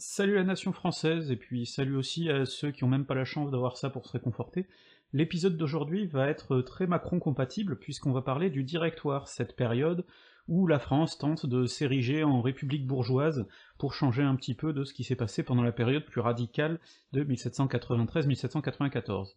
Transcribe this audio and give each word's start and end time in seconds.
Salut 0.00 0.36
la 0.36 0.44
nation 0.44 0.72
française, 0.72 1.32
et 1.32 1.36
puis 1.36 1.66
salut 1.66 1.96
aussi 1.96 2.30
à 2.30 2.46
ceux 2.46 2.70
qui 2.70 2.84
ont 2.84 2.88
même 2.88 3.04
pas 3.04 3.16
la 3.16 3.24
chance 3.24 3.50
d'avoir 3.50 3.76
ça 3.76 3.90
pour 3.90 4.06
se 4.06 4.12
réconforter. 4.12 4.68
L'épisode 5.12 5.56
d'aujourd'hui 5.56 6.06
va 6.06 6.28
être 6.28 6.60
très 6.60 6.86
Macron 6.86 7.18
compatible, 7.18 7.80
puisqu'on 7.80 8.12
va 8.12 8.22
parler 8.22 8.48
du 8.48 8.62
Directoire, 8.62 9.26
cette 9.26 9.56
période 9.56 10.04
où 10.46 10.68
la 10.68 10.78
France 10.78 11.18
tente 11.18 11.46
de 11.46 11.66
s'ériger 11.66 12.22
en 12.22 12.40
république 12.40 12.86
bourgeoise 12.86 13.48
pour 13.76 13.92
changer 13.92 14.22
un 14.22 14.36
petit 14.36 14.54
peu 14.54 14.72
de 14.72 14.84
ce 14.84 14.94
qui 14.94 15.02
s'est 15.02 15.16
passé 15.16 15.42
pendant 15.42 15.64
la 15.64 15.72
période 15.72 16.04
plus 16.04 16.20
radicale 16.20 16.78
de 17.12 17.24
1793-1794. 17.24 19.34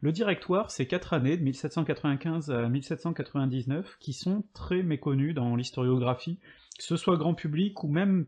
Le 0.00 0.10
Directoire, 0.10 0.72
c'est 0.72 0.88
quatre 0.88 1.12
années, 1.12 1.36
de 1.36 1.44
1795 1.44 2.50
à 2.50 2.68
1799, 2.68 3.96
qui 4.00 4.12
sont 4.12 4.42
très 4.54 4.82
méconnues 4.82 5.34
dans 5.34 5.54
l'historiographie, 5.54 6.40
que 6.76 6.82
ce 6.82 6.96
soit 6.96 7.16
grand 7.16 7.34
public 7.34 7.84
ou 7.84 7.88
même 7.88 8.26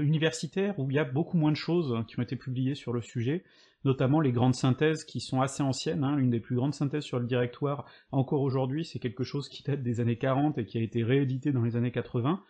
universitaire 0.00 0.78
où 0.78 0.90
il 0.90 0.96
y 0.96 0.98
a 0.98 1.04
beaucoup 1.04 1.36
moins 1.36 1.50
de 1.50 1.56
choses 1.56 2.04
qui 2.06 2.18
ont 2.18 2.22
été 2.22 2.36
publiées 2.36 2.74
sur 2.74 2.92
le 2.92 3.00
sujet, 3.00 3.44
notamment 3.84 4.20
les 4.20 4.32
grandes 4.32 4.54
synthèses 4.54 5.04
qui 5.04 5.20
sont 5.20 5.40
assez 5.40 5.62
anciennes, 5.62 6.04
hein. 6.04 6.16
l'une 6.16 6.30
des 6.30 6.40
plus 6.40 6.56
grandes 6.56 6.74
synthèses 6.74 7.04
sur 7.04 7.18
le 7.18 7.26
directoire 7.26 7.86
encore 8.12 8.42
aujourd'hui, 8.42 8.84
c'est 8.84 8.98
quelque 8.98 9.24
chose 9.24 9.48
qui 9.48 9.62
date 9.62 9.82
des 9.82 10.00
années 10.00 10.18
40 10.18 10.58
et 10.58 10.64
qui 10.64 10.78
a 10.78 10.82
été 10.82 11.02
réédité 11.02 11.52
dans 11.52 11.62
les 11.62 11.76
années 11.76 11.92
80, 11.92 12.42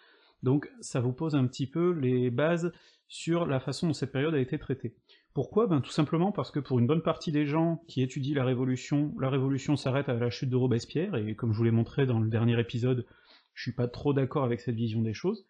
donc 0.43 0.71
ça 0.81 1.01
vous 1.01 1.13
pose 1.13 1.35
un 1.35 1.47
petit 1.47 1.67
peu 1.67 1.93
les 1.93 2.31
bases 2.31 2.73
sur 3.09 3.47
la 3.47 3.61
façon 3.61 3.89
dont 3.89 3.93
cette 3.93 4.13
période 4.13 4.35
a 4.35 4.41
été 4.41 4.59
traitée. 4.59 4.95
Pourquoi? 5.35 5.67
Ben 5.69 5.81
tout 5.81 5.91
simplement 5.91 6.33
parce 6.33 6.51
que 6.51 6.59
pour 6.59 6.79
une 6.81 6.87
bonne 6.87 7.03
partie 7.03 7.31
des 7.31 7.47
gens 7.47 7.83
qui 7.87 8.03
étudient 8.03 8.35
la 8.35 8.45
Révolution, 8.45 9.15
la 9.21 9.31
Révolution 9.31 9.77
s'arrête 9.77 10.09
à 10.09 10.15
la 10.15 10.31
chute 10.31 10.51
de 10.51 10.57
Robespierre, 10.57 11.15
et 11.15 11.35
comme 11.37 11.53
je 11.53 11.59
vous 11.59 11.65
l'ai 11.65 11.71
montré 11.71 12.07
dans 12.07 12.19
le 12.19 12.29
dernier 12.29 12.59
épisode, 12.59 13.07
je 13.55 13.63
suis 13.63 13.73
pas 13.73 13.87
trop 13.87 14.13
d'accord 14.13 14.45
avec 14.45 14.61
cette 14.61 14.75
vision 14.75 15.03
des 15.03 15.15
choses, 15.15 15.45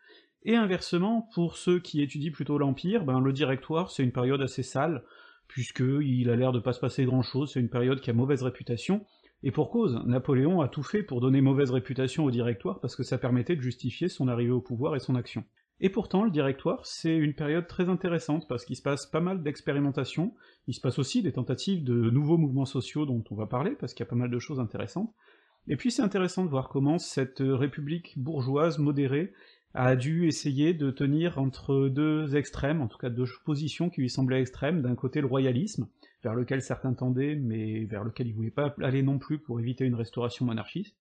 et 0.45 0.57
inversement, 0.57 1.29
pour 1.35 1.57
ceux 1.57 1.79
qui 1.79 2.03
étudient 2.03 2.33
plutôt 2.33 2.59
l'Empire, 2.59 3.05
ben 3.05 3.21
le 3.21 3.33
Directoire 3.33 3.91
c'est 3.91 4.03
une 4.03 4.13
période 4.13 4.41
assez 4.41 4.63
sale, 4.63 5.05
puisqu'il 5.49 6.31
a 6.31 6.37
l'air 6.37 6.53
de 6.53 6.61
pas 6.61 6.73
se 6.73 6.81
passer 6.81 7.05
grand 7.05 7.23
chose, 7.23 7.53
c'est 7.53 7.61
une 7.61 7.69
période 7.69 8.01
qui 8.01 8.11
a 8.11 8.15
mauvaise 8.15 8.43
réputation, 8.43 9.05
et 9.43 9.51
pour 9.51 9.71
cause, 9.71 9.99
Napoléon 10.05 10.61
a 10.61 10.69
tout 10.69 10.83
fait 10.83 11.03
pour 11.03 11.21
donner 11.21 11.41
mauvaise 11.41 11.71
réputation 11.71 12.25
au 12.25 12.31
Directoire, 12.31 12.81
parce 12.81 12.95
que 12.95 13.03
ça 13.03 13.19
permettait 13.19 13.57
de 13.57 13.63
justifier 13.63 14.09
son 14.09 14.29
arrivée 14.29 14.51
au 14.51 14.61
pouvoir 14.61 14.97
et 14.97 15.01
son 15.01 15.15
action. 15.15 15.45
Et 15.81 15.89
pourtant, 15.89 16.25
le 16.25 16.31
Directoire, 16.31 16.85
c'est 16.85 17.17
une 17.17 17.33
période 17.33 17.67
très 17.67 17.89
intéressante, 17.89 18.47
parce 18.49 18.67
qu'il 18.67 18.77
se 18.77 18.83
passe 18.83 19.07
pas 19.07 19.21
mal 19.21 19.43
d'expérimentations, 19.43 20.35
il 20.67 20.75
se 20.75 20.81
passe 20.81 20.99
aussi 20.99 21.23
des 21.23 21.33
tentatives 21.33 21.85
de 21.85 22.11
nouveaux 22.11 22.37
mouvements 22.37 22.67
sociaux 22.67 23.07
dont 23.07 23.25
on 23.31 23.35
va 23.35 23.47
parler, 23.47 23.71
parce 23.73 23.95
qu'il 23.95 24.05
y 24.05 24.09
a 24.09 24.11
pas 24.11 24.17
mal 24.17 24.31
de 24.31 24.39
choses 24.39 24.61
intéressantes, 24.61 25.15
et 25.69 25.77
puis 25.77 25.91
c'est 25.91 26.03
intéressant 26.03 26.45
de 26.45 26.51
voir 26.51 26.69
comment 26.69 26.99
cette 26.99 27.41
république 27.41 28.19
bourgeoise 28.19 28.79
modérée 28.79 29.33
a 29.75 29.95
dû 29.95 30.27
essayer 30.27 30.75
de 30.75 30.91
tenir 30.91 31.39
entre 31.39 31.89
deux 31.89 32.35
extrêmes, 32.37 32.81
en 32.81 32.89
tout 32.89 32.99
cas 32.99 33.09
deux 33.09 33.27
positions 33.45 33.89
qui 33.89 34.01
lui 34.01 34.11
semblaient 34.11 34.41
extrêmes, 34.41 34.83
d'un 34.83 34.97
côté 34.97 35.21
le 35.21 35.27
royalisme, 35.27 35.89
vers 36.23 36.35
lequel 36.35 36.61
certains 36.61 36.93
tendaient, 36.93 37.37
mais 37.37 37.85
vers 37.85 38.05
lequel 38.05 38.27
il 38.27 38.35
voulait 38.35 38.51
pas 38.51 38.75
aller 38.83 39.03
non 39.03 39.19
plus 39.19 39.39
pour 39.39 39.61
éviter 39.61 39.85
une 39.85 39.95
restauration 39.95 40.45
monarchiste, 40.45 40.97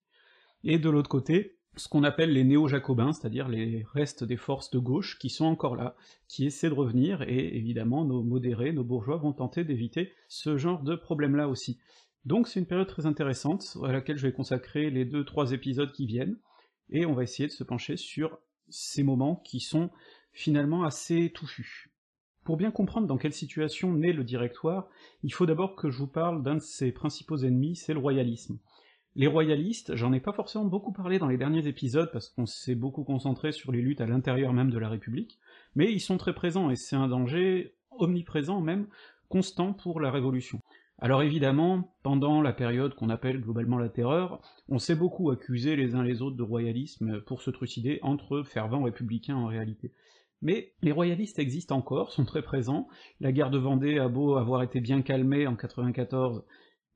et 0.64 0.78
de 0.78 0.90
l'autre 0.90 1.10
côté, 1.10 1.56
ce 1.76 1.88
qu'on 1.88 2.04
appelle 2.04 2.34
les 2.34 2.44
néo-jacobins, 2.44 3.14
c'est-à-dire 3.14 3.48
les 3.48 3.86
restes 3.94 4.24
des 4.24 4.38
forces 4.38 4.70
de 4.70 4.80
gauche 4.80 5.18
qui 5.18 5.30
sont 5.30 5.46
encore 5.46 5.76
là, 5.76 5.96
qui 6.28 6.46
essaient 6.46 6.70
de 6.70 6.74
revenir, 6.74 7.22
et 7.24 7.56
évidemment 7.58 8.06
nos 8.06 8.24
modérés, 8.24 8.74
nos 8.74 8.84
bourgeois 8.84 9.18
vont 9.18 9.34
tenter 9.34 9.64
d'éviter 9.64 10.12
ce 10.28 10.58
genre 10.58 10.84
de 10.84 10.96
problème-là 10.96 11.48
aussi. 11.48 11.80
Donc 12.26 12.48
c'est 12.48 12.60
une 12.60 12.66
période 12.66 12.88
très 12.88 13.06
intéressante, 13.06 13.78
à 13.84 13.92
laquelle 13.92 14.18
je 14.18 14.28
vais 14.28 14.34
consacrer 14.34 14.90
les 14.90 15.06
deux 15.06 15.24
trois 15.24 15.54
épisodes 15.54 15.92
qui 15.92 16.06
viennent, 16.06 16.38
et 16.90 17.06
on 17.06 17.14
va 17.14 17.24
essayer 17.24 17.48
de 17.48 17.54
se 17.54 17.64
pencher 17.64 17.98
sur 17.98 18.38
ces 18.70 19.04
moments 19.04 19.38
qui 19.38 19.60
sont 19.60 19.90
finalement 20.32 20.84
assez 20.84 21.32
touchus. 21.32 21.92
Pour 22.44 22.58
bien 22.58 22.72
comprendre 22.72 23.08
dans 23.08 23.18
quelle 23.18 23.34
situation 23.34 23.94
naît 23.94 24.14
le 24.14 24.24
Directoire, 24.24 24.90
il 25.24 25.34
faut 25.34 25.46
d'abord 25.46 25.76
que 25.76 25.90
je 25.90 25.98
vous 25.98 26.08
parle 26.08 26.42
d'un 26.42 26.56
de 26.56 26.62
ses 26.62 26.92
principaux 26.92 27.38
ennemis, 27.38 27.76
c'est 27.76 27.94
le 27.94 28.00
royalisme. 28.00 28.58
Les 29.16 29.28
royalistes, 29.28 29.96
j'en 29.96 30.14
ai 30.14 30.20
pas 30.20 30.34
forcément 30.34 30.66
beaucoup 30.66 30.94
parlé 30.94 31.20
dans 31.20 31.28
les 31.28 31.38
derniers 31.38 31.68
épisodes 31.68 32.10
parce 32.12 32.30
qu'on 32.30 32.46
s'est 32.46 32.76
beaucoup 32.76 33.04
concentré 33.04 33.52
sur 33.52 33.72
les 33.72 33.82
luttes 33.82 34.02
à 34.02 34.06
l'intérieur 34.06 34.54
même 34.54 34.72
de 34.72 34.80
la 34.80 34.90
République, 34.90 35.40
mais 35.76 35.92
ils 35.92 36.00
sont 36.00 36.18
très 36.18 36.34
présents 36.34 36.70
et 36.70 36.76
c'est 36.76 36.96
un 36.96 37.08
danger 37.08 37.76
omniprésent 37.92 38.62
même, 38.62 38.88
constant 39.28 39.74
pour 39.74 40.00
la 40.00 40.12
Révolution. 40.12 40.62
Alors 41.02 41.24
évidemment, 41.24 41.96
pendant 42.04 42.42
la 42.42 42.52
période 42.52 42.94
qu'on 42.94 43.10
appelle 43.10 43.40
globalement 43.40 43.78
la 43.78 43.88
terreur, 43.88 44.42
on 44.68 44.80
s'est 44.80 44.96
beaucoup 44.96 45.30
accusé 45.32 45.78
les 45.78 45.96
uns 45.96 46.04
les 46.04 46.22
autres 46.22 46.36
de 46.36 46.44
royalisme 46.44 47.22
pour 47.22 47.42
se 47.42 47.50
trucider 47.52 48.00
entre 48.02 48.44
fervents 48.44 48.84
républicains 48.84 49.38
en 49.38 49.46
réalité. 49.46 49.94
Mais 50.42 50.74
les 50.82 50.92
royalistes 50.92 51.40
existent 51.40 51.78
encore, 51.78 52.12
sont 52.12 52.26
très 52.26 52.42
présents, 52.42 52.90
la 53.22 53.32
guerre 53.32 53.50
de 53.50 53.58
Vendée 53.58 53.98
a 53.98 54.10
beau 54.10 54.36
avoir 54.36 54.62
été 54.62 54.82
bien 54.82 55.02
calmée 55.02 55.48
en 55.48 55.56
94, 55.56 56.44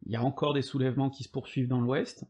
il 0.05 0.11
y 0.11 0.17
a 0.17 0.23
encore 0.23 0.53
des 0.53 0.61
soulèvements 0.61 1.09
qui 1.09 1.23
se 1.23 1.31
poursuivent 1.31 1.69
dans 1.69 1.79
l'Ouest, 1.79 2.25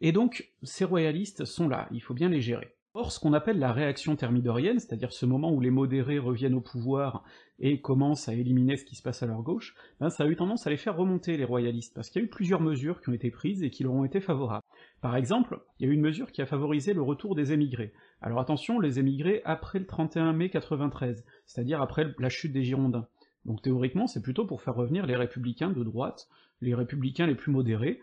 et 0.00 0.12
donc 0.12 0.52
ces 0.62 0.84
royalistes 0.84 1.44
sont 1.44 1.68
là, 1.68 1.88
il 1.90 2.02
faut 2.02 2.14
bien 2.14 2.28
les 2.28 2.40
gérer. 2.40 2.75
Or, 2.98 3.12
ce 3.12 3.20
qu'on 3.20 3.34
appelle 3.34 3.58
la 3.58 3.74
réaction 3.74 4.16
thermidorienne, 4.16 4.78
c'est-à-dire 4.78 5.12
ce 5.12 5.26
moment 5.26 5.52
où 5.52 5.60
les 5.60 5.68
modérés 5.68 6.18
reviennent 6.18 6.54
au 6.54 6.62
pouvoir 6.62 7.24
et 7.58 7.82
commencent 7.82 8.26
à 8.26 8.32
éliminer 8.32 8.78
ce 8.78 8.86
qui 8.86 8.96
se 8.96 9.02
passe 9.02 9.22
à 9.22 9.26
leur 9.26 9.42
gauche, 9.42 9.74
ben 10.00 10.08
ça 10.08 10.24
a 10.24 10.26
eu 10.26 10.34
tendance 10.34 10.66
à 10.66 10.70
les 10.70 10.78
faire 10.78 10.96
remonter, 10.96 11.36
les 11.36 11.44
royalistes, 11.44 11.92
parce 11.94 12.08
qu'il 12.08 12.22
y 12.22 12.24
a 12.24 12.26
eu 12.26 12.30
plusieurs 12.30 12.62
mesures 12.62 13.02
qui 13.02 13.10
ont 13.10 13.12
été 13.12 13.30
prises 13.30 13.62
et 13.62 13.68
qui 13.68 13.82
leur 13.82 13.92
ont 13.92 14.06
été 14.06 14.22
favorables. 14.22 14.64
Par 15.02 15.14
exemple, 15.14 15.60
il 15.78 15.84
y 15.84 15.86
a 15.90 15.92
eu 15.92 15.94
une 15.94 16.00
mesure 16.00 16.32
qui 16.32 16.40
a 16.40 16.46
favorisé 16.46 16.94
le 16.94 17.02
retour 17.02 17.34
des 17.34 17.52
émigrés. 17.52 17.92
Alors 18.22 18.40
attention, 18.40 18.80
les 18.80 18.98
émigrés 18.98 19.42
après 19.44 19.78
le 19.78 19.86
31 19.86 20.32
mai 20.32 20.48
93, 20.48 21.22
c'est-à-dire 21.44 21.82
après 21.82 22.06
la 22.18 22.30
chute 22.30 22.54
des 22.54 22.64
Girondins. 22.64 23.08
Donc 23.44 23.60
théoriquement, 23.60 24.06
c'est 24.06 24.22
plutôt 24.22 24.46
pour 24.46 24.62
faire 24.62 24.74
revenir 24.74 25.04
les 25.04 25.16
républicains 25.16 25.70
de 25.70 25.84
droite, 25.84 26.28
les 26.62 26.74
républicains 26.74 27.26
les 27.26 27.34
plus 27.34 27.52
modérés, 27.52 28.00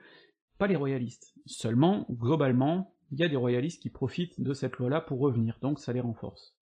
pas 0.59 0.67
les 0.67 0.75
royalistes. 0.75 1.33
Seulement, 1.47 2.05
globalement, 2.11 2.92
il 3.13 3.19
y 3.19 3.23
a 3.23 3.29
des 3.29 3.35
royalistes 3.35 3.79
qui 3.79 3.91
profitent 3.91 4.41
de 4.41 4.53
cette 4.53 4.77
loi-là 4.77 4.99
pour 4.99 5.19
revenir, 5.19 5.59
donc 5.61 5.79
ça 5.79 5.93
les 5.93 5.99
renforce. 5.99 6.55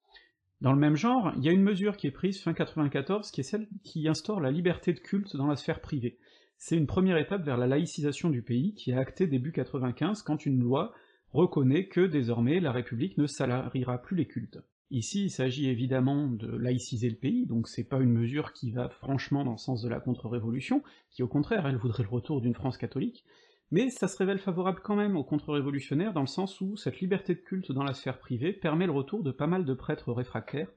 Dans 0.60 0.74
le 0.74 0.80
même 0.80 0.98
genre, 0.98 1.32
il 1.38 1.46
y 1.46 1.50
a 1.50 1.54
une 1.54 1.64
mesure 1.64 1.96
qui 1.96 2.08
est 2.08 2.12
prise 2.12 2.42
fin 2.42 2.54
94, 2.54 3.32
qui 3.32 3.40
est 3.40 3.46
celle 3.46 3.70
qui 3.86 4.10
instaure 4.10 4.42
la 4.42 4.52
liberté 4.52 4.92
de 4.92 5.00
culte 5.00 5.38
dans 5.38 5.48
la 5.48 5.56
sphère 5.56 5.80
privée. 5.80 6.20
C'est 6.58 6.76
une 6.76 6.88
première 6.88 7.18
étape 7.18 7.46
vers 7.46 7.56
la 7.56 7.68
laïcisation 7.68 8.30
du 8.30 8.42
pays, 8.42 8.74
qui 8.74 8.92
est 8.92 8.98
actée 8.98 9.28
début 9.28 9.54
95, 9.54 10.24
quand 10.24 10.46
une 10.46 10.60
loi 10.60 10.94
reconnaît 11.30 11.88
que 11.88 12.02
désormais 12.02 12.60
la 12.60 12.74
République 12.74 13.18
ne 13.18 13.28
salariera 13.28 14.02
plus 14.02 14.18
les 14.18 14.28
cultes. 14.28 14.60
Ici, 14.90 15.24
il 15.24 15.32
s'agit 15.32 15.70
évidemment 15.70 16.28
de 16.28 16.54
laïciser 16.54 17.10
le 17.10 17.16
pays, 17.16 17.46
donc 17.46 17.70
c'est 17.70 17.88
pas 17.88 18.02
une 18.02 18.12
mesure 18.12 18.52
qui 18.52 18.72
va 18.72 18.90
franchement 18.90 19.46
dans 19.46 19.54
le 19.54 19.58
sens 19.58 19.82
de 19.82 19.88
la 19.88 20.02
contre-révolution, 20.02 20.84
qui 21.12 21.24
au 21.24 21.30
contraire, 21.30 21.66
elle 21.66 21.78
voudrait 21.78 22.04
le 22.04 22.10
retour 22.10 22.42
d'une 22.42 22.56
France 22.56 22.78
catholique, 22.78 23.24
mais 23.72 23.90
ça 23.90 24.08
se 24.08 24.18
révèle 24.18 24.40
favorable 24.40 24.82
quand 24.84 24.96
même 24.96 25.16
aux 25.16 25.24
contre-révolutionnaires 25.24 26.14
dans 26.14 26.22
le 26.22 26.28
sens 26.28 26.60
où 26.62 26.76
cette 26.76 27.00
liberté 27.00 27.34
de 27.34 27.40
culte 27.40 27.72
dans 27.72 27.84
la 27.84 27.94
sphère 27.94 28.20
privée 28.20 28.54
permet 28.54 28.86
le 28.86 28.92
retour 28.92 29.24
de 29.24 29.32
pas 29.32 29.48
mal 29.48 29.66
de 29.66 29.74
prêtres 29.74 30.12
réfractaires, 30.12 30.70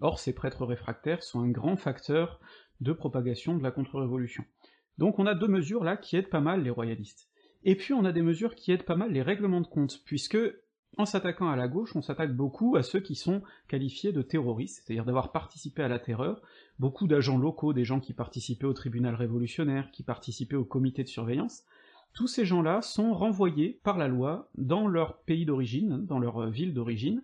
or 0.00 0.18
ces 0.18 0.34
prêtres 0.34 0.64
réfractaires 0.64 1.22
sont 1.22 1.40
un 1.40 1.50
grand 1.50 1.76
facteur 1.76 2.40
de 2.80 2.92
propagation 2.92 3.56
de 3.56 3.62
la 3.62 3.70
contre-révolution. 3.70 4.44
Donc 4.96 5.18
on 5.18 5.26
a 5.26 5.34
deux 5.34 5.48
mesures 5.48 5.84
là 5.84 5.96
qui 5.96 6.16
aident 6.16 6.30
pas 6.30 6.40
mal 6.40 6.62
les 6.62 6.70
royalistes. 6.70 7.28
Et 7.62 7.76
puis 7.76 7.92
on 7.92 8.04
a 8.04 8.12
des 8.12 8.22
mesures 8.22 8.54
qui 8.54 8.72
aident 8.72 8.84
pas 8.84 8.96
mal 8.96 9.12
les 9.12 9.22
règlements 9.22 9.60
de 9.60 9.66
compte, 9.66 10.02
puisque 10.06 10.38
en 10.96 11.04
s'attaquant 11.04 11.48
à 11.48 11.56
la 11.56 11.68
gauche, 11.68 11.94
on 11.94 12.02
s'attaque 12.02 12.34
beaucoup 12.34 12.76
à 12.76 12.82
ceux 12.82 13.00
qui 13.00 13.14
sont 13.14 13.42
qualifiés 13.68 14.12
de 14.12 14.22
terroristes, 14.22 14.82
c'est-à-dire 14.82 15.04
d'avoir 15.04 15.30
participé 15.30 15.82
à 15.82 15.88
la 15.88 15.98
terreur, 15.98 16.42
beaucoup 16.78 17.06
d'agents 17.06 17.38
locaux, 17.38 17.72
des 17.72 17.84
gens 17.84 18.00
qui 18.00 18.12
participaient 18.12 18.66
au 18.66 18.72
tribunal 18.72 19.14
révolutionnaire, 19.14 19.90
qui 19.92 20.02
participaient 20.02 20.56
au 20.56 20.64
comité 20.64 21.04
de 21.04 21.08
surveillance, 21.08 21.64
tous 22.12 22.26
ces 22.26 22.44
gens-là 22.44 22.82
sont 22.82 23.14
renvoyés 23.14 23.80
par 23.82 23.98
la 23.98 24.08
loi 24.08 24.50
dans 24.56 24.86
leur 24.86 25.18
pays 25.18 25.46
d'origine, 25.46 26.04
dans 26.06 26.18
leur 26.18 26.42
euh, 26.42 26.50
ville 26.50 26.74
d'origine, 26.74 27.22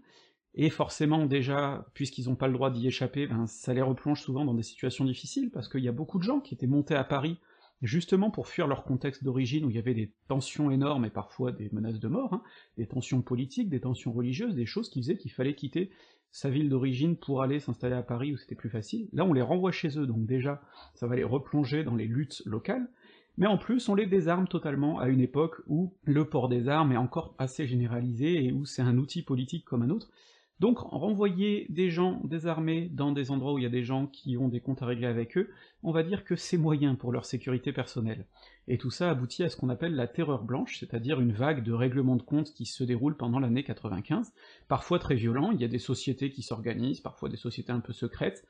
et 0.55 0.71
forcément 0.71 1.27
déjà, 1.27 1.87
puisqu'ils 1.93 2.29
n'ont 2.29 2.37
pas 2.37 2.47
le 2.47 2.55
droit 2.55 2.71
d'y 2.71 2.87
échapper, 2.87 3.27
ben, 3.27 3.47
ça 3.47 3.75
les 3.75 3.83
replonge 3.83 4.23
souvent 4.23 4.45
dans 4.45 4.55
des 4.55 4.63
situations 4.63 5.05
difficiles, 5.05 5.51
parce 5.51 5.69
qu'il 5.69 5.83
y 5.83 5.89
a 5.89 5.93
beaucoup 5.93 6.19
de 6.19 6.25
gens 6.25 6.41
qui 6.41 6.55
étaient 6.55 6.67
montés 6.67 6.95
à 6.95 7.05
Paris 7.05 7.39
justement 7.83 8.31
pour 8.31 8.49
fuir 8.49 8.67
leur 8.67 8.85
contexte 8.85 9.23
d'origine 9.23 9.65
où 9.65 9.71
il 9.71 9.77
y 9.77 9.79
avait 9.79 9.95
des 9.95 10.13
tensions 10.29 10.71
énormes 10.71 11.05
et 11.05 11.11
parfois 11.11 11.53
des 11.53 11.69
menaces 11.73 12.01
de 12.01 12.09
mort, 12.09 12.33
hein, 12.33 12.43
des 12.79 12.87
tensions 12.87 13.21
politiques, 13.23 13.69
des 13.69 13.81
tensions 13.81 14.13
religieuses, 14.13 14.55
des 14.55 14.67
choses 14.67 14.89
qui 14.89 15.03
faisaient 15.03 15.19
qu'il 15.19 15.31
fallait 15.31 15.55
quitter 15.55 15.91
sa 16.31 16.51
ville 16.51 16.69
d'origine 16.69 17.17
pour 17.17 17.43
aller 17.43 17.61
s'installer 17.61 17.95
à 17.95 18.03
Paris 18.03 18.33
où 18.33 18.37
c'était 18.37 18.55
plus 18.55 18.71
facile. 18.71 19.09
Là 19.13 19.25
on 19.25 19.33
les 19.33 19.43
renvoie 19.43 19.73
chez 19.73 19.99
eux, 19.99 20.07
donc 20.07 20.27
déjà 20.27 20.63
ça 20.95 21.07
va 21.07 21.17
les 21.17 21.25
replonger 21.25 21.85
dans 21.85 21.95
les 21.95 22.07
luttes 22.07 22.43
locales, 22.47 22.89
mais 23.37 23.47
en 23.47 23.59
plus 23.59 23.89
on 23.89 23.95
les 23.95 24.07
désarme 24.07 24.49
totalement 24.49 24.99
à 24.99 25.09
une 25.09 25.21
époque 25.21 25.57
où 25.67 25.95
le 26.05 26.25
port 26.29 26.49
des 26.49 26.69
armes 26.69 26.93
est 26.93 26.97
encore 26.97 27.35
assez 27.39 27.67
généralisé 27.67 28.45
et 28.45 28.53
où 28.53 28.65
c'est 28.65 28.83
un 28.83 28.99
outil 28.99 29.23
politique 29.23 29.65
comme 29.65 29.83
un 29.83 29.91
autre. 29.91 30.11
Donc 30.59 30.79
renvoyer 30.79 31.67
des 31.69 31.91
gens 31.91 32.23
désarmés 32.25 32.89
dans 32.89 33.13
des 33.13 33.31
endroits 33.31 33.53
où 33.53 33.59
il 33.59 33.65
y 33.65 33.67
a 33.67 33.71
des 33.71 33.85
gens 33.85 34.07
qui 34.07 34.39
ont 34.39 34.49
des 34.49 34.61
comptes 34.61 34.81
à 34.81 34.87
régler 34.87 35.07
avec 35.07 35.37
eux, 35.37 35.51
on 35.83 35.93
va 35.93 36.03
dire 36.03 36.25
que 36.25 36.35
c'est 36.35 36.57
moyen 36.57 36.95
pour 36.95 37.13
leur 37.13 37.27
sécurité 37.27 37.73
personnelle. 37.75 38.25
Et 38.67 38.79
tout 38.79 38.91
ça 38.91 39.11
aboutit 39.11 39.45
à 39.45 39.51
ce 39.51 39.57
qu'on 39.57 39.69
appelle 39.69 39.95
la 39.95 40.07
terreur 40.07 40.45
blanche, 40.45 40.79
c'est-à-dire 40.81 41.21
une 41.21 41.33
vague 41.33 41.63
de 41.63 41.73
règlements 41.73 42.17
de 42.17 42.23
comptes 42.23 42.55
qui 42.55 42.65
se 42.65 42.85
déroule 42.85 43.19
pendant 43.19 43.39
l'année 43.39 43.65
95, 43.65 44.33
parfois 44.67 44.99
très 44.99 45.15
violent, 45.15 45.51
il 45.53 45.61
y 45.61 45.65
a 45.65 45.69
des 45.69 45.79
sociétés 45.79 46.31
qui 46.31 46.43
s'organisent, 46.43 47.01
parfois 47.01 47.29
des 47.29 47.37
sociétés 47.37 47.73
un 47.73 47.81
peu 47.81 47.93
secrètes, 47.93 48.47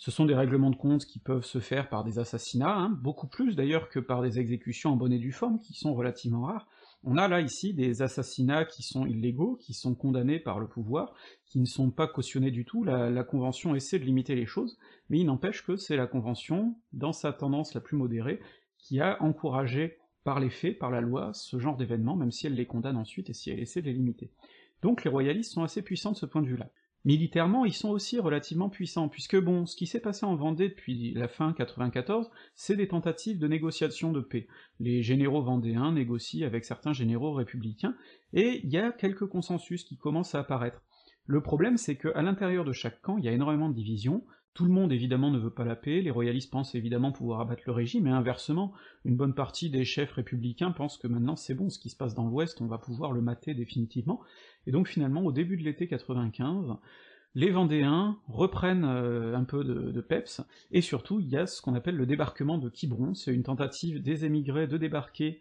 Ce 0.00 0.10
sont 0.10 0.24
des 0.24 0.34
règlements 0.34 0.70
de 0.70 0.76
compte 0.76 1.04
qui 1.04 1.18
peuvent 1.18 1.44
se 1.44 1.58
faire 1.58 1.90
par 1.90 2.04
des 2.04 2.18
assassinats, 2.18 2.74
hein, 2.74 2.88
beaucoup 2.88 3.26
plus 3.26 3.54
d'ailleurs 3.54 3.90
que 3.90 4.00
par 4.00 4.22
des 4.22 4.38
exécutions 4.38 4.92
en 4.92 4.96
bonne 4.96 5.12
et 5.12 5.18
due 5.18 5.30
forme, 5.30 5.60
qui 5.60 5.74
sont 5.74 5.92
relativement 5.92 6.44
rares. 6.44 6.66
On 7.04 7.18
a 7.18 7.28
là 7.28 7.42
ici 7.42 7.74
des 7.74 8.00
assassinats 8.00 8.64
qui 8.64 8.82
sont 8.82 9.04
illégaux, 9.04 9.56
qui 9.56 9.74
sont 9.74 9.94
condamnés 9.94 10.38
par 10.38 10.58
le 10.58 10.68
pouvoir, 10.68 11.12
qui 11.44 11.60
ne 11.60 11.66
sont 11.66 11.90
pas 11.90 12.06
cautionnés 12.06 12.50
du 12.50 12.64
tout, 12.64 12.82
la, 12.82 13.10
la 13.10 13.24
Convention 13.24 13.74
essaie 13.74 13.98
de 13.98 14.06
limiter 14.06 14.34
les 14.34 14.46
choses, 14.46 14.78
mais 15.10 15.18
il 15.18 15.26
n'empêche 15.26 15.66
que 15.66 15.76
c'est 15.76 15.98
la 15.98 16.06
Convention, 16.06 16.76
dans 16.94 17.12
sa 17.12 17.34
tendance 17.34 17.74
la 17.74 17.82
plus 17.82 17.98
modérée, 17.98 18.40
qui 18.78 19.02
a 19.02 19.22
encouragé 19.22 19.98
par 20.24 20.40
les 20.40 20.48
faits, 20.48 20.78
par 20.78 20.90
la 20.90 21.02
loi, 21.02 21.32
ce 21.34 21.58
genre 21.58 21.76
d'événements, 21.76 22.16
même 22.16 22.30
si 22.30 22.46
elle 22.46 22.54
les 22.54 22.66
condamne 22.66 22.96
ensuite 22.96 23.28
et 23.28 23.34
si 23.34 23.50
elle 23.50 23.60
essaie 23.60 23.82
de 23.82 23.88
les 23.88 23.92
limiter. 23.92 24.30
Donc 24.80 25.04
les 25.04 25.10
royalistes 25.10 25.52
sont 25.52 25.62
assez 25.62 25.82
puissants 25.82 26.12
de 26.12 26.16
ce 26.16 26.24
point 26.24 26.40
de 26.40 26.48
vue-là. 26.48 26.70
Militairement, 27.06 27.64
ils 27.64 27.72
sont 27.72 27.88
aussi 27.88 28.18
relativement 28.18 28.68
puissants, 28.68 29.08
puisque 29.08 29.38
bon, 29.40 29.64
ce 29.64 29.74
qui 29.74 29.86
s'est 29.86 30.00
passé 30.00 30.26
en 30.26 30.36
Vendée 30.36 30.68
depuis 30.68 31.14
la 31.14 31.28
fin 31.28 31.54
94, 31.54 32.30
c'est 32.54 32.76
des 32.76 32.88
tentatives 32.88 33.38
de 33.38 33.48
négociation 33.48 34.12
de 34.12 34.20
paix. 34.20 34.48
Les 34.80 35.02
généraux 35.02 35.42
vendéens 35.42 35.92
négocient 35.92 36.46
avec 36.46 36.64
certains 36.64 36.92
généraux 36.92 37.32
républicains, 37.32 37.96
et 38.34 38.60
il 38.64 38.70
y 38.70 38.76
a 38.76 38.92
quelques 38.92 39.26
consensus 39.26 39.84
qui 39.84 39.96
commencent 39.96 40.34
à 40.34 40.40
apparaître. 40.40 40.82
Le 41.24 41.42
problème, 41.42 41.78
c'est 41.78 41.96
qu'à 41.96 42.20
l'intérieur 42.20 42.64
de 42.64 42.72
chaque 42.72 43.00
camp, 43.00 43.16
il 43.16 43.24
y 43.24 43.28
a 43.28 43.32
énormément 43.32 43.70
de 43.70 43.74
divisions, 43.74 44.24
tout 44.54 44.64
le 44.64 44.72
monde 44.72 44.92
évidemment 44.92 45.30
ne 45.30 45.38
veut 45.38 45.52
pas 45.52 45.64
la 45.64 45.76
paix, 45.76 46.00
les 46.00 46.10
royalistes 46.10 46.50
pensent 46.50 46.74
évidemment 46.74 47.12
pouvoir 47.12 47.40
abattre 47.40 47.62
le 47.66 47.72
régime, 47.72 48.06
et 48.06 48.10
inversement, 48.10 48.72
une 49.04 49.16
bonne 49.16 49.34
partie 49.34 49.70
des 49.70 49.84
chefs 49.84 50.12
républicains 50.12 50.72
pensent 50.72 50.98
que 50.98 51.06
maintenant 51.06 51.36
c'est 51.36 51.54
bon, 51.54 51.70
ce 51.70 51.78
qui 51.78 51.90
se 51.90 51.96
passe 51.96 52.14
dans 52.14 52.26
l'Ouest, 52.26 52.60
on 52.60 52.66
va 52.66 52.78
pouvoir 52.78 53.12
le 53.12 53.22
mater 53.22 53.54
définitivement, 53.54 54.20
et 54.66 54.72
donc 54.72 54.88
finalement, 54.88 55.22
au 55.22 55.32
début 55.32 55.56
de 55.56 55.62
l'été 55.62 55.86
95, 55.86 56.74
les 57.36 57.50
Vendéens 57.50 58.18
reprennent 58.26 58.84
euh, 58.84 59.36
un 59.36 59.44
peu 59.44 59.62
de, 59.62 59.92
de, 59.92 60.00
peps, 60.00 60.42
et 60.72 60.80
surtout 60.80 61.20
il 61.20 61.28
y 61.28 61.36
a 61.36 61.46
ce 61.46 61.62
qu'on 61.62 61.74
appelle 61.74 61.96
le 61.96 62.06
débarquement 62.06 62.58
de 62.58 62.68
Quiberon, 62.68 63.14
c'est 63.14 63.32
une 63.32 63.44
tentative 63.44 64.02
des 64.02 64.24
émigrés 64.24 64.66
de 64.66 64.76
débarquer 64.76 65.40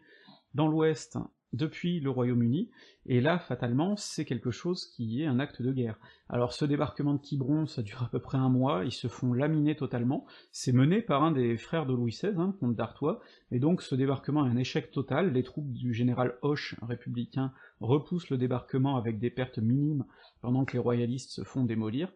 dans 0.53 0.67
l'Ouest 0.67 1.17
depuis 1.53 1.99
le 1.99 2.09
Royaume-Uni, 2.09 2.69
et 3.05 3.21
là, 3.21 3.39
fatalement, 3.39 3.95
c'est 3.95 4.25
quelque 4.25 4.51
chose 4.51 4.85
qui 4.85 5.23
est 5.23 5.25
un 5.25 5.39
acte 5.39 5.61
de 5.61 5.71
guerre. 5.71 5.99
Alors 6.29 6.53
ce 6.53 6.65
débarquement 6.65 7.13
de 7.13 7.19
Quiberon, 7.19 7.65
ça 7.65 7.81
dure 7.81 8.03
à 8.03 8.09
peu 8.09 8.19
près 8.19 8.37
un 8.37 8.49
mois, 8.49 8.83
ils 8.85 8.91
se 8.91 9.07
font 9.07 9.33
laminer 9.33 9.75
totalement, 9.75 10.25
c'est 10.51 10.71
mené 10.71 11.01
par 11.01 11.23
un 11.23 11.31
des 11.31 11.57
frères 11.57 11.85
de 11.85 11.93
Louis 11.93 12.11
XVI, 12.11 12.33
hein, 12.37 12.55
comte 12.59 12.75
d'Artois, 12.75 13.19
et 13.51 13.59
donc 13.59 13.81
ce 13.81 13.95
débarquement 13.95 14.45
est 14.45 14.49
un 14.49 14.57
échec 14.57 14.91
total, 14.91 15.33
les 15.33 15.43
troupes 15.43 15.71
du 15.71 15.93
général 15.93 16.37
Hoche, 16.41 16.75
républicain, 16.81 17.51
repoussent 17.79 18.29
le 18.29 18.37
débarquement 18.37 18.97
avec 18.97 19.19
des 19.19 19.31
pertes 19.31 19.59
minimes, 19.59 20.05
pendant 20.41 20.65
que 20.65 20.73
les 20.73 20.79
royalistes 20.79 21.31
se 21.31 21.43
font 21.43 21.63
démolir, 21.63 22.11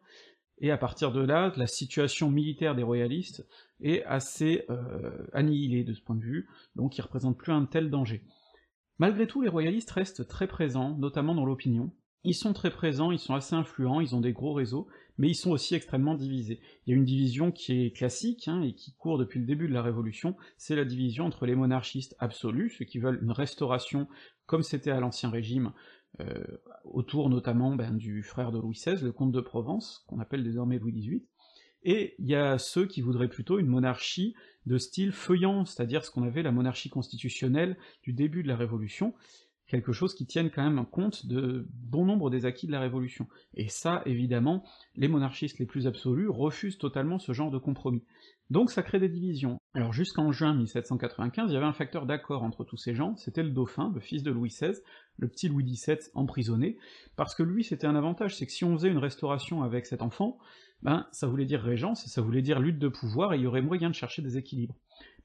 et 0.60 0.72
à 0.72 0.78
partir 0.78 1.12
de 1.12 1.22
là, 1.22 1.52
la 1.58 1.68
situation 1.68 2.30
militaire 2.30 2.76
des 2.76 2.84
royalistes 2.84 3.46
est 3.82 4.04
assez 4.06 4.64
euh, 4.70 5.28
annihilée 5.34 5.84
de 5.84 5.94
ce 5.94 6.02
point 6.02 6.16
de 6.16 6.22
vue, 6.22 6.48
donc 6.76 6.98
ils 6.98 7.02
représentent 7.02 7.38
plus 7.38 7.52
un 7.52 7.66
tel 7.66 7.90
danger. 7.90 8.24
Malgré 9.00 9.28
tout, 9.28 9.42
les 9.42 9.50
royalistes 9.50 9.92
restent 9.92 10.28
très 10.28 10.48
présents, 10.48 10.98
notamment 10.98 11.36
dans 11.36 11.46
l'opinion. 11.46 11.92
Ils 12.26 12.36
sont 12.36 12.54
très 12.54 12.70
présents, 12.70 13.12
ils 13.12 13.20
sont 13.20 13.36
assez 13.36 13.56
influents, 13.56 14.00
ils 14.00 14.16
ont 14.16 14.22
des 14.22 14.32
gros 14.32 14.54
réseaux, 14.54 14.88
mais 15.18 15.30
ils 15.30 15.36
sont 15.36 15.52
aussi 15.52 15.76
extrêmement 15.76 16.16
divisés. 16.16 16.62
Il 16.86 16.92
y 16.92 16.94
a 16.94 16.96
une 16.96 17.04
division 17.04 17.52
qui 17.52 17.86
est 17.86 17.92
classique, 17.92 18.48
hein, 18.48 18.62
et 18.62 18.74
qui 18.74 18.94
court 18.96 19.18
depuis 19.18 19.40
le 19.40 19.46
début 19.46 19.68
de 19.68 19.74
la 19.74 19.82
Révolution, 19.82 20.38
c'est 20.58 20.76
la 20.76 20.86
division 20.86 21.26
entre 21.26 21.46
les 21.46 21.56
monarchistes 21.56 22.16
absolus, 22.20 22.70
ceux 22.78 22.86
qui 22.86 23.00
veulent 23.00 23.20
une 23.22 23.32
restauration 23.32 24.08
comme 24.46 24.64
c'était 24.64 24.92
à 24.92 25.02
l'Ancien 25.02 25.30
Régime, 25.30 25.74
euh, 26.22 26.44
autour 26.86 27.30
notamment 27.30 27.76
ben, 27.76 27.98
du 27.98 28.24
frère 28.24 28.52
de 28.52 28.60
Louis 28.60 28.76
XVI, 28.76 29.04
le 29.04 29.12
comte 29.12 29.32
de 29.32 29.42
Provence, 29.42 30.06
qu'on 30.08 30.20
appelle 30.20 30.44
désormais 30.44 30.80
Louis 30.80 30.94
XVIII, 30.94 31.26
et 31.84 32.16
il 32.20 32.28
y 32.28 32.36
a 32.36 32.58
ceux 32.58 32.86
qui 32.86 33.02
voudraient 33.02 33.28
plutôt 33.28 33.60
une 33.60 33.68
monarchie 33.68 34.36
de 34.66 34.78
style 34.78 35.12
feuillant, 35.12 35.66
c'est-à-dire 35.66 36.06
ce 36.06 36.12
qu'on 36.12 36.24
avait 36.24 36.44
la 36.44 36.52
monarchie 36.52 36.90
constitutionnelle 36.90 37.78
du 38.02 38.14
début 38.14 38.44
de 38.44 38.48
la 38.48 38.56
Révolution, 38.56 39.14
quelque 39.68 39.92
chose 39.92 40.14
qui 40.14 40.26
tienne 40.26 40.52
quand 40.52 40.64
même 40.64 40.86
compte 40.86 41.26
de 41.26 41.68
bon 41.74 42.06
nombre 42.06 42.30
des 42.30 42.46
acquis 42.46 42.68
de 42.68 42.72
la 42.72 42.80
Révolution. 42.80 43.28
Et 43.56 43.70
ça, 43.70 44.02
évidemment, 44.06 44.64
les 44.96 45.08
monarchistes 45.08 45.60
les 45.60 45.66
plus 45.66 45.88
absolus 45.88 46.30
refusent 46.30 46.78
totalement 46.78 47.20
ce 47.20 47.34
genre 47.34 47.52
de 47.52 47.58
compromis. 47.58 48.04
Donc 48.50 48.70
ça 48.72 48.84
crée 48.84 49.00
des 49.00 49.10
divisions. 49.10 49.58
Alors 49.74 49.94
jusqu'en 49.94 50.32
juin 50.32 50.54
1795, 50.54 51.50
il 51.50 51.54
y 51.54 51.58
avait 51.58 51.66
un 51.66 51.74
facteur 51.74 52.06
d'accord 52.06 52.44
entre 52.44 52.64
tous 52.64 52.78
ces 52.78 52.94
gens, 52.94 53.16
c'était 53.16 53.42
le 53.42 53.50
dauphin, 53.50 53.92
le 53.96 54.00
fils 54.00 54.22
de 54.22 54.32
Louis 54.32 54.50
XVI, 54.50 54.74
le 55.18 55.28
petit 55.28 55.48
Louis 55.48 55.64
XVII 55.64 55.98
emprisonné, 56.14 56.78
parce 57.16 57.34
que 57.34 57.42
lui 57.42 57.64
c'était 57.64 57.88
un 57.88 57.96
avantage, 57.96 58.36
c'est 58.36 58.46
que 58.46 58.52
si 58.52 58.64
on 58.64 58.78
faisait 58.78 58.90
une 58.90 59.00
restauration 59.00 59.64
avec 59.64 59.88
cet 59.88 60.04
enfant, 60.04 60.38
ben 60.84 61.08
ça 61.12 61.28
voulait 61.28 61.46
dire 61.46 61.62
régence, 61.62 62.06
ça 62.06 62.22
voulait 62.22 62.42
dire 62.42 62.60
lutte 62.60 62.78
de 62.78 62.90
pouvoir, 62.90 63.34
et 63.34 63.38
il 63.38 63.44
y 63.44 63.48
aurait 63.48 63.62
moyen 63.62 63.90
de 63.90 63.96
chercher 63.96 64.22
des 64.22 64.38
équilibres. 64.38 64.76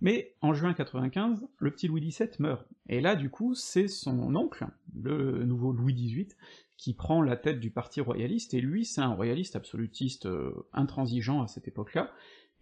Mais 0.01 0.35
en 0.41 0.55
juin 0.55 0.73
95, 0.73 1.49
le 1.59 1.71
petit 1.73 1.89
Louis 1.89 2.01
XVII 2.01 2.31
meurt, 2.39 2.67
et 2.89 3.01
là 3.01 3.17
du 3.17 3.29
coup 3.29 3.55
c'est 3.55 3.89
son 3.89 4.35
oncle, 4.37 4.67
le 4.95 5.45
nouveau 5.45 5.73
Louis 5.73 5.95
XVIII, 5.95 6.29
qui 6.77 6.95
prend 6.95 7.23
la 7.23 7.37
tête 7.37 7.59
du 7.59 7.71
parti 7.71 8.01
royaliste, 8.01 8.55
et 8.55 8.61
lui 8.61 8.85
c'est 8.85 9.01
un 9.01 9.13
royaliste 9.13 9.57
absolutiste 9.57 10.27
euh, 10.27 10.53
intransigeant 10.73 11.43
à 11.43 11.49
cette 11.49 11.67
époque-là, 11.67 12.13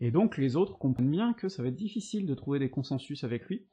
et 0.00 0.10
donc 0.10 0.38
les 0.38 0.56
autres 0.56 0.78
comprennent 0.78 1.10
bien 1.10 1.34
que 1.34 1.50
ça 1.50 1.62
va 1.62 1.68
être 1.68 1.76
difficile 1.76 2.24
de 2.24 2.34
trouver 2.34 2.58
des 2.58 2.70
consensus 2.70 3.24
avec 3.24 3.44
lui, 3.46 3.66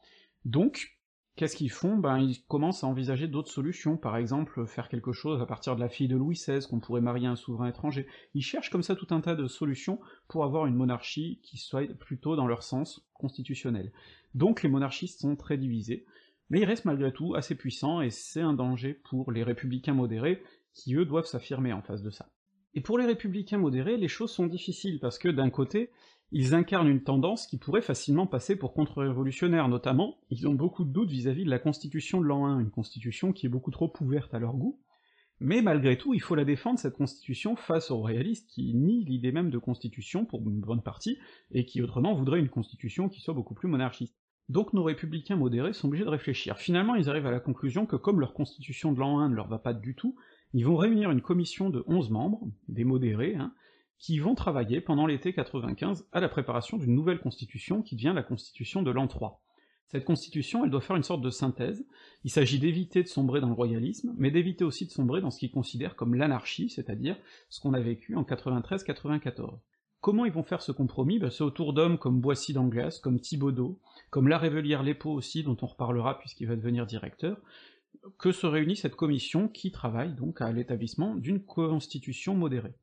donc 0.44 0.98
Qu'est-ce 1.36 1.56
qu'ils 1.56 1.72
font? 1.72 1.98
Ben 1.98 2.20
ils 2.20 2.44
commencent 2.44 2.84
à 2.84 2.88
envisager 2.88 3.28
d'autres 3.28 3.52
solutions, 3.52 3.98
par 3.98 4.18
exemple 4.18 4.68
faire 4.68 4.88
quelque 4.88 5.14
chose 5.14 5.42
à 5.42 5.48
partir 5.48 5.76
de 5.76 5.82
la 5.82 5.90
fille 5.90 6.08
de 6.08 6.16
Louis 6.16 6.36
XVI, 6.36 6.68
qu'on 6.68 6.80
pourrait 6.80 7.02
marier 7.02 7.26
un 7.26 7.36
souverain 7.36 7.68
étranger. 7.68 8.06
Ils 8.36 8.44
cherchent 8.44 8.70
comme 8.70 8.84
ça 8.84 8.96
tout 8.96 9.08
un 9.10 9.20
tas 9.20 9.34
de 9.34 9.48
solutions 9.48 10.00
pour 10.28 10.44
avoir 10.44 10.68
une 10.68 10.76
monarchie 10.76 11.40
qui 11.42 11.58
soit 11.58 11.92
plutôt 11.98 12.36
dans 12.36 12.46
leur 12.46 12.62
sens 12.62 13.04
constitutionnel. 13.16 13.92
Donc 14.36 14.62
les 14.62 14.70
monarchistes 14.70 15.22
sont 15.22 15.36
très 15.36 15.58
divisés, 15.58 16.06
mais 16.52 16.60
ils 16.60 16.66
restent 16.66 16.86
malgré 16.86 17.12
tout 17.12 17.34
assez 17.34 17.56
puissants, 17.56 18.02
et 18.02 18.12
c'est 18.12 18.42
un 18.42 18.54
danger 18.54 18.94
pour 18.94 19.32
les 19.32 19.44
républicains 19.44 19.96
modérés, 19.96 20.44
qui 20.74 20.94
eux 20.96 21.06
doivent 21.06 21.26
s'affirmer 21.26 21.74
en 21.74 21.82
face 21.82 22.04
de 22.04 22.12
ça. 22.12 22.30
Et 22.76 22.82
pour 22.82 23.00
les 23.00 23.06
républicains 23.06 23.58
modérés, 23.58 23.98
les 23.98 24.08
choses 24.08 24.32
sont 24.32 24.46
difficiles, 24.46 25.00
parce 25.00 25.18
que 25.18 25.30
d'un 25.30 25.50
côté, 25.50 25.90
ils 26.34 26.56
incarnent 26.56 26.90
une 26.90 27.04
tendance 27.04 27.46
qui 27.46 27.58
pourrait 27.58 27.82
facilement 27.82 28.26
passer 28.26 28.56
pour 28.56 28.74
contre-révolutionnaire, 28.74 29.70
notamment, 29.70 30.18
ils 30.32 30.48
ont 30.48 30.54
beaucoup 30.54 30.84
de 30.84 30.92
doutes 30.92 31.12
vis-à-vis 31.12 31.46
de 31.46 31.50
la 31.50 31.60
constitution 31.60 32.20
de 32.20 32.26
l'an 32.26 32.48
1, 32.48 32.60
une 32.60 32.72
constitution 32.72 33.32
qui 33.32 33.46
est 33.46 33.50
beaucoup 33.50 33.70
trop 33.70 33.94
ouverte 34.02 34.34
à 34.34 34.40
leur 34.40 34.56
goût, 34.56 34.80
mais 35.40 35.62
malgré 35.62 35.98
tout, 35.98 36.14
il 36.14 36.22
faut 36.22 36.36
la 36.36 36.46
défendre, 36.46 36.80
cette 36.80 36.96
constitution, 36.96 37.56
face 37.56 37.92
aux 37.92 37.98
royalistes 37.98 38.50
qui 38.50 38.74
nient 38.74 39.06
l'idée 39.06 39.32
même 39.32 39.52
de 39.52 39.58
constitution, 39.60 40.26
pour 40.26 40.42
une 40.42 40.60
bonne 40.60 40.82
partie, 40.82 41.20
et 41.52 41.66
qui 41.66 41.82
autrement 41.82 42.16
voudraient 42.16 42.40
une 42.40 42.50
constitution 42.50 43.10
qui 43.10 43.22
soit 43.22 43.34
beaucoup 43.34 43.54
plus 43.54 43.68
monarchiste. 43.68 44.16
Donc 44.50 44.74
nos 44.74 44.84
républicains 44.84 45.36
modérés 45.36 45.74
sont 45.74 45.88
obligés 45.88 46.04
de 46.06 46.10
réfléchir. 46.10 46.58
Finalement, 46.58 46.96
ils 46.96 47.10
arrivent 47.10 47.28
à 47.28 47.32
la 47.32 47.40
conclusion 47.40 47.86
que 47.86 47.96
comme 47.96 48.20
leur 48.20 48.34
constitution 48.34 48.92
de 48.92 49.00
l'an 49.00 49.20
1 49.20 49.30
ne 49.30 49.36
leur 49.36 49.48
va 49.48 49.60
pas 49.60 49.74
du 49.74 49.96
tout, 49.96 50.16
ils 50.54 50.66
vont 50.66 50.78
réunir 50.78 51.12
une 51.12 51.22
commission 51.22 51.70
de 51.70 51.84
11 51.88 52.10
membres, 52.10 52.48
des 52.68 52.84
modérés, 52.84 53.36
hein, 53.36 53.54
qui 54.00 54.20
vont 54.20 54.36
travailler 54.36 54.82
pendant 54.82 55.06
l'été 55.06 55.34
95 55.34 56.08
à 56.12 56.20
la 56.20 56.30
préparation 56.30 56.78
d'une 56.78 56.94
nouvelle 56.94 57.20
constitution 57.20 57.82
qui 57.82 57.96
devient 57.96 58.14
la 58.16 58.24
constitution 58.24 58.82
de 58.82 58.92
l'an 58.92 59.08
3. 59.08 59.42
Cette 59.88 60.06
constitution, 60.06 60.66
elle 60.66 60.72
doit 60.72 60.82
faire 60.82 60.96
une 60.96 61.04
sorte 61.04 61.22
de 61.22 61.30
synthèse, 61.30 61.86
il 62.24 62.32
s'agit 62.32 62.58
d'éviter 62.58 63.04
de 63.04 63.08
sombrer 63.08 63.42
dans 63.42 63.48
le 63.48 63.54
royalisme, 63.54 64.14
mais 64.18 64.32
d'éviter 64.32 64.64
aussi 64.64 64.86
de 64.88 64.92
sombrer 64.92 65.22
dans 65.22 65.30
ce 65.30 65.38
qu'ils 65.38 65.52
considèrent 65.52 65.96
comme 65.96 66.16
l'anarchie, 66.16 66.70
c'est-à-dire 66.70 67.16
ce 67.50 67.60
qu'on 67.60 67.74
a 67.74 67.80
vécu 67.80 68.16
en 68.16 68.24
93-94. 68.24 69.60
Comment 70.02 70.26
ils 70.26 70.34
vont 70.34 70.44
faire 70.44 70.62
ce 70.62 70.72
compromis? 70.72 71.20
Ben, 71.20 71.30
C'est 71.30 71.44
autour 71.44 71.74
d'hommes 71.74 71.98
comme 71.98 72.20
Boissy 72.20 72.54
d'Anglas, 72.54 73.00
comme 73.02 73.20
Thibaudot, 73.20 73.80
comme 74.10 74.28
La 74.28 74.38
Révelière 74.38 74.84
Lépo 74.84 75.12
aussi, 75.12 75.44
dont 75.44 75.58
on 75.62 75.68
reparlera 75.68 76.18
puisqu'il 76.18 76.48
va 76.48 76.56
devenir 76.56 76.86
directeur, 76.86 77.38
que 78.18 78.32
se 78.32 78.48
réunit 78.48 78.76
cette 78.76 78.96
commission 78.96 79.48
qui 79.48 79.72
travaille 79.72 80.14
donc 80.14 80.42
à 80.42 80.52
l'établissement 80.52 81.16
d'une 81.16 81.44
constitution 81.44 82.36
modérée. 82.36 82.74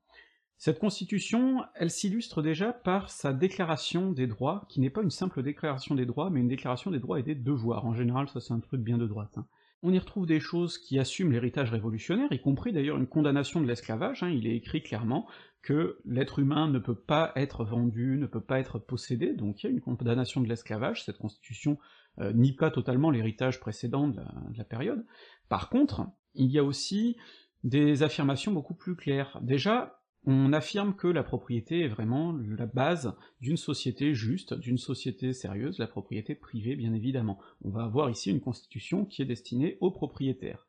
Cette 0.61 0.79
constitution, 0.79 1.65
elle 1.75 1.91
s'illustre 1.91 2.43
déjà 2.43 2.75
par 2.75 3.09
sa 3.09 3.33
déclaration 3.33 4.13
des 4.13 4.27
droits, 4.27 4.67
qui 4.69 4.79
n'est 4.79 4.91
pas 4.91 5.01
une 5.01 5.11
simple 5.11 5.43
déclaration 5.43 5.95
des 5.95 6.05
droits, 6.05 6.29
mais 6.29 6.41
une 6.41 6.49
déclaration 6.49 6.91
des 6.91 6.99
droits 6.99 7.19
et 7.19 7.23
des 7.23 7.35
devoirs. 7.35 7.87
En 7.87 7.95
général, 7.95 8.29
ça 8.29 8.41
c'est 8.41 8.53
un 8.53 8.61
truc 8.61 8.83
bien 8.83 8.99
de 8.99 9.07
droite. 9.07 9.39
Hein. 9.39 9.47
On 9.83 9.91
y 9.91 9.99
retrouve 9.99 10.27
des 10.27 10.39
choses 10.39 10.77
qui 10.77 10.99
assument 10.99 11.33
l'héritage 11.33 11.71
révolutionnaire, 11.71 12.31
y 12.31 12.43
compris 12.43 12.75
d'ailleurs 12.75 12.99
une 12.99 13.07
condamnation 13.07 13.63
de 13.63 13.67
l'esclavage, 13.67 14.23
hein. 14.23 14.29
il 14.29 14.47
est 14.47 14.55
écrit 14.55 14.83
clairement 14.83 15.27
que 15.63 15.99
l'être 16.05 16.41
humain 16.41 16.69
ne 16.69 16.79
peut 16.79 16.95
pas 16.95 17.33
être 17.37 17.65
vendu, 17.65 18.19
ne 18.19 18.27
peut 18.27 18.43
pas 18.43 18.61
être 18.61 18.79
possédé, 18.79 19.33
donc 19.33 19.63
il 19.63 19.67
y 19.67 19.71
a 19.71 19.73
une 19.73 19.81
condamnation 19.81 20.43
de 20.43 20.47
l'esclavage, 20.47 21.07
cette 21.07 21.17
constitution 21.17 21.79
euh, 22.19 22.35
nie 22.35 22.53
pas 22.53 22.71
totalement 22.71 23.11
l'héritage 23.11 23.61
précédent 23.61 24.09
de 24.09 24.21
la 24.59 24.65
période. 24.65 25.07
Par 25.49 25.71
contre, 25.71 26.03
il 26.35 26.51
y 26.51 26.59
a 26.59 26.65
aussi 26.65 27.17
des 27.65 28.03
affirmations 28.03 28.53
beaucoup 28.53 28.75
plus 28.75 28.95
claires. 28.95 29.39
Déjà, 29.41 30.00
on 30.27 30.53
affirme 30.53 30.95
que 30.95 31.07
la 31.07 31.23
propriété 31.23 31.81
est 31.81 31.89
vraiment 31.89 32.33
la 32.33 32.67
base 32.67 33.17
d'une 33.41 33.57
société 33.57 34.15
juste, 34.15 34.53
d'une 34.55 34.79
société 34.79 35.33
sérieuse, 35.33 35.79
la 35.79 35.87
propriété 35.87 36.35
privée 36.35 36.77
bien 36.77 36.93
évidemment. 36.93 37.39
On 37.63 37.71
va 37.71 37.85
avoir 37.85 38.11
ici 38.11 38.31
une 38.31 38.41
constitution 38.41 39.07
qui 39.07 39.23
est 39.23 39.27
destinée 39.27 39.79
aux 39.81 39.91
propriétaires. 39.91 40.67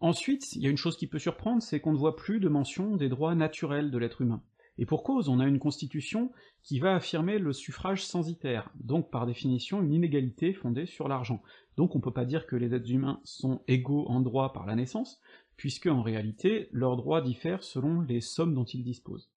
Ensuite, 0.00 0.54
il 0.54 0.62
y 0.62 0.68
a 0.68 0.70
une 0.70 0.76
chose 0.76 0.96
qui 0.96 1.08
peut 1.08 1.18
surprendre, 1.18 1.60
c'est 1.60 1.80
qu'on 1.80 1.92
ne 1.92 1.98
voit 1.98 2.14
plus 2.14 2.38
de 2.38 2.48
mention 2.48 2.94
des 2.94 3.08
droits 3.08 3.34
naturels 3.34 3.90
de 3.90 3.98
l'être 3.98 4.20
humain. 4.20 4.42
Et 4.78 4.86
pour 4.86 5.02
cause, 5.02 5.28
on 5.28 5.40
a 5.40 5.46
une 5.46 5.58
constitution 5.58 6.30
qui 6.62 6.78
va 6.78 6.94
affirmer 6.94 7.38
le 7.38 7.52
suffrage 7.52 8.06
censitaire, 8.06 8.70
donc 8.76 9.10
par 9.10 9.26
définition 9.26 9.82
une 9.82 9.92
inégalité 9.92 10.52
fondée 10.52 10.86
sur 10.86 11.08
l'argent. 11.08 11.42
Donc 11.76 11.96
on 11.96 12.00
peut 12.00 12.12
pas 12.12 12.24
dire 12.24 12.46
que 12.46 12.54
les 12.54 12.72
êtres 12.72 12.92
humains 12.92 13.20
sont 13.24 13.60
égaux 13.66 14.06
en 14.06 14.20
droit 14.20 14.52
par 14.52 14.66
la 14.66 14.76
naissance, 14.76 15.20
puisque 15.58 15.88
en 15.88 16.00
réalité, 16.00 16.68
leurs 16.72 16.96
droits 16.96 17.20
diffèrent 17.20 17.62
selon 17.62 18.00
les 18.00 18.22
sommes 18.22 18.54
dont 18.54 18.64
ils 18.64 18.84
disposent. 18.84 19.28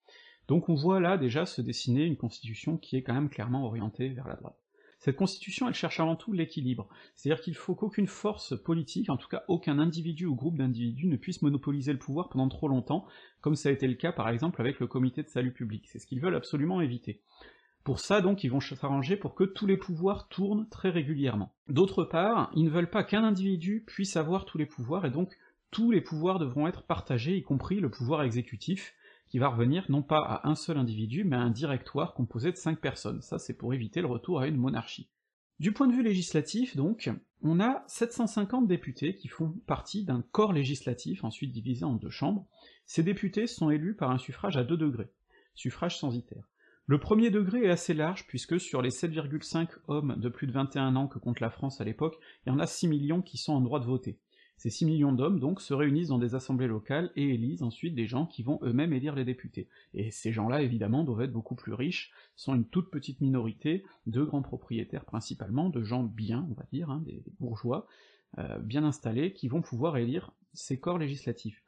Donc 0.48 0.70
on 0.70 0.76
voit 0.76 1.02
là 1.02 1.18
déjà 1.18 1.46
se 1.46 1.62
dessiner 1.62 2.06
une 2.06 2.16
constitution 2.16 2.78
qui 2.78 2.96
est 2.96 3.02
quand 3.02 3.14
même 3.14 3.30
clairement 3.30 3.66
orientée 3.66 4.10
vers 4.10 4.28
la 4.28 4.36
droite. 4.36 4.58
Cette 5.00 5.16
constitution, 5.16 5.68
elle 5.68 5.74
cherche 5.74 6.00
avant 6.00 6.16
tout 6.16 6.32
l'équilibre, 6.32 6.88
c'est-à-dire 7.16 7.42
qu'il 7.42 7.56
faut 7.56 7.74
qu'aucune 7.74 8.06
force 8.06 8.56
politique, 8.62 9.10
en 9.10 9.18
tout 9.18 9.28
cas 9.28 9.44
aucun 9.48 9.80
individu 9.80 10.28
ou 10.28 10.36
groupe 10.36 10.58
d'individus 10.58 11.08
ne 11.08 11.18
puisse 11.18 11.42
monopoliser 11.42 11.92
le 11.92 11.98
pouvoir 11.98 12.30
pendant 12.30 12.48
trop 12.50 12.68
longtemps, 12.68 13.08
comme 13.42 13.56
ça 13.56 13.70
a 13.70 13.72
été 13.72 13.88
le 13.88 13.96
cas 13.96 14.12
par 14.12 14.30
exemple 14.30 14.62
avec 14.62 14.80
le 14.80 14.86
comité 14.86 15.24
de 15.24 15.28
salut 15.28 15.54
public, 15.54 15.88
c'est 15.88 15.98
ce 15.98 16.06
qu'ils 16.06 16.22
veulent 16.22 16.36
absolument 16.36 16.82
éviter. 16.82 17.20
Pour 17.84 18.00
ça, 18.00 18.22
donc, 18.22 18.44
ils 18.44 18.52
vont 18.52 18.60
s'arranger 18.60 19.18
pour 19.18 19.34
que 19.34 19.44
tous 19.44 19.66
les 19.66 19.78
pouvoirs 19.78 20.28
tournent 20.28 20.70
très 20.70 20.92
régulièrement. 20.92 21.56
D'autre 21.68 22.04
part, 22.04 22.52
ils 22.56 22.66
ne 22.66 22.70
veulent 22.70 22.92
pas 22.92 23.04
qu'un 23.04 23.24
individu 23.24 23.84
puisse 23.88 24.18
avoir 24.18 24.46
tous 24.46 24.60
les 24.60 24.68
pouvoirs, 24.68 25.04
et 25.08 25.10
donc 25.10 25.36
tous 25.72 25.92
les 25.92 26.02
pouvoirs 26.02 26.38
devront 26.38 26.68
être 26.68 26.84
partagés, 26.84 27.38
y 27.38 27.44
compris 27.44 27.80
le 27.80 27.90
pouvoir 27.90 28.24
exécutif, 28.24 28.94
qui 29.30 29.40
va 29.40 29.48
revenir 29.48 29.86
non 29.90 30.04
pas 30.04 30.20
à 30.20 30.50
un 30.50 30.56
seul 30.56 30.78
individu, 30.78 31.24
mais 31.24 31.38
à 31.38 31.42
un 31.42 31.50
directoire 31.50 32.14
composé 32.14 32.52
de 32.52 32.58
cinq 32.58 32.82
personnes. 32.82 33.22
Ça, 33.22 33.40
c'est 33.40 33.54
pour 33.54 33.74
éviter 33.74 34.02
le 34.02 34.08
retour 34.08 34.42
à 34.42 34.48
une 34.48 34.58
monarchie. 34.58 35.10
Du 35.62 35.72
point 35.72 35.88
de 35.88 35.94
vue 35.94 36.04
législatif, 36.04 36.76
donc, 36.76 37.10
on 37.42 37.62
a 37.62 37.84
750 37.88 38.68
députés 38.68 39.16
qui 39.16 39.30
font 39.30 39.52
partie 39.68 40.04
d'un 40.04 40.22
corps 40.32 40.52
législatif, 40.52 41.24
ensuite 41.24 41.54
divisé 41.54 41.86
en 41.86 41.96
deux 41.96 42.10
chambres. 42.10 42.46
Ces 42.86 43.04
députés 43.04 43.48
sont 43.48 43.70
élus 43.70 43.96
par 43.96 44.12
un 44.12 44.18
suffrage 44.18 44.58
à 44.58 44.66
deux 44.66 44.76
degrés, 44.76 45.12
suffrage 45.56 45.98
censitaire. 45.98 46.50
Le 46.88 47.00
premier 47.00 47.30
degré 47.30 47.64
est 47.64 47.70
assez 47.70 47.94
large, 47.94 48.28
puisque 48.28 48.60
sur 48.60 48.82
les 48.82 48.90
7,5 48.90 49.70
hommes 49.88 50.16
de 50.18 50.28
plus 50.28 50.48
de 50.48 50.52
21 50.52 50.98
ans 50.98 51.08
que 51.08 51.20
compte 51.20 51.40
la 51.40 51.52
France 51.52 51.80
à 51.80 51.86
l'époque, 51.86 52.18
il 52.46 52.50
y 52.50 52.52
en 52.52 52.60
a 52.60 52.68
6 52.68 52.90
millions 52.90 53.22
qui 53.22 53.38
sont 53.38 53.54
en 53.54 53.62
droit 53.62 53.80
de 53.80 53.86
voter. 53.86 54.20
Ces 54.62 54.70
6 54.70 54.86
millions 54.86 55.12
d'hommes, 55.12 55.40
donc, 55.40 55.60
se 55.60 55.74
réunissent 55.74 56.10
dans 56.10 56.20
des 56.20 56.36
assemblées 56.36 56.68
locales 56.68 57.10
et 57.16 57.30
élisent 57.30 57.64
ensuite 57.64 57.96
des 57.96 58.06
gens 58.06 58.28
qui 58.28 58.44
vont 58.44 58.60
eux-mêmes 58.62 58.94
élire 58.94 59.16
les 59.16 59.26
députés. 59.26 59.68
Et 59.96 60.12
ces 60.12 60.32
gens-là, 60.32 60.62
évidemment, 60.62 61.04
doivent 61.04 61.22
être 61.22 61.32
beaucoup 61.32 61.56
plus 61.56 61.74
riches, 61.74 62.12
sont 62.36 62.54
une 62.54 62.66
toute 62.66 62.92
petite 62.92 63.22
minorité 63.22 63.84
de 64.06 64.22
grands 64.24 64.44
propriétaires 64.44 65.04
principalement, 65.04 65.72
de 65.72 65.82
gens 65.82 66.04
bien, 66.04 66.48
on 66.52 66.54
va 66.54 66.68
dire, 66.72 66.92
hein, 66.92 67.02
des, 67.08 67.24
bourgeois, 67.40 67.88
euh, 68.38 68.60
bien 68.60 68.84
installés, 68.84 69.34
qui 69.34 69.48
vont 69.48 69.64
pouvoir 69.64 69.98
élire 69.98 70.32
ces 70.54 70.80
corps 70.80 71.00
législatifs. 71.00 71.64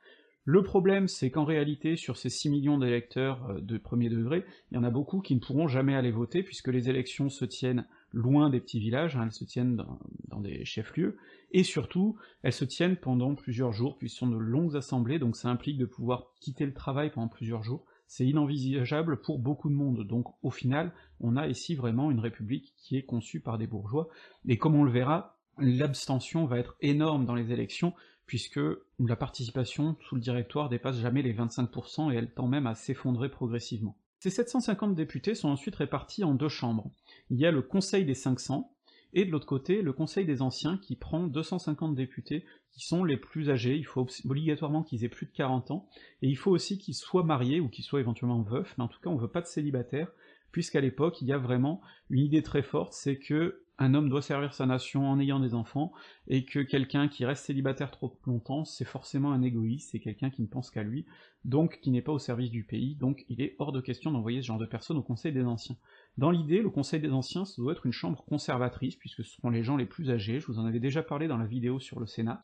Le 0.45 0.61
problème, 0.61 1.07
c'est 1.07 1.31
qu'en 1.31 1.45
réalité, 1.45 1.95
sur 1.95 2.17
ces 2.17 2.29
6 2.29 2.51
millions 2.51 2.77
d'électeurs 2.77 3.49
euh, 3.49 3.59
de 3.59 3.79
premier 3.79 4.09
degré, 4.09 4.45
il 4.69 4.75
y 4.75 4.77
en 4.77 4.83
a 4.83 4.91
beaucoup 4.91 5.21
qui 5.21 5.33
ne 5.33 5.39
pourront 5.39 5.67
jamais 5.67 5.95
aller 5.95 6.11
voter, 6.11 6.43
puisque 6.43 6.67
les 6.67 6.91
élections 6.91 7.29
se 7.29 7.45
tiennent 7.45 7.87
loin 8.11 8.49
des 8.49 8.59
petits 8.59 8.79
villages, 8.79 9.15
hein, 9.15 9.23
elles 9.25 9.31
se 9.31 9.43
tiennent 9.43 9.83
dans, 10.27 10.39
des 10.39 10.65
chefs-lieux, 10.65 11.17
et 11.53 11.63
surtout, 11.63 12.17
elles 12.41 12.53
se 12.53 12.65
tiennent 12.65 12.97
pendant 12.97 13.35
plusieurs 13.35 13.71
jours, 13.71 13.97
puis 13.97 14.09
sont 14.09 14.27
de 14.27 14.37
longues 14.37 14.75
assemblées, 14.75 15.19
donc 15.19 15.35
ça 15.35 15.49
implique 15.49 15.77
de 15.77 15.85
pouvoir 15.85 16.33
quitter 16.39 16.65
le 16.65 16.73
travail 16.73 17.11
pendant 17.11 17.27
plusieurs 17.27 17.63
jours, 17.63 17.85
c'est 18.07 18.25
inenvisageable 18.25 19.21
pour 19.21 19.39
beaucoup 19.39 19.69
de 19.69 19.75
monde, 19.75 20.05
donc 20.05 20.25
au 20.41 20.51
final, 20.51 20.93
on 21.19 21.37
a 21.37 21.47
ici 21.47 21.75
vraiment 21.75 22.11
une 22.11 22.19
république 22.19 22.73
qui 22.77 22.97
est 22.97 23.05
conçue 23.05 23.39
par 23.39 23.57
des 23.57 23.67
bourgeois, 23.67 24.09
et 24.47 24.57
comme 24.57 24.75
on 24.75 24.83
le 24.83 24.91
verra, 24.91 25.37
l'abstention 25.59 26.45
va 26.45 26.59
être 26.59 26.75
énorme 26.81 27.25
dans 27.25 27.35
les 27.35 27.51
élections, 27.51 27.93
puisque 28.25 28.59
la 28.99 29.15
participation 29.15 29.95
sous 30.01 30.15
le 30.15 30.21
directoire 30.21 30.69
dépasse 30.69 30.97
jamais 30.97 31.21
les 31.21 31.33
25%, 31.33 32.11
et 32.11 32.15
elle 32.15 32.33
tend 32.33 32.47
même 32.47 32.67
à 32.67 32.75
s'effondrer 32.75 33.29
progressivement. 33.29 33.97
Ces 34.19 34.29
750 34.29 34.95
députés 34.95 35.35
sont 35.35 35.49
ensuite 35.49 35.75
répartis 35.75 36.23
en 36.23 36.33
deux 36.33 36.49
chambres. 36.49 36.89
Il 37.29 37.37
y 37.37 37.45
a 37.45 37.51
le 37.51 37.61
Conseil 37.61 38.05
des 38.05 38.13
500, 38.13 38.72
et 39.13 39.25
de 39.25 39.31
l'autre 39.31 39.45
côté, 39.45 39.81
le 39.81 39.93
Conseil 39.93 40.25
des 40.25 40.41
Anciens, 40.41 40.77
qui 40.77 40.95
prend 40.95 41.27
250 41.27 41.95
députés 41.95 42.45
qui 42.73 42.81
sont 42.81 43.03
les 43.03 43.17
plus 43.17 43.49
âgés, 43.49 43.77
il 43.77 43.85
faut 43.85 44.07
obligatoirement 44.25 44.83
qu'ils 44.83 45.05
aient 45.05 45.09
plus 45.09 45.27
de 45.27 45.31
40 45.31 45.71
ans, 45.71 45.87
et 46.21 46.27
il 46.27 46.35
faut 46.35 46.51
aussi 46.51 46.79
qu'ils 46.79 46.95
soient 46.95 47.23
mariés, 47.23 47.59
ou 47.59 47.69
qu'ils 47.69 47.85
soient 47.85 47.99
éventuellement 47.99 48.41
veufs, 48.41 48.73
mais 48.77 48.83
en 48.83 48.87
tout 48.87 48.99
cas 48.99 49.09
on 49.09 49.15
veut 49.15 49.27
pas 49.27 49.41
de 49.41 49.45
célibataires, 49.45 50.11
puisqu'à 50.51 50.81
l'époque 50.81 51.21
il 51.21 51.27
y 51.27 51.33
a 51.33 51.37
vraiment 51.37 51.81
une 52.09 52.23
idée 52.23 52.41
très 52.41 52.63
forte, 52.63 52.93
c'est 52.93 53.19
que 53.19 53.59
un 53.79 53.95
homme 53.95 54.07
doit 54.07 54.21
servir 54.21 54.53
sa 54.53 54.67
nation 54.67 55.09
en 55.09 55.19
ayant 55.19 55.39
des 55.39 55.53
enfants, 55.53 55.91
et 56.27 56.45
que 56.45 56.59
quelqu'un 56.59 57.07
qui 57.07 57.25
reste 57.25 57.45
célibataire 57.45 57.91
trop 57.91 58.17
longtemps, 58.25 58.65
c'est 58.65 58.85
forcément 58.85 59.31
un 59.31 59.41
égoïste, 59.43 59.89
c'est 59.91 59.99
quelqu'un 59.99 60.31
qui 60.31 60.41
ne 60.41 60.47
pense 60.47 60.71
qu'à 60.71 60.83
lui, 60.83 61.05
donc 61.45 61.79
qui 61.81 61.91
n'est 61.91 62.01
pas 62.01 62.11
au 62.11 62.19
service 62.19 62.51
du 62.51 62.63
pays, 62.63 62.95
donc 62.95 63.25
il 63.29 63.41
est 63.41 63.55
hors 63.59 63.71
de 63.71 63.81
question 63.81 64.11
d'envoyer 64.11 64.41
ce 64.41 64.47
genre 64.47 64.59
de 64.59 64.65
personnes 64.65 64.97
au 64.97 65.03
Conseil 65.03 65.31
des 65.31 65.43
Anciens. 65.43 65.77
Dans 66.17 66.29
l'idée, 66.29 66.61
le 66.61 66.69
Conseil 66.69 66.99
des 66.99 67.11
Anciens, 67.11 67.45
ça 67.45 67.55
doit 67.57 67.73
être 67.73 67.85
une 67.85 67.91
chambre 67.91 68.23
conservatrice, 68.25 68.95
puisque 68.95 69.23
ce 69.23 69.31
seront 69.35 69.49
les 69.49 69.63
gens 69.63 69.77
les 69.77 69.85
plus 69.85 70.11
âgés, 70.11 70.39
je 70.39 70.47
vous 70.47 70.59
en 70.59 70.65
avais 70.65 70.79
déjà 70.79 71.01
parlé 71.01 71.27
dans 71.27 71.37
la 71.37 71.47
vidéo 71.47 71.79
sur 71.79 71.99
le 71.99 72.05
Sénat, 72.05 72.43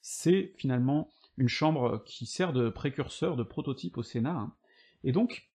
c'est 0.00 0.52
finalement 0.56 1.08
une 1.36 1.48
chambre 1.48 2.02
qui 2.06 2.26
sert 2.26 2.52
de 2.52 2.68
précurseur, 2.68 3.36
de 3.36 3.42
prototype 3.42 3.98
au 3.98 4.02
Sénat, 4.02 4.36
hein. 4.36 4.54
et 5.02 5.12
donc, 5.12 5.50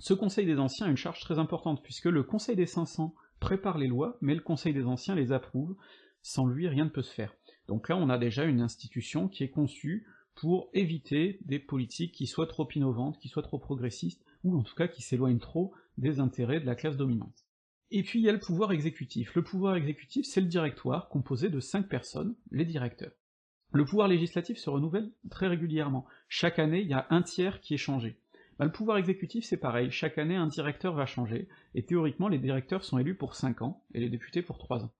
ce 0.00 0.14
Conseil 0.14 0.46
des 0.46 0.58
Anciens 0.58 0.86
a 0.86 0.90
une 0.90 0.96
charge 0.96 1.20
très 1.20 1.38
importante, 1.38 1.82
puisque 1.82 2.04
le 2.04 2.22
Conseil 2.22 2.54
des 2.54 2.66
500 2.66 3.14
prépare 3.40 3.78
les 3.78 3.88
lois, 3.88 4.16
mais 4.20 4.34
le 4.34 4.40
Conseil 4.40 4.72
des 4.72 4.86
Anciens 4.86 5.14
les 5.14 5.32
approuve, 5.32 5.76
sans 6.22 6.46
lui 6.46 6.68
rien 6.68 6.84
ne 6.84 6.90
peut 6.90 7.02
se 7.02 7.12
faire. 7.12 7.34
Donc 7.66 7.88
là 7.88 7.96
on 7.96 8.08
a 8.08 8.18
déjà 8.18 8.44
une 8.44 8.60
institution 8.60 9.28
qui 9.28 9.44
est 9.44 9.50
conçue 9.50 10.06
pour 10.34 10.70
éviter 10.72 11.40
des 11.44 11.58
politiques 11.58 12.14
qui 12.14 12.26
soient 12.26 12.46
trop 12.46 12.68
innovantes, 12.74 13.18
qui 13.18 13.28
soient 13.28 13.42
trop 13.42 13.58
progressistes, 13.58 14.24
ou 14.44 14.56
en 14.56 14.62
tout 14.62 14.74
cas 14.74 14.86
qui 14.86 15.02
s'éloignent 15.02 15.40
trop 15.40 15.74
des 15.98 16.20
intérêts 16.20 16.60
de 16.60 16.66
la 16.66 16.74
classe 16.74 16.96
dominante. 16.96 17.44
Et 17.90 18.02
puis 18.02 18.18
il 18.18 18.24
y 18.24 18.28
a 18.28 18.32
le 18.32 18.40
pouvoir 18.40 18.72
exécutif. 18.72 19.34
Le 19.34 19.42
pouvoir 19.42 19.76
exécutif, 19.76 20.26
c'est 20.26 20.40
le 20.40 20.46
directoire, 20.46 21.08
composé 21.08 21.48
de 21.48 21.60
cinq 21.60 21.88
personnes, 21.88 22.34
les 22.50 22.64
directeurs. 22.64 23.12
Le 23.72 23.84
pouvoir 23.84 24.08
législatif 24.08 24.58
se 24.58 24.70
renouvelle 24.70 25.10
très 25.30 25.46
régulièrement. 25.46 26.06
Chaque 26.28 26.58
année, 26.58 26.80
il 26.80 26.88
y 26.88 26.94
a 26.94 27.06
un 27.10 27.22
tiers 27.22 27.60
qui 27.60 27.74
est 27.74 27.78
changé. 27.78 28.18
Bah, 28.58 28.64
le 28.64 28.72
pouvoir 28.72 28.98
exécutif, 28.98 29.44
c'est 29.44 29.56
pareil, 29.56 29.90
chaque 29.90 30.18
année 30.18 30.34
un 30.34 30.46
directeur 30.46 30.94
va 30.94 31.06
changer, 31.06 31.48
et 31.74 31.84
théoriquement 31.84 32.28
les 32.28 32.38
directeurs 32.38 32.82
sont 32.82 32.98
élus 32.98 33.14
pour 33.14 33.36
5 33.36 33.62
ans, 33.62 33.84
et 33.94 34.00
les 34.00 34.08
députés 34.08 34.42
pour 34.42 34.58
3 34.58 34.84
ans. 34.84 34.92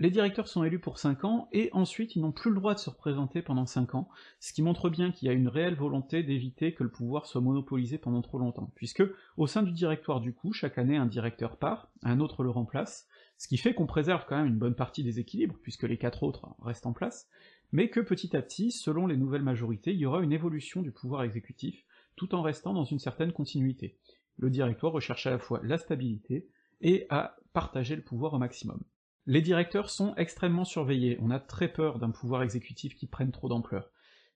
Les 0.00 0.12
directeurs 0.12 0.46
sont 0.46 0.62
élus 0.62 0.78
pour 0.78 0.96
5 0.96 1.24
ans, 1.24 1.48
et 1.50 1.70
ensuite 1.72 2.14
ils 2.14 2.22
n'ont 2.22 2.30
plus 2.30 2.50
le 2.50 2.56
droit 2.56 2.72
de 2.72 2.78
se 2.78 2.88
représenter 2.88 3.42
pendant 3.42 3.66
5 3.66 3.96
ans, 3.96 4.08
ce 4.38 4.52
qui 4.52 4.62
montre 4.62 4.90
bien 4.90 5.10
qu'il 5.10 5.26
y 5.26 5.28
a 5.28 5.34
une 5.34 5.48
réelle 5.48 5.74
volonté 5.74 6.22
d'éviter 6.22 6.72
que 6.72 6.84
le 6.84 6.90
pouvoir 6.90 7.26
soit 7.26 7.40
monopolisé 7.40 7.98
pendant 7.98 8.22
trop 8.22 8.38
longtemps, 8.38 8.70
puisque 8.76 9.02
au 9.36 9.48
sein 9.48 9.64
du 9.64 9.72
directoire 9.72 10.20
du 10.20 10.32
coup, 10.32 10.52
chaque 10.52 10.78
année 10.78 10.96
un 10.96 11.06
directeur 11.06 11.56
part, 11.56 11.90
un 12.04 12.20
autre 12.20 12.44
le 12.44 12.50
remplace, 12.50 13.08
ce 13.38 13.48
qui 13.48 13.56
fait 13.56 13.74
qu'on 13.74 13.86
préserve 13.86 14.24
quand 14.28 14.36
même 14.36 14.46
une 14.46 14.58
bonne 14.58 14.76
partie 14.76 15.02
des 15.02 15.18
équilibres, 15.18 15.56
puisque 15.62 15.82
les 15.82 15.98
quatre 15.98 16.22
autres 16.22 16.46
restent 16.62 16.86
en 16.86 16.92
place, 16.92 17.28
mais 17.72 17.90
que 17.90 17.98
petit 17.98 18.36
à 18.36 18.42
petit, 18.42 18.70
selon 18.70 19.08
les 19.08 19.16
nouvelles 19.16 19.42
majorités, 19.42 19.92
il 19.92 19.98
y 19.98 20.06
aura 20.06 20.22
une 20.22 20.32
évolution 20.32 20.80
du 20.80 20.92
pouvoir 20.92 21.24
exécutif, 21.24 21.84
tout 22.14 22.36
en 22.36 22.42
restant 22.42 22.72
dans 22.72 22.84
une 22.84 23.00
certaine 23.00 23.32
continuité. 23.32 23.98
Le 24.36 24.48
directoire 24.48 24.92
recherche 24.92 25.26
à 25.26 25.30
la 25.30 25.40
fois 25.40 25.60
la 25.64 25.76
stabilité 25.76 26.46
et 26.82 27.06
à 27.10 27.34
partager 27.52 27.96
le 27.96 28.02
pouvoir 28.02 28.34
au 28.34 28.38
maximum. 28.38 28.80
Les 29.30 29.42
directeurs 29.42 29.90
sont 29.90 30.14
extrêmement 30.14 30.64
surveillés, 30.64 31.18
on 31.20 31.30
a 31.30 31.38
très 31.38 31.68
peur 31.70 31.98
d'un 31.98 32.08
pouvoir 32.08 32.42
exécutif 32.42 32.94
qui 32.94 33.06
prenne 33.06 33.30
trop 33.30 33.50
d'ampleur. 33.50 33.90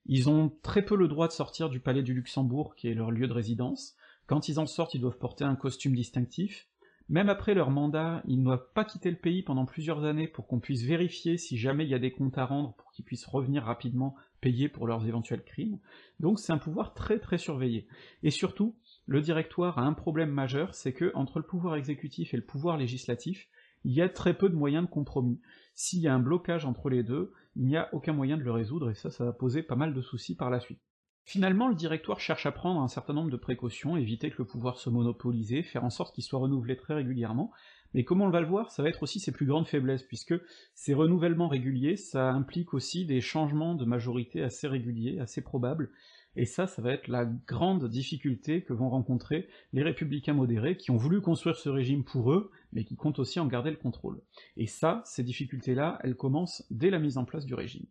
Ils 0.05 0.29
ont 0.29 0.53
très 0.63 0.85
peu 0.85 0.97
le 0.97 1.09
droit 1.09 1.29
de 1.29 1.33
sortir 1.33 1.71
du 1.71 1.81
palais 1.81 2.03
du 2.03 2.13
Luxembourg, 2.13 2.75
qui 2.75 2.89
est 2.89 2.95
leur 2.95 3.11
lieu 3.11 3.27
de 3.27 3.33
résidence, 3.33 3.97
quand 4.27 4.51
ils 4.51 4.61
en 4.61 4.67
sortent 4.67 4.93
ils 4.93 5.01
doivent 5.01 5.17
porter 5.17 5.45
un 5.45 5.57
costume 5.57 5.97
distinctif, 5.97 6.69
même 7.09 7.31
après 7.31 7.55
leur 7.55 7.71
mandat, 7.71 8.23
ils 8.27 8.41
ne 8.41 8.45
doivent 8.45 8.69
pas 8.75 8.85
quitter 8.85 9.11
le 9.11 9.17
pays 9.17 9.43
pendant 9.43 9.65
plusieurs 9.65 10.05
années 10.05 10.29
pour 10.29 10.47
qu'on 10.47 10.61
puisse 10.61 10.83
vérifier 10.83 11.39
si 11.39 11.57
jamais 11.57 11.85
il 11.85 11.91
y 11.91 11.95
a 11.95 11.99
des 11.99 12.13
comptes 12.13 12.37
à 12.37 12.45
rendre 12.45 12.75
pour 12.75 12.93
qu'ils 12.93 13.07
puissent 13.07 13.25
revenir 13.25 13.63
rapidement 13.63 14.15
payer 14.43 14.69
pour 14.69 14.87
leurs 14.87 15.07
éventuels 15.07 15.43
crimes, 15.43 15.79
donc 16.21 16.39
c'est 16.39 16.53
un 16.53 16.59
pouvoir 16.59 16.93
très 16.93 17.19
très 17.19 17.39
surveillé. 17.39 17.87
Et 18.23 18.31
surtout, 18.31 18.77
le 19.07 19.23
directoire 19.23 19.79
a 19.79 19.87
un 19.87 19.95
problème 19.95 20.33
majeur, 20.33 20.75
c'est 20.75 20.93
que 20.93 21.13
entre 21.15 21.39
le 21.39 21.47
pouvoir 21.47 21.77
exécutif 21.77 22.35
et 22.35 22.37
le 22.37 22.45
pouvoir 22.45 22.77
législatif, 22.77 23.49
il 23.85 23.93
y 23.93 24.03
a 24.03 24.09
très 24.09 24.35
peu 24.35 24.49
de 24.49 24.55
moyens 24.55 24.87
de 24.87 24.91
compromis. 24.91 25.41
S'il 25.75 26.01
y 26.01 26.09
a 26.09 26.15
un 26.15 26.21
blocage 26.21 26.65
entre 26.65 26.91
les 26.91 27.03
deux, 27.03 27.33
il 27.57 27.67
n'y 27.67 27.77
a 27.77 27.89
aucun 27.93 28.13
moyen 28.13 28.37
de 28.37 28.43
le 28.43 28.53
résoudre, 28.53 28.91
et 28.91 28.95
ça, 28.95 29.11
ça 29.11 29.25
va 29.25 29.33
poser 29.33 29.63
pas 29.63 29.77
mal 29.77 29.95
de 29.95 30.03
soucis 30.03 30.37
par 30.37 30.51
la 30.51 30.61
suite. 30.61 30.81
Finalement, 31.25 31.69
le 31.69 31.77
directoire 31.77 32.19
cherche 32.19 32.47
à 32.47 32.53
prendre 32.53 32.81
un 32.81 32.89
certain 32.89 33.13
nombre 33.13 33.31
de 33.31 33.37
précautions, 33.37 33.97
éviter 33.97 34.31
que 34.31 34.39
le 34.39 34.45
pouvoir 34.45 34.77
se 34.77 34.91
monopolise, 34.91 35.55
faire 35.65 35.85
en 35.85 35.91
sorte 35.91 36.15
qu'il 36.15 36.25
soit 36.25 36.41
renouvelé 36.41 36.77
très 36.77 36.95
régulièrement, 36.95 37.53
mais 37.95 38.05
comme 38.05 38.23
on 38.23 38.31
va 38.31 38.41
le 38.41 38.47
voir, 38.47 38.71
ça 38.71 38.83
va 38.83 38.89
être 38.89 39.03
aussi 39.03 39.21
ses 39.21 39.33
plus 39.33 39.47
grandes 39.47 39.69
faiblesses, 39.69 40.03
puisque 40.03 40.35
ces 40.75 40.95
renouvellements 40.95 41.49
réguliers, 41.49 41.97
ça 41.97 42.33
implique 42.33 42.75
aussi 42.75 43.07
des 43.07 43.21
changements 43.21 43.75
de 43.75 43.85
majorité 43.85 44.43
assez 44.43 44.67
réguliers, 44.67 45.21
assez 45.21 45.43
probables, 45.43 45.91
et 46.37 46.47
ça, 46.47 46.67
ça 46.67 46.81
va 46.81 46.93
être 46.93 47.09
la 47.09 47.25
grande 47.25 47.89
difficulté 47.89 48.63
que 48.63 48.73
vont 48.73 48.89
rencontrer 48.89 49.49
les 49.73 49.83
républicains 49.83 50.33
modérés 50.33 50.77
qui 50.77 50.91
ont 50.91 50.97
voulu 50.97 51.21
construire 51.21 51.57
ce 51.57 51.69
régime 51.69 52.05
pour 52.05 52.33
eux, 52.33 52.51
mais 52.73 52.85
qui 52.85 52.97
comptent 52.97 53.19
aussi 53.19 53.39
en 53.39 53.47
garder 53.47 53.71
le 53.71 53.77
contrôle. 53.77 54.21
Et 54.57 54.67
ça, 54.67 55.03
ces 55.05 55.23
difficultés-là, 55.23 55.99
elles 56.03 56.17
commencent 56.17 56.65
dès 56.71 56.91
la 56.91 56.99
mise 56.99 57.19
en 57.19 57.25
place 57.25 57.45
du 57.45 57.55
régime. 57.55 57.87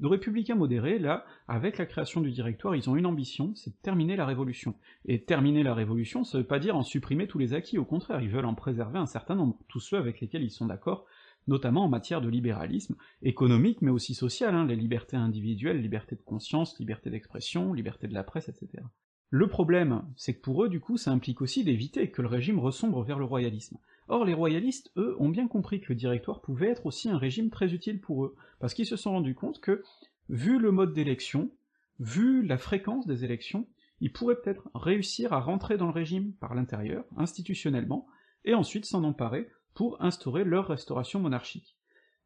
Nos 0.00 0.10
républicains 0.10 0.54
modérés, 0.54 1.00
là, 1.00 1.24
avec 1.48 1.76
la 1.76 1.86
création 1.86 2.20
du 2.20 2.30
directoire, 2.30 2.76
ils 2.76 2.88
ont 2.88 2.94
une 2.94 3.06
ambition, 3.06 3.54
c'est 3.56 3.70
de 3.70 3.82
terminer 3.82 4.14
la 4.14 4.26
révolution. 4.26 4.76
Et 5.06 5.24
terminer 5.24 5.64
la 5.64 5.74
révolution, 5.74 6.22
ça 6.22 6.38
veut 6.38 6.46
pas 6.46 6.60
dire 6.60 6.76
en 6.76 6.84
supprimer 6.84 7.26
tous 7.26 7.38
les 7.38 7.52
acquis, 7.52 7.78
au 7.78 7.84
contraire, 7.84 8.20
ils 8.20 8.30
veulent 8.30 8.44
en 8.44 8.54
préserver 8.54 8.98
un 8.98 9.06
certain 9.06 9.34
nombre, 9.34 9.58
tous 9.66 9.80
ceux 9.80 9.96
avec 9.96 10.20
lesquels 10.20 10.44
ils 10.44 10.52
sont 10.52 10.66
d'accord, 10.66 11.04
notamment 11.48 11.84
en 11.84 11.88
matière 11.88 12.20
de 12.20 12.28
libéralisme, 12.28 12.96
économique 13.22 13.82
mais 13.82 13.90
aussi 13.90 14.14
social, 14.14 14.54
hein, 14.54 14.66
les 14.66 14.76
libertés 14.76 15.16
individuelles, 15.16 15.82
liberté 15.82 16.14
de 16.14 16.22
conscience, 16.22 16.78
liberté 16.78 17.10
d'expression, 17.10 17.72
liberté 17.72 18.06
de 18.06 18.14
la 18.14 18.22
presse, 18.22 18.48
etc. 18.48 18.84
Le 19.30 19.46
problème, 19.46 20.04
c'est 20.16 20.34
que 20.34 20.40
pour 20.40 20.64
eux, 20.64 20.68
du 20.68 20.80
coup, 20.80 20.96
ça 20.96 21.10
implique 21.10 21.42
aussi 21.42 21.64
d'éviter 21.64 22.10
que 22.10 22.22
le 22.22 22.28
régime 22.28 22.58
resombre 22.58 23.02
vers 23.02 23.18
le 23.18 23.26
royalisme. 23.26 23.78
Or, 24.08 24.24
les 24.24 24.32
royalistes, 24.32 24.90
eux, 24.96 25.16
ont 25.18 25.28
bien 25.28 25.48
compris 25.48 25.80
que 25.80 25.90
le 25.90 25.96
directoire 25.96 26.40
pouvait 26.40 26.70
être 26.70 26.86
aussi 26.86 27.10
un 27.10 27.18
régime 27.18 27.50
très 27.50 27.74
utile 27.74 28.00
pour 28.00 28.24
eux, 28.24 28.34
parce 28.58 28.72
qu'ils 28.72 28.86
se 28.86 28.96
sont 28.96 29.12
rendus 29.12 29.34
compte 29.34 29.60
que, 29.60 29.82
vu 30.30 30.58
le 30.58 30.70
mode 30.70 30.94
d'élection, 30.94 31.50
vu 31.98 32.42
la 32.42 32.56
fréquence 32.56 33.06
des 33.06 33.24
élections, 33.24 33.68
ils 34.00 34.12
pourraient 34.12 34.40
peut-être 34.40 34.70
réussir 34.74 35.34
à 35.34 35.40
rentrer 35.40 35.76
dans 35.76 35.86
le 35.86 35.92
régime 35.92 36.32
par 36.34 36.54
l'intérieur, 36.54 37.04
institutionnellement, 37.16 38.06
et 38.44 38.54
ensuite 38.54 38.86
s'en 38.86 39.04
emparer 39.04 39.50
pour 39.74 40.02
instaurer 40.02 40.44
leur 40.44 40.68
restauration 40.68 41.20
monarchique. 41.20 41.76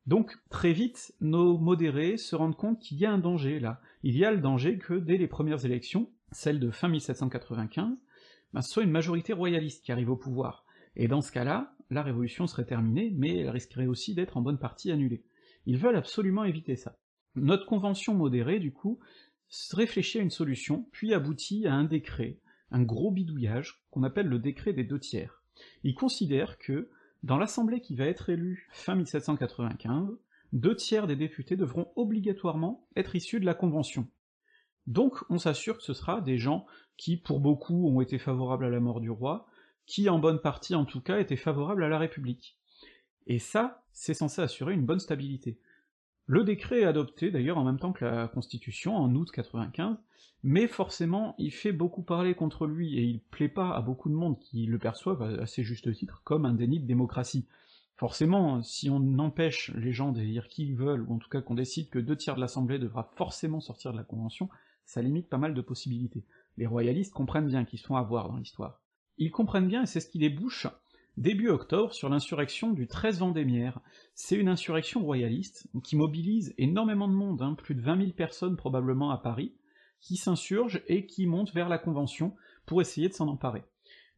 Donc, 0.07 0.37
très 0.51 0.73
vite, 0.73 1.15
nos 1.21 1.59
modérés 1.59 2.17
se 2.17 2.35
rendent 2.35 2.57
compte 2.57 2.81
qu'il 2.81 2.99
y 2.99 3.07
a 3.07 3.13
un 3.13 3.19
danger 3.19 3.61
là. 3.61 3.81
Il 4.03 4.17
y 4.17 4.25
a 4.25 4.33
le 4.33 4.41
danger 4.41 4.79
que, 4.79 4.95
dès 4.95 5.17
les 5.17 5.29
premières 5.29 5.65
élections, 5.65 6.11
celles 6.33 6.59
de 6.59 6.71
fin 6.71 6.89
1795, 6.89 7.99
ben, 8.53 8.63
ce 8.63 8.71
soit 8.71 8.83
une 8.83 8.91
majorité 8.91 9.33
royaliste 9.33 9.85
qui 9.85 9.93
arrive 9.93 10.11
au 10.11 10.17
pouvoir, 10.17 10.65
et 10.97 11.09
dans 11.09 11.23
ce 11.23 11.33
cas-là, 11.33 11.75
la 11.91 12.03
révolution 12.03 12.47
serait 12.47 12.65
terminée, 12.65 13.13
mais 13.17 13.37
elle 13.37 13.51
risquerait 13.51 13.87
aussi 13.87 14.15
d'être 14.15 14.37
en 14.37 14.43
bonne 14.43 14.59
partie 14.59 14.91
annulée. 14.91 15.25
Ils 15.67 15.79
veulent 15.79 15.97
absolument 15.97 16.45
éviter 16.45 16.77
ça. 16.77 16.99
Notre 17.35 17.67
convention 17.67 18.15
modérée, 18.15 18.59
du 18.59 18.73
coup, 18.73 18.99
réfléchit 19.73 20.19
à 20.19 20.23
une 20.23 20.31
solution, 20.31 20.89
puis 20.93 21.15
aboutit 21.15 21.67
à 21.67 21.75
un 21.75 21.85
décret, 21.85 22.39
un 22.71 22.83
gros 22.83 23.11
bidouillage, 23.11 23.85
qu'on 23.91 24.03
appelle 24.03 24.27
le 24.27 24.39
décret 24.39 24.73
des 24.73 24.85
deux 24.85 24.99
tiers. 24.99 25.43
Ils 25.85 25.95
considèrent 25.95 26.59
que, 26.59 26.91
dans 27.23 27.39
l'assemblée 27.39 27.81
qui 27.81 27.95
va 27.95 28.07
être 28.07 28.31
élue 28.31 28.69
fin 28.73 28.95
1795, 28.95 30.19
deux 30.53 30.75
tiers 30.75 31.07
des 31.07 31.17
députés 31.17 31.57
devront 31.57 31.93
obligatoirement 31.97 32.87
être 32.97 33.15
issus 33.15 33.41
de 33.41 33.47
la 33.47 33.55
Convention. 33.55 34.09
Donc 34.87 35.25
on 35.31 35.39
s'assure 35.39 35.77
que 35.77 35.85
ce 35.85 35.95
sera 35.95 36.21
des 36.21 36.39
gens 36.39 36.67
qui, 36.97 37.17
pour 37.17 37.41
beaucoup, 37.41 37.89
ont 37.89 38.01
été 38.01 38.19
favorables 38.19 38.65
à 38.65 38.71
la 38.71 38.81
mort 38.81 39.01
du 39.01 39.11
roi, 39.11 39.47
qui 39.87 40.09
en 40.09 40.19
bonne 40.19 40.41
partie 40.41 40.75
en 40.75 40.85
tout 40.85 41.01
cas 41.01 41.21
était 41.21 41.37
favorable 41.37 41.85
à 41.85 41.89
la 41.89 41.99
République. 41.99 42.59
Et 43.27 43.39
ça, 43.39 43.85
c'est 43.93 44.15
censé 44.15 44.43
assurer 44.43 44.75
une 44.75 44.85
bonne 44.85 45.01
stabilité. 45.01 45.59
Le 46.33 46.45
décret 46.45 46.81
est 46.81 46.85
adopté 46.85 47.31
d'ailleurs 47.31 47.59
en 47.59 47.65
même 47.65 47.79
temps 47.79 47.93
que 47.93 48.07
la 48.07 48.27
Constitution, 48.27 48.97
en 48.97 49.15
août 49.15 49.31
95, 49.31 49.99
mais 50.43 50.67
forcément 50.67 51.35
il 51.37 51.51
fait 51.51 51.73
beaucoup 51.73 52.01
parler 52.01 52.35
contre 52.35 52.67
lui, 52.67 52.99
et 52.99 53.03
il 53.03 53.21
plaît 53.21 53.51
pas 53.51 53.77
à 53.77 53.83
beaucoup 53.83 54.09
de 54.09 54.15
monde 54.15 54.39
qui 54.39 54.65
le 54.65 54.79
perçoivent 54.79 55.21
à 55.21 55.43
assez 55.43 55.63
juste 55.63 55.93
titre 55.93 56.23
comme 56.25 56.47
un 56.47 56.55
déni 56.55 56.81
de 56.81 56.87
démocratie. 56.87 57.47
Forcément, 57.97 58.63
si 58.63 58.89
on 58.89 59.19
empêche 59.19 59.73
les 59.75 59.93
gens 59.93 60.11
d'élire 60.11 60.49
qui 60.49 60.69
ils 60.69 60.75
veulent, 60.75 61.05
ou 61.07 61.13
en 61.13 61.19
tout 61.19 61.29
cas 61.29 61.43
qu'on 61.43 61.55
décide 61.55 61.91
que 61.91 61.99
deux 61.99 62.17
tiers 62.17 62.37
de 62.37 62.41
l'Assemblée 62.41 62.79
devra 62.79 63.13
forcément 63.15 63.61
sortir 63.61 63.93
de 63.93 63.99
la 63.99 64.05
Convention, 64.05 64.49
ça 64.87 65.03
limite 65.03 65.29
pas 65.29 65.37
mal 65.37 65.53
de 65.53 65.61
possibilités. 65.61 66.25
Les 66.57 66.67
royalistes 66.67 67.13
comprennent 67.13 67.49
bien 67.49 67.67
qu'ils 67.67 67.79
sont 67.79 67.97
à 67.97 68.03
voir 68.03 68.31
dans 68.31 68.39
l'histoire. 68.39 68.81
Ils 69.19 69.33
comprennent 69.33 69.69
bien, 69.69 69.83
et 69.83 69.87
c'est 69.87 70.01
ce 70.01 70.09
qui 70.09 70.19
débouche 70.19 70.67
début 71.17 71.49
octobre 71.49 71.93
sur 71.93 72.09
l'insurrection 72.09 72.73
du 72.73 72.87
13 72.87 73.19
Vendémiaire. 73.21 73.81
C'est 74.15 74.37
une 74.37 74.49
insurrection 74.49 75.03
royaliste 75.03 75.67
qui 75.85 75.97
mobilise 75.97 76.55
énormément 76.59 77.09
de 77.09 77.15
monde, 77.15 77.43
hein, 77.43 77.55
plus 77.55 77.75
de 77.75 77.83
20 77.83 77.99
000 77.99 78.11
personnes 78.13 78.57
probablement 78.57 79.11
à 79.11 79.19
Paris, 79.19 79.53
qui 80.01 80.17
s'insurgent 80.17 80.83
et 80.89 81.07
qui 81.07 81.27
montent 81.27 81.55
vers 81.55 81.69
la 81.69 81.79
Convention 81.79 82.35
pour 82.67 82.81
essayer 82.81 83.09
de 83.09 83.15
s'en 83.15 83.29
emparer. 83.29 83.63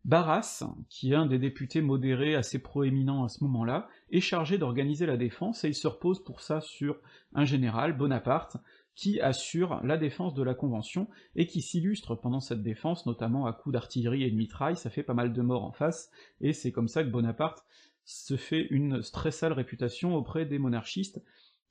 Barras, 0.05 0.65
qui 0.91 1.13
est 1.13 1.17
un 1.17 1.25
des 1.25 1.39
députés 1.39 1.81
modérés 1.81 2.35
assez 2.35 2.59
proéminents 2.59 3.25
à 3.25 3.29
ce 3.31 3.43
moment-là, 3.45 3.89
est 4.11 4.21
chargé 4.21 4.59
d'organiser 4.59 5.07
la 5.07 5.17
défense 5.17 5.65
et 5.65 5.69
il 5.69 5.75
se 5.75 5.89
repose 5.89 6.23
pour 6.23 6.43
ça 6.43 6.61
sur 6.61 6.99
un 7.35 7.47
général, 7.47 7.97
Bonaparte, 7.97 8.59
qui 8.95 9.21
assure 9.21 9.81
la 9.83 9.97
défense 9.97 10.35
de 10.35 10.43
la 10.43 10.55
Convention, 10.55 11.09
et 11.35 11.47
qui 11.47 11.63
s'illustre 11.63 12.15
pendant 12.15 12.41
cette 12.41 12.63
défense, 12.63 13.07
notamment 13.07 13.47
à 13.47 13.53
coups 13.53 13.73
d'artillerie 13.73 14.23
et 14.23 14.31
de 14.31 14.37
mitraille, 14.37 14.77
ça 14.77 14.91
fait 14.91 15.03
pas 15.03 15.15
mal 15.15 15.33
de 15.33 15.43
morts 15.43 15.65
en 15.65 15.73
face, 15.73 16.11
et 16.41 16.53
c'est 16.53 16.73
comme 16.73 16.89
ça 16.89 17.03
que 17.03 17.11
Bonaparte 17.11 17.65
se 18.05 18.37
fait 18.37 18.67
une 18.71 19.01
très 19.01 19.31
sale 19.31 19.53
réputation 19.53 20.15
auprès 20.15 20.47
des 20.47 20.59
monarchistes, 20.59 21.23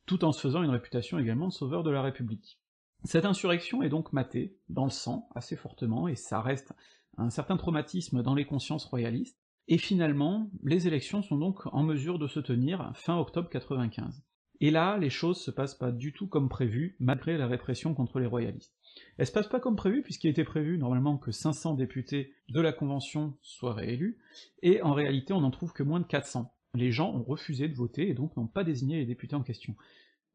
tout 0.05 0.25
en 0.25 0.31
se 0.31 0.41
faisant 0.41 0.63
une 0.63 0.71
réputation 0.71 1.19
également 1.19 1.47
de 1.47 1.53
sauveur 1.53 1.83
de 1.83 1.91
la 1.91 2.01
République. 2.01 2.59
Cette 3.05 3.25
insurrection 3.25 3.83
est 3.83 3.89
donc 3.89 4.13
matée, 4.13 4.57
dans 4.69 4.85
le 4.85 4.89
sang, 4.89 5.29
assez 5.35 5.55
fortement, 5.55 6.07
et 6.07 6.15
ça 6.15 6.41
reste 6.41 6.73
un 7.17 7.29
certain 7.29 7.57
traumatisme 7.57 8.23
dans 8.23 8.35
les 8.35 8.45
consciences 8.45 8.85
royalistes, 8.85 9.39
et 9.67 9.77
finalement, 9.77 10.49
les 10.63 10.87
élections 10.87 11.21
sont 11.21 11.37
donc 11.37 11.61
en 11.67 11.83
mesure 11.83 12.19
de 12.19 12.27
se 12.27 12.41
tenir 12.41 12.91
fin 12.95 13.17
octobre 13.17 13.49
95. 13.49 14.23
Et 14.63 14.71
là, 14.71 14.97
les 14.97 15.09
choses 15.09 15.41
se 15.41 15.51
passent 15.51 15.75
pas 15.75 15.91
du 15.91 16.13
tout 16.13 16.25
comme 16.25 16.47
prévu, 16.47 16.95
malgré 17.01 17.37
la 17.37 17.47
répression 17.47 17.93
contre 17.93 18.19
les 18.19 18.25
royalistes. 18.25 18.73
Elles 19.17 19.27
se 19.27 19.33
passent 19.33 19.49
pas 19.49 19.59
comme 19.59 19.75
prévu, 19.75 20.03
puisqu'il 20.03 20.29
était 20.29 20.45
prévu 20.45 20.77
normalement 20.77 21.17
que 21.17 21.33
500 21.33 21.73
députés 21.73 22.33
de 22.47 22.61
la 22.61 22.71
Convention 22.71 23.35
soient 23.41 23.73
réélus, 23.73 24.19
et 24.61 24.81
en 24.81 24.93
réalité 24.93 25.33
on 25.33 25.41
n'en 25.41 25.51
trouve 25.51 25.73
que 25.73 25.83
moins 25.83 25.99
de 25.99 26.05
400. 26.05 26.49
Les 26.75 26.93
gens 26.93 27.13
ont 27.13 27.23
refusé 27.23 27.67
de 27.67 27.75
voter, 27.75 28.07
et 28.07 28.13
donc 28.13 28.37
n'ont 28.37 28.47
pas 28.47 28.63
désigné 28.63 28.99
les 28.99 29.05
députés 29.05 29.35
en 29.35 29.43
question. 29.43 29.75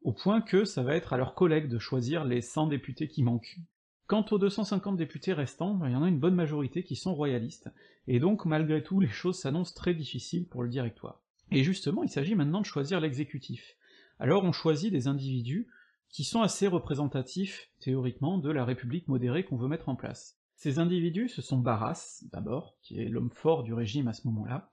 Au 0.03 0.13
point 0.13 0.41
que 0.41 0.63
ça 0.63 0.83
va 0.83 0.95
être 0.95 1.11
à 1.11 1.17
leurs 1.17 1.33
collègues 1.33 1.67
de 1.67 1.79
choisir 1.79 2.23
les 2.23 2.41
100 2.41 2.67
députés 2.67 3.07
qui 3.07 3.23
manquent. 3.23 3.57
Quant 4.05 4.23
aux 4.29 4.37
250 4.37 4.95
députés 4.95 5.33
restants, 5.33 5.73
ben, 5.73 5.89
il 5.89 5.93
y 5.93 5.95
en 5.95 6.03
a 6.03 6.07
une 6.07 6.19
bonne 6.19 6.35
majorité 6.35 6.83
qui 6.83 6.95
sont 6.95 7.15
royalistes, 7.15 7.71
et 8.07 8.19
donc 8.19 8.45
malgré 8.45 8.83
tout 8.83 8.99
les 8.99 9.09
choses 9.09 9.39
s'annoncent 9.39 9.73
très 9.73 9.95
difficiles 9.95 10.47
pour 10.47 10.61
le 10.61 10.69
directoire. 10.69 11.23
Et 11.49 11.63
justement, 11.63 12.03
il 12.03 12.09
s'agit 12.09 12.35
maintenant 12.35 12.61
de 12.61 12.67
choisir 12.67 12.99
l'exécutif 12.99 13.75
alors 14.19 14.43
on 14.43 14.51
choisit 14.51 14.91
des 14.91 15.07
individus 15.07 15.67
qui 16.09 16.23
sont 16.23 16.41
assez 16.41 16.67
représentatifs, 16.67 17.69
théoriquement, 17.79 18.37
de 18.37 18.51
la 18.51 18.65
République 18.65 19.07
modérée 19.07 19.43
qu'on 19.45 19.57
veut 19.57 19.67
mettre 19.67 19.89
en 19.89 19.95
place. 19.95 20.37
Ces 20.55 20.79
individus, 20.79 21.29
ce 21.29 21.41
sont 21.41 21.57
Barras, 21.57 22.23
d'abord, 22.31 22.75
qui 22.81 22.99
est 22.99 23.07
l'homme 23.07 23.31
fort 23.31 23.63
du 23.63 23.73
régime 23.73 24.07
à 24.07 24.13
ce 24.13 24.27
moment-là, 24.27 24.71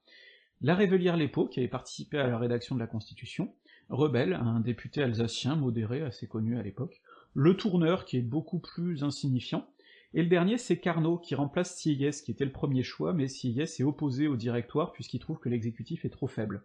la 0.63 0.75
Révelière-Lépo, 0.75 1.47
qui 1.47 1.61
avait 1.61 1.69
participé 1.69 2.19
à 2.19 2.27
la 2.27 2.39
rédaction 2.39 2.75
de 2.75 2.81
la 2.81 2.87
Constitution, 2.87 3.55
Rebelle, 3.89 4.33
un 4.33 4.61
député 4.61 5.03
alsacien 5.03 5.55
modéré 5.55 6.03
assez 6.03 6.27
connu 6.27 6.59
à 6.59 6.63
l'époque, 6.63 7.03
le 7.35 7.57
Tourneur, 7.57 8.05
qui 8.05 8.17
est 8.17 8.23
beaucoup 8.23 8.59
plus 8.59 9.05
insignifiant, 9.05 9.69
et 10.15 10.23
le 10.23 10.29
dernier 10.29 10.57
c'est 10.57 10.79
Carnot, 10.79 11.19
qui 11.19 11.35
remplace 11.35 11.77
Sieyès, 11.77 12.23
qui 12.23 12.31
était 12.31 12.47
le 12.47 12.53
premier 12.53 12.83
choix, 12.83 13.13
mais 13.13 13.29
Sieyès 13.29 13.79
est 13.79 13.85
opposé 13.85 14.29
au 14.29 14.37
directoire 14.37 14.93
puisqu'il 14.93 15.19
trouve 15.19 15.39
que 15.39 15.51
l'exécutif 15.51 16.05
est 16.05 16.11
trop 16.11 16.27
faible. 16.27 16.65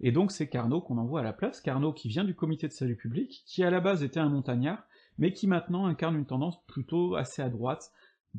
Et 0.00 0.12
donc 0.12 0.32
c'est 0.32 0.48
Carnot 0.48 0.80
qu'on 0.80 0.98
envoie 0.98 1.20
à 1.20 1.24
la 1.24 1.32
place, 1.32 1.60
Carnot 1.60 1.92
qui 1.92 2.08
vient 2.08 2.24
du 2.24 2.34
comité 2.34 2.66
de 2.68 2.72
salut 2.72 2.96
public, 2.96 3.42
qui 3.46 3.62
à 3.62 3.70
la 3.70 3.80
base 3.80 4.02
était 4.02 4.20
un 4.20 4.28
montagnard, 4.28 4.82
mais 5.18 5.32
qui 5.32 5.46
maintenant 5.46 5.86
incarne 5.86 6.16
une 6.16 6.26
tendance 6.26 6.64
plutôt 6.66 7.14
assez 7.14 7.42
à 7.42 7.48
droite, 7.48 7.92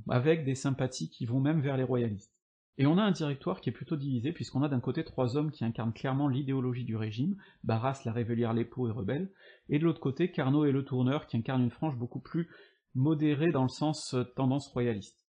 avec 0.10 0.44
des 0.44 0.56
sympathies 0.56 1.10
qui 1.10 1.26
vont 1.26 1.40
même 1.40 1.62
vers 1.62 1.78
les 1.78 1.84
royalistes. 1.84 2.34
Et 2.78 2.88
on 2.88 2.98
a 2.98 3.04
un 3.04 3.12
directoire 3.12 3.62
qui 3.62 3.70
est 3.70 3.74
plutôt 3.74 3.98
divisé, 3.98 4.32
puisqu'on 4.32 4.64
a 4.64 4.70
d'un 4.70 4.80
côté 4.80 5.04
trois 5.04 5.38
hommes 5.38 5.52
qui 5.52 5.64
incarnent 5.64 5.94
clairement 5.94 6.28
l'idéologie 6.28 6.86
du 6.86 6.96
régime, 6.96 7.36
Barras, 7.64 8.02
la 8.06 8.12
Révélière 8.12 8.54
Lépo 8.54 8.88
et 8.88 8.92
Rebelle, 8.92 9.30
et 9.70 9.78
de 9.78 9.84
l'autre 9.84 10.00
côté 10.00 10.32
Carnot 10.32 10.66
et 10.66 10.72
le 10.72 10.84
Tourneur 10.84 11.28
qui 11.28 11.38
incarnent 11.38 11.64
une 11.64 11.70
frange 11.70 11.98
beaucoup 11.98 12.22
plus 12.22 12.50
modérée 12.96 13.52
dans 13.52 13.64
le 13.64 13.70
sens 13.70 14.14
euh, 14.14 14.24
tendance 14.24 14.68
royaliste. 14.70 15.28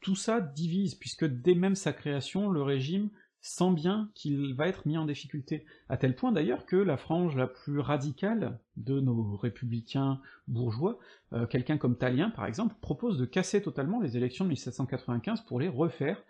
Tout 0.00 0.14
ça 0.14 0.40
divise, 0.40 0.94
puisque 0.94 1.26
dès 1.26 1.54
même 1.54 1.74
sa 1.74 1.92
création, 1.92 2.48
le 2.48 2.62
régime 2.62 3.10
sent 3.44 3.72
bien 3.74 4.10
qu'il 4.14 4.54
va 4.54 4.68
être 4.68 4.86
mis 4.86 4.96
en 4.96 5.04
difficulté, 5.04 5.66
à 5.90 5.98
tel 5.98 6.16
point 6.16 6.32
d'ailleurs 6.32 6.64
que 6.64 6.76
la 6.76 6.96
frange 6.96 7.36
la 7.36 7.46
plus 7.46 7.78
radicale 7.78 8.58
de 8.78 9.00
nos 9.00 9.36
républicains 9.36 10.18
bourgeois, 10.48 10.98
euh, 11.34 11.46
quelqu'un 11.46 11.76
comme 11.76 11.98
Talien 11.98 12.30
par 12.30 12.46
exemple, 12.46 12.74
propose 12.80 13.18
de 13.18 13.26
casser 13.26 13.60
totalement 13.60 14.00
les 14.00 14.16
élections 14.16 14.46
de 14.46 14.48
1795 14.48 15.42
pour 15.42 15.60
les 15.60 15.68
refaire, 15.68 16.22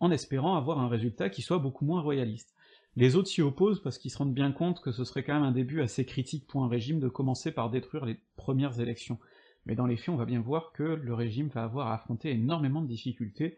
en 0.00 0.10
espérant 0.10 0.56
avoir 0.56 0.80
un 0.80 0.88
résultat 0.88 1.30
qui 1.30 1.40
soit 1.40 1.60
beaucoup 1.60 1.84
moins 1.84 2.00
royaliste. 2.00 2.52
Les 2.96 3.14
autres 3.14 3.28
s'y 3.28 3.42
opposent 3.42 3.80
parce 3.80 3.96
qu'ils 3.96 4.10
se 4.10 4.18
rendent 4.18 4.34
bien 4.34 4.50
compte 4.50 4.80
que 4.80 4.90
ce 4.90 5.04
serait 5.04 5.22
quand 5.22 5.34
même 5.34 5.44
un 5.44 5.52
début 5.52 5.82
assez 5.82 6.04
critique 6.04 6.48
pour 6.48 6.64
un 6.64 6.68
régime 6.68 6.98
de 6.98 7.08
commencer 7.08 7.52
par 7.52 7.70
détruire 7.70 8.06
les 8.06 8.18
premières 8.34 8.80
élections. 8.80 9.20
Mais 9.66 9.76
dans 9.76 9.86
les 9.86 9.96
faits, 9.96 10.08
on 10.08 10.16
va 10.16 10.24
bien 10.24 10.40
voir 10.40 10.72
que 10.72 10.82
le 10.82 11.14
régime 11.14 11.46
va 11.46 11.62
avoir 11.62 11.86
à 11.86 11.94
affronter 11.94 12.30
énormément 12.30 12.82
de 12.82 12.88
difficultés, 12.88 13.56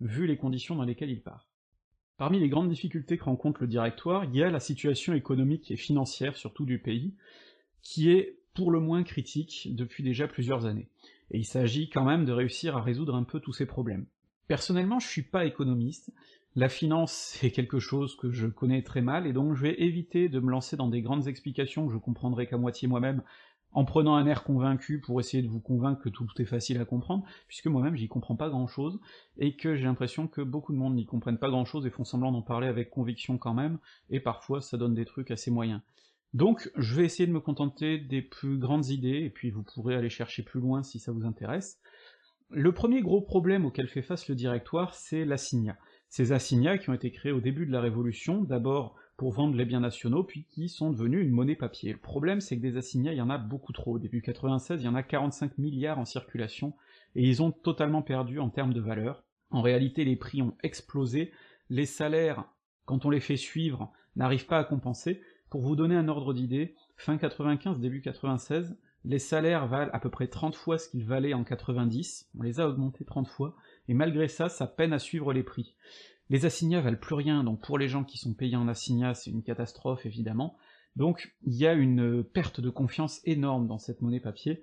vu 0.00 0.26
les 0.26 0.38
conditions 0.38 0.74
dans 0.74 0.84
lesquelles 0.84 1.10
il 1.10 1.22
part. 1.22 1.46
Parmi 2.16 2.40
les 2.40 2.48
grandes 2.48 2.70
difficultés 2.70 3.18
que 3.18 3.24
rencontre 3.24 3.60
le 3.60 3.66
directoire, 3.66 4.24
il 4.24 4.34
y 4.34 4.42
a 4.42 4.50
la 4.50 4.60
situation 4.60 5.12
économique 5.12 5.70
et 5.70 5.76
financière, 5.76 6.36
surtout 6.36 6.64
du 6.64 6.78
pays, 6.78 7.14
qui 7.82 8.10
est 8.10 8.38
pour 8.54 8.70
le 8.70 8.80
moins 8.80 9.02
critique 9.02 9.68
depuis 9.74 10.02
déjà 10.02 10.26
plusieurs 10.26 10.64
années, 10.64 10.88
et 11.30 11.38
il 11.38 11.44
s'agit 11.44 11.90
quand 11.90 12.04
même 12.04 12.24
de 12.24 12.32
réussir 12.32 12.76
à 12.76 12.82
résoudre 12.82 13.14
un 13.14 13.22
peu 13.22 13.38
tous 13.38 13.52
ces 13.52 13.66
problèmes. 13.66 14.06
Personnellement, 14.48 14.98
je 14.98 15.08
suis 15.08 15.22
pas 15.22 15.44
économiste, 15.44 16.10
la 16.54 16.70
finance 16.70 17.12
c'est 17.38 17.50
quelque 17.50 17.78
chose 17.78 18.16
que 18.16 18.30
je 18.30 18.46
connais 18.46 18.82
très 18.82 19.02
mal, 19.02 19.26
et 19.26 19.34
donc 19.34 19.54
je 19.54 19.62
vais 19.62 19.82
éviter 19.82 20.30
de 20.30 20.40
me 20.40 20.50
lancer 20.50 20.76
dans 20.76 20.88
des 20.88 21.02
grandes 21.02 21.28
explications 21.28 21.86
que 21.86 21.92
je 21.92 21.98
comprendrai 21.98 22.46
qu'à 22.46 22.56
moitié 22.56 22.88
moi-même, 22.88 23.22
en 23.76 23.84
prenant 23.84 24.16
un 24.16 24.26
air 24.26 24.42
convaincu 24.42 25.02
pour 25.02 25.20
essayer 25.20 25.42
de 25.42 25.48
vous 25.48 25.60
convaincre 25.60 26.00
que 26.00 26.08
tout 26.08 26.26
est 26.38 26.46
facile 26.46 26.80
à 26.80 26.86
comprendre, 26.86 27.26
puisque 27.46 27.66
moi-même 27.66 27.94
j'y 27.94 28.08
comprends 28.08 28.34
pas 28.34 28.48
grand-chose, 28.48 28.98
et 29.36 29.54
que 29.54 29.76
j'ai 29.76 29.84
l'impression 29.84 30.28
que 30.28 30.40
beaucoup 30.40 30.72
de 30.72 30.78
monde 30.78 30.94
n'y 30.94 31.04
comprennent 31.04 31.36
pas 31.36 31.50
grand-chose 31.50 31.86
et 31.86 31.90
font 31.90 32.04
semblant 32.04 32.32
d'en 32.32 32.40
parler 32.40 32.68
avec 32.68 32.88
conviction 32.88 33.36
quand 33.36 33.52
même, 33.52 33.78
et 34.08 34.18
parfois 34.18 34.62
ça 34.62 34.78
donne 34.78 34.94
des 34.94 35.04
trucs 35.04 35.30
assez 35.30 35.50
moyens. 35.50 35.82
Donc 36.32 36.70
je 36.74 36.94
vais 36.94 37.04
essayer 37.04 37.26
de 37.26 37.32
me 37.32 37.40
contenter 37.40 37.98
des 37.98 38.22
plus 38.22 38.56
grandes 38.56 38.88
idées, 38.88 39.20
et 39.24 39.30
puis 39.30 39.50
vous 39.50 39.62
pourrez 39.62 39.94
aller 39.94 40.08
chercher 40.08 40.42
plus 40.42 40.60
loin 40.60 40.82
si 40.82 40.98
ça 40.98 41.12
vous 41.12 41.26
intéresse. 41.26 41.78
Le 42.48 42.72
premier 42.72 43.02
gros 43.02 43.20
problème 43.20 43.66
auquel 43.66 43.88
fait 43.88 44.00
face 44.00 44.26
le 44.26 44.34
directoire, 44.34 44.94
c'est 44.94 45.26
l'assignat. 45.26 45.76
Ces 46.08 46.32
assignats 46.32 46.78
qui 46.78 46.88
ont 46.88 46.94
été 46.94 47.10
créés 47.10 47.32
au 47.32 47.42
début 47.42 47.66
de 47.66 47.72
la 47.72 47.82
Révolution, 47.82 48.42
d'abord 48.42 48.96
pour 49.16 49.32
vendre 49.32 49.56
les 49.56 49.64
biens 49.64 49.80
nationaux, 49.80 50.24
puis 50.24 50.44
qui 50.50 50.68
sont 50.68 50.90
devenus 50.90 51.24
une 51.24 51.30
monnaie 51.30 51.56
papier. 51.56 51.92
Le 51.92 51.98
problème, 51.98 52.40
c'est 52.40 52.56
que 52.56 52.62
des 52.62 52.76
assignats, 52.76 53.12
il 53.12 53.18
y 53.18 53.22
en 53.22 53.30
a 53.30 53.38
beaucoup 53.38 53.72
trop. 53.72 53.98
Début 53.98 54.20
96, 54.20 54.82
il 54.82 54.84
y 54.84 54.88
en 54.88 54.94
a 54.94 55.02
45 55.02 55.56
milliards 55.58 55.98
en 55.98 56.04
circulation, 56.04 56.74
et 57.14 57.26
ils 57.26 57.42
ont 57.42 57.50
totalement 57.50 58.02
perdu 58.02 58.38
en 58.40 58.50
termes 58.50 58.74
de 58.74 58.80
valeur. 58.80 59.24
En 59.50 59.62
réalité, 59.62 60.04
les 60.04 60.16
prix 60.16 60.42
ont 60.42 60.54
explosé, 60.62 61.32
les 61.70 61.86
salaires, 61.86 62.44
quand 62.84 63.06
on 63.06 63.10
les 63.10 63.20
fait 63.20 63.36
suivre, 63.36 63.92
n'arrivent 64.16 64.46
pas 64.46 64.58
à 64.58 64.64
compenser. 64.64 65.20
Pour 65.50 65.62
vous 65.62 65.76
donner 65.76 65.96
un 65.96 66.08
ordre 66.08 66.34
d'idée, 66.34 66.74
fin 66.96 67.16
95, 67.16 67.80
début 67.80 68.02
96, 68.02 68.76
les 69.04 69.18
salaires 69.20 69.66
valent 69.68 69.90
à 69.92 70.00
peu 70.00 70.10
près 70.10 70.26
30 70.26 70.56
fois 70.56 70.78
ce 70.78 70.88
qu'ils 70.88 71.04
valaient 71.04 71.32
en 71.32 71.44
90, 71.44 72.28
on 72.36 72.42
les 72.42 72.60
a 72.60 72.68
augmentés 72.68 73.04
30 73.04 73.28
fois, 73.28 73.54
et 73.88 73.94
malgré 73.94 74.26
ça, 74.26 74.48
ça 74.48 74.66
peine 74.66 74.92
à 74.92 74.98
suivre 74.98 75.32
les 75.32 75.44
prix. 75.44 75.76
Les 76.28 76.44
assignats 76.44 76.80
valent 76.80 76.96
plus 76.96 77.14
rien, 77.14 77.44
donc 77.44 77.60
pour 77.60 77.78
les 77.78 77.88
gens 77.88 78.04
qui 78.04 78.18
sont 78.18 78.34
payés 78.34 78.56
en 78.56 78.68
assignats, 78.68 79.14
c'est 79.14 79.30
une 79.30 79.42
catastrophe 79.42 80.06
évidemment. 80.06 80.56
Donc 80.96 81.34
il 81.44 81.54
y 81.54 81.66
a 81.66 81.74
une 81.74 82.24
perte 82.24 82.60
de 82.60 82.70
confiance 82.70 83.20
énorme 83.24 83.66
dans 83.66 83.78
cette 83.78 84.02
monnaie 84.02 84.20
papier, 84.20 84.62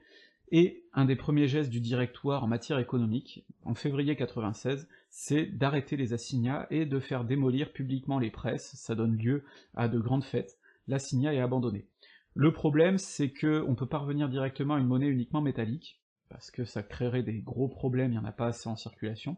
et 0.51 0.83
un 0.93 1.05
des 1.05 1.15
premiers 1.15 1.47
gestes 1.47 1.69
du 1.69 1.79
directoire 1.79 2.43
en 2.43 2.47
matière 2.47 2.79
économique, 2.79 3.45
en 3.63 3.73
février 3.73 4.15
96, 4.15 4.87
c'est 5.09 5.45
d'arrêter 5.45 5.95
les 5.95 6.13
assignats 6.13 6.67
et 6.69 6.85
de 6.85 6.99
faire 6.99 7.23
démolir 7.23 7.71
publiquement 7.71 8.19
les 8.19 8.29
presses, 8.29 8.75
ça 8.75 8.93
donne 8.93 9.17
lieu 9.17 9.43
à 9.73 9.87
de 9.87 9.99
grandes 9.99 10.23
fêtes, 10.23 10.59
l'assignat 10.87 11.33
est 11.33 11.39
abandonné. 11.39 11.87
Le 12.35 12.51
problème, 12.51 12.97
c'est 12.97 13.29
que 13.29 13.63
on 13.67 13.75
peut 13.75 13.87
pas 13.87 13.99
revenir 13.99 14.27
directement 14.27 14.75
à 14.75 14.79
une 14.79 14.87
monnaie 14.87 15.07
uniquement 15.07 15.41
métallique, 15.41 16.01
parce 16.29 16.51
que 16.51 16.65
ça 16.65 16.83
créerait 16.83 17.23
des 17.23 17.39
gros 17.39 17.67
problèmes, 17.67 18.11
il 18.11 18.15
y 18.15 18.19
en 18.19 18.25
a 18.25 18.31
pas 18.31 18.47
assez 18.47 18.67
en 18.67 18.75
circulation, 18.75 19.37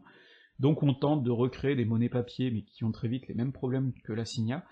donc 0.58 0.82
on 0.82 0.94
tente 0.94 1.22
de 1.22 1.30
recréer 1.30 1.76
des 1.76 1.84
monnaies 1.84 2.08
papier, 2.08 2.50
mais 2.50 2.62
qui 2.62 2.84
ont 2.84 2.92
très 2.92 3.08
vite 3.08 3.28
les 3.28 3.34
mêmes 3.34 3.52
problèmes 3.52 3.92
que 4.04 4.12
l'assignat. 4.12 4.64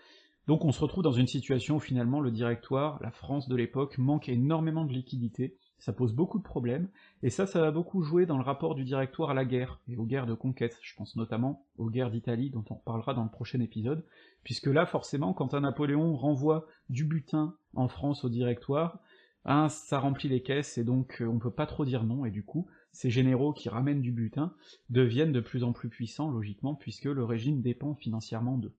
Donc 0.46 0.64
on 0.64 0.72
se 0.72 0.80
retrouve 0.80 1.02
dans 1.02 1.12
une 1.12 1.26
situation 1.26 1.76
où 1.76 1.80
finalement 1.80 2.20
le 2.20 2.30
directoire, 2.30 2.98
la 3.02 3.10
France 3.10 3.48
de 3.48 3.56
l'époque, 3.56 3.96
manque 3.98 4.28
énormément 4.28 4.84
de 4.84 4.92
liquidités, 4.92 5.56
ça 5.78 5.92
pose 5.92 6.14
beaucoup 6.14 6.38
de 6.38 6.44
problèmes, 6.44 6.88
et 7.22 7.30
ça, 7.30 7.46
ça 7.46 7.60
va 7.60 7.70
beaucoup 7.70 8.02
jouer 8.02 8.26
dans 8.26 8.38
le 8.38 8.42
rapport 8.42 8.74
du 8.74 8.84
directoire 8.84 9.30
à 9.30 9.34
la 9.34 9.44
guerre, 9.44 9.80
et 9.88 9.96
aux 9.96 10.04
guerres 10.04 10.26
de 10.26 10.34
conquête, 10.34 10.78
je 10.82 10.94
pense 10.94 11.16
notamment 11.16 11.66
aux 11.76 11.90
guerres 11.90 12.10
d'Italie, 12.10 12.50
dont 12.50 12.64
on 12.70 12.74
reparlera 12.74 13.12
dans 13.12 13.24
le 13.24 13.30
prochain 13.30 13.60
épisode, 13.60 14.04
puisque 14.44 14.66
là, 14.66 14.86
forcément, 14.86 15.34
quand 15.34 15.52
un 15.52 15.60
Napoléon 15.60 16.16
renvoie 16.16 16.66
du 16.88 17.04
butin 17.04 17.54
en 17.74 17.88
France 17.88 18.24
au 18.24 18.28
directoire, 18.28 18.98
hein, 19.44 19.68
ça 19.68 19.98
remplit 19.98 20.28
les 20.28 20.42
caisses, 20.42 20.78
et 20.78 20.84
donc 20.84 21.20
euh, 21.20 21.26
on 21.26 21.38
peut 21.38 21.50
pas 21.50 21.66
trop 21.66 21.84
dire 21.84 22.04
non, 22.04 22.24
et 22.24 22.30
du 22.30 22.44
coup, 22.44 22.66
ces 22.94 23.10
généraux 23.10 23.52
qui 23.52 23.68
ramènent 23.68 24.00
du 24.00 24.12
butin 24.12 24.54
deviennent 24.88 25.32
de 25.32 25.40
plus 25.40 25.64
en 25.64 25.72
plus 25.72 25.88
puissants, 25.88 26.30
logiquement, 26.30 26.74
puisque 26.74 27.04
le 27.04 27.24
régime 27.24 27.60
dépend 27.60 27.94
financièrement 27.94 28.56
d'eux. 28.56 28.74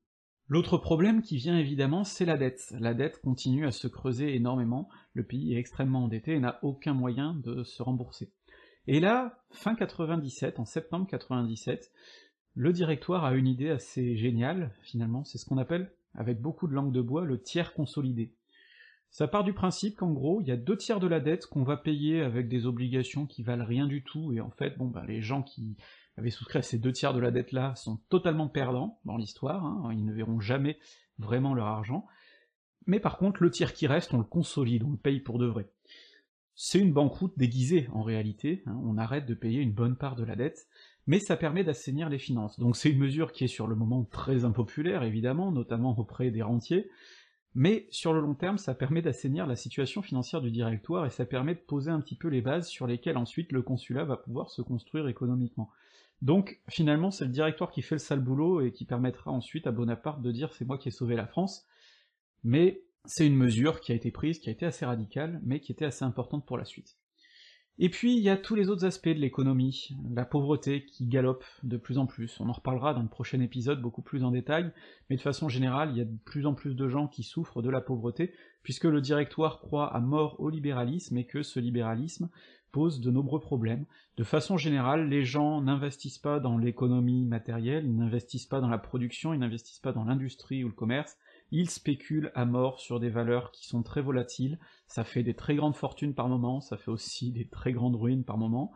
L'autre 0.47 0.77
problème 0.77 1.21
qui 1.21 1.37
vient 1.37 1.57
évidemment, 1.57 2.03
c'est 2.03 2.25
la 2.25 2.37
dette. 2.37 2.73
La 2.79 2.93
dette 2.93 3.19
continue 3.19 3.65
à 3.65 3.71
se 3.71 3.87
creuser 3.87 4.35
énormément, 4.35 4.89
le 5.13 5.23
pays 5.23 5.53
est 5.53 5.59
extrêmement 5.59 6.03
endetté 6.03 6.33
et 6.33 6.39
n'a 6.39 6.59
aucun 6.63 6.93
moyen 6.93 7.33
de 7.43 7.63
se 7.63 7.83
rembourser. 7.83 8.31
Et 8.87 8.99
là, 8.99 9.43
fin 9.49 9.75
97, 9.75 10.59
en 10.59 10.65
septembre 10.65 11.07
97, 11.07 11.91
le 12.53 12.71
directoire 12.71 13.25
a 13.25 13.33
une 13.33 13.47
idée 13.47 13.69
assez 13.69 14.15
géniale, 14.15 14.73
finalement, 14.81 15.23
c'est 15.25 15.39
ce 15.39 15.45
qu'on 15.45 15.57
appelle, 15.57 15.91
avec 16.13 16.39
beaucoup 16.39 16.67
de 16.67 16.73
langue 16.73 16.93
de 16.93 17.01
bois, 17.01 17.25
le 17.25 17.41
tiers 17.41 17.73
consolidé. 17.73 18.33
Ça 19.15 19.29
part 19.29 19.45
du 19.45 19.53
principe 19.53 19.95
qu'en 19.95 20.11
gros, 20.11 20.41
il 20.41 20.47
y 20.49 20.51
a 20.51 20.57
deux 20.57 20.75
tiers 20.75 20.99
de 20.99 21.07
la 21.07 21.21
dette 21.21 21.45
qu'on 21.45 21.63
va 21.63 21.77
payer 21.77 22.19
avec 22.19 22.49
des 22.49 22.65
obligations 22.65 23.25
qui 23.25 23.43
valent 23.43 23.63
rien 23.63 23.87
du 23.87 24.03
tout, 24.03 24.33
et 24.33 24.41
en 24.41 24.49
fait, 24.49 24.77
bon, 24.77 24.87
bah, 24.87 25.05
les 25.07 25.21
gens 25.21 25.41
qui 25.41 25.77
avaient 26.17 26.31
souscrit 26.31 26.59
à 26.59 26.61
ces 26.61 26.79
deux 26.79 26.91
tiers 26.91 27.13
de 27.13 27.21
la 27.21 27.31
dette-là 27.31 27.75
sont 27.75 27.95
totalement 28.09 28.49
perdants 28.49 28.99
dans 29.05 29.15
l'histoire, 29.15 29.63
hein, 29.63 29.93
ils 29.93 30.03
ne 30.03 30.11
verront 30.11 30.41
jamais 30.41 30.77
vraiment 31.17 31.53
leur 31.53 31.67
argent, 31.67 32.05
mais 32.87 32.99
par 32.99 33.17
contre, 33.17 33.41
le 33.41 33.51
tiers 33.51 33.71
qui 33.71 33.87
reste, 33.87 34.13
on 34.13 34.17
le 34.17 34.25
consolide, 34.25 34.83
on 34.83 34.91
le 34.91 34.97
paye 34.97 35.21
pour 35.21 35.39
de 35.39 35.45
vrai. 35.45 35.69
C'est 36.53 36.79
une 36.79 36.91
banqueroute 36.91 37.37
déguisée, 37.37 37.87
en 37.93 38.03
réalité, 38.03 38.63
hein, 38.65 38.77
on 38.83 38.97
arrête 38.97 39.25
de 39.25 39.33
payer 39.33 39.61
une 39.61 39.71
bonne 39.71 39.95
part 39.95 40.17
de 40.17 40.25
la 40.25 40.35
dette, 40.35 40.67
mais 41.07 41.19
ça 41.19 41.37
permet 41.37 41.63
d'assainir 41.63 42.09
les 42.09 42.19
finances. 42.19 42.59
Donc 42.59 42.75
c'est 42.75 42.89
une 42.89 42.99
mesure 42.99 43.31
qui 43.31 43.45
est 43.45 43.47
sur 43.47 43.67
le 43.67 43.75
moment 43.75 44.03
très 44.03 44.43
impopulaire, 44.43 45.03
évidemment, 45.03 45.53
notamment 45.53 45.97
auprès 45.97 46.31
des 46.31 46.41
rentiers, 46.41 46.89
mais 47.55 47.87
sur 47.89 48.11
le 48.11 48.19
long 48.19 48.35
terme, 48.35 48.57
ça 48.57 48.75
permet 48.75 49.01
d'assainir 49.01 49.47
la 49.47 49.55
situation 49.55 50.01
financière 50.01 50.41
du 50.41 50.51
directoire 50.51 51.05
et 51.05 51.09
ça 51.09 51.25
permet 51.25 51.55
de 51.55 51.59
poser 51.59 51.89
un 51.89 52.01
petit 52.01 52.17
peu 52.17 52.27
les 52.27 52.41
bases 52.41 52.67
sur 52.67 52.85
lesquelles 52.85 53.17
ensuite 53.17 53.53
le 53.53 53.61
consulat 53.61 54.03
va 54.03 54.17
pouvoir 54.17 54.49
se 54.49 54.61
construire 54.61 55.07
économiquement. 55.07 55.69
Donc 56.21 56.59
finalement, 56.69 57.11
c'est 57.11 57.23
le 57.23 57.31
directoire 57.31 57.71
qui 57.71 57.81
fait 57.81 57.95
le 57.95 57.99
sale 57.99 58.19
boulot 58.19 58.59
et 58.59 58.73
qui 58.73 58.83
permettra 58.83 59.31
ensuite 59.31 59.67
à 59.67 59.71
Bonaparte 59.71 60.21
de 60.21 60.31
dire 60.33 60.51
c'est 60.53 60.65
moi 60.65 60.77
qui 60.77 60.89
ai 60.89 60.91
sauvé 60.91 61.15
la 61.15 61.27
France, 61.27 61.65
mais 62.43 62.81
c'est 63.05 63.25
une 63.25 63.37
mesure 63.37 63.79
qui 63.79 63.93
a 63.93 63.95
été 63.95 64.11
prise, 64.11 64.39
qui 64.39 64.49
a 64.49 64.51
été 64.51 64.65
assez 64.65 64.85
radicale, 64.85 65.39
mais 65.43 65.61
qui 65.61 65.71
était 65.71 65.85
assez 65.85 66.03
importante 66.03 66.45
pour 66.45 66.57
la 66.57 66.65
suite. 66.65 66.97
Et 67.77 67.89
puis 67.89 68.15
il 68.15 68.23
y 68.23 68.29
a 68.29 68.37
tous 68.37 68.55
les 68.55 68.69
autres 68.69 68.85
aspects 68.85 69.09
de 69.09 69.19
l'économie, 69.19 69.89
la 70.09 70.23
pauvreté 70.23 70.85
qui 70.85 71.07
galope 71.07 71.43
de 71.63 71.75
plus 71.75 71.97
en 71.97 72.05
plus, 72.05 72.39
on 72.39 72.47
en 72.47 72.53
reparlera 72.53 72.93
dans 72.93 73.01
le 73.01 73.09
prochain 73.09 73.41
épisode 73.41 73.81
beaucoup 73.81 74.01
plus 74.01 74.23
en 74.23 74.31
détail, 74.31 74.71
mais 75.09 75.17
de 75.17 75.21
façon 75.21 75.49
générale, 75.49 75.89
il 75.91 75.97
y 75.97 76.01
a 76.01 76.05
de 76.05 76.17
plus 76.23 76.45
en 76.45 76.53
plus 76.53 76.73
de 76.73 76.87
gens 76.87 77.07
qui 77.07 77.23
souffrent 77.23 77.61
de 77.61 77.69
la 77.69 77.81
pauvreté, 77.81 78.31
puisque 78.63 78.85
le 78.85 79.01
directoire 79.01 79.59
croit 79.59 79.93
à 79.93 79.99
mort 79.99 80.39
au 80.39 80.49
libéralisme 80.49 81.17
et 81.17 81.25
que 81.25 81.43
ce 81.43 81.59
libéralisme 81.59 82.29
pose 82.71 83.01
de 83.01 83.11
nombreux 83.11 83.41
problèmes. 83.41 83.85
De 84.15 84.23
façon 84.23 84.55
générale, 84.55 85.09
les 85.09 85.25
gens 85.25 85.61
n'investissent 85.61 86.19
pas 86.19 86.39
dans 86.39 86.57
l'économie 86.57 87.25
matérielle, 87.25 87.85
ils 87.85 87.95
n'investissent 87.95 88.45
pas 88.45 88.61
dans 88.61 88.69
la 88.69 88.77
production, 88.77 89.33
ils 89.33 89.39
n'investissent 89.39 89.79
pas 89.79 89.91
dans 89.91 90.05
l'industrie 90.05 90.63
ou 90.63 90.69
le 90.69 90.73
commerce, 90.73 91.17
ils 91.55 91.69
spéculent 91.69 92.31
à 92.35 92.43
mort 92.43 92.81
sur 92.81 92.99
des 92.99 93.09
valeurs 93.09 93.51
qui 93.51 93.65
sont 93.65 93.81
très 93.81 94.01
volatiles, 94.01 94.59
ça 94.87 95.05
fait 95.05 95.23
des 95.23 95.35
très 95.35 95.55
grandes 95.55 95.77
fortunes 95.77 96.13
par 96.13 96.27
moment, 96.27 96.59
ça 96.59 96.75
fait 96.75 96.91
aussi 96.91 97.31
des 97.31 97.47
très 97.47 97.71
grandes 97.71 97.95
ruines 97.95 98.25
par 98.25 98.37
moment, 98.37 98.73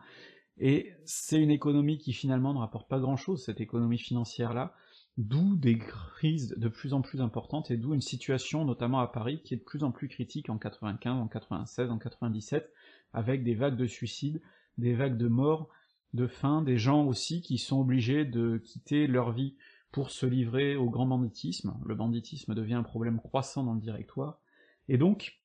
et 0.56 0.94
c'est 1.04 1.38
une 1.38 1.50
économie 1.50 1.98
qui 1.98 2.14
finalement 2.14 2.54
ne 2.54 2.58
rapporte 2.58 2.88
pas 2.88 2.98
grand-chose, 2.98 3.44
cette 3.44 3.60
économie 3.60 3.98
financière-là, 3.98 4.74
d'où 5.18 5.56
des 5.56 5.76
crises 5.76 6.54
de 6.56 6.68
plus 6.68 6.94
en 6.94 7.02
plus 7.02 7.20
importantes, 7.20 7.70
et 7.70 7.76
d'où 7.76 7.92
une 7.92 8.00
situation, 8.00 8.64
notamment 8.64 9.00
à 9.00 9.08
Paris, 9.08 9.42
qui 9.44 9.52
est 9.52 9.58
de 9.58 9.62
plus 9.62 9.84
en 9.84 9.90
plus 9.90 10.08
critique 10.08 10.48
en 10.48 10.56
95, 10.56 11.18
en 11.18 11.28
96, 11.28 11.90
en 11.90 11.98
97, 11.98 12.72
avec 13.12 13.44
des 13.44 13.54
vagues 13.54 13.76
de 13.76 13.86
suicides, 13.86 14.40
des 14.78 14.94
vagues 14.94 15.18
de 15.18 15.28
morts, 15.28 15.68
de 16.14 16.26
faim, 16.26 16.62
des 16.62 16.78
gens 16.78 17.04
aussi 17.04 17.42
qui 17.42 17.58
sont 17.58 17.80
obligés 17.80 18.24
de 18.24 18.56
quitter 18.56 19.06
leur 19.06 19.32
vie 19.32 19.54
pour 19.92 20.10
se 20.10 20.26
livrer 20.26 20.76
au 20.76 20.88
grand 20.88 21.06
banditisme, 21.06 21.74
le 21.84 21.94
banditisme 21.94 22.54
devient 22.54 22.74
un 22.74 22.82
problème 22.82 23.18
croissant 23.18 23.64
dans 23.64 23.74
le 23.74 23.80
directoire, 23.80 24.40
et 24.88 24.98
donc, 24.98 25.40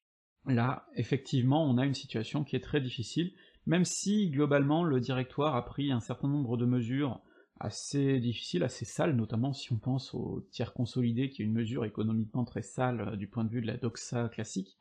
là, 0.46 0.88
effectivement, 0.96 1.66
on 1.70 1.78
a 1.78 1.86
une 1.86 1.94
situation 1.94 2.44
qui 2.44 2.56
est 2.56 2.64
très 2.64 2.82
difficile, 2.82 3.34
même 3.66 3.86
si, 3.86 4.30
globalement, 4.30 4.84
le 4.84 5.00
directoire 5.00 5.56
a 5.56 5.66
pris 5.66 5.92
un 5.92 6.00
certain 6.00 6.28
nombre 6.28 6.58
de 6.58 6.66
mesures 6.66 7.22
assez 7.60 8.20
difficiles, 8.20 8.64
assez 8.64 8.86
sales, 8.86 9.16
notamment 9.16 9.54
si 9.54 9.72
on 9.72 9.78
pense 9.78 10.14
au 10.14 10.46
tiers 10.52 10.74
consolidé, 10.74 11.30
qui 11.30 11.42
est 11.42 11.46
une 11.46 11.54
mesure 11.54 11.86
économiquement 11.86 12.44
très 12.44 12.62
sale 12.62 13.02
euh, 13.02 13.16
du 13.16 13.28
point 13.28 13.44
de 13.44 13.50
vue 13.50 13.62
de 13.62 13.68
la 13.68 13.78
doxa 13.78 14.30
classique, 14.30 14.78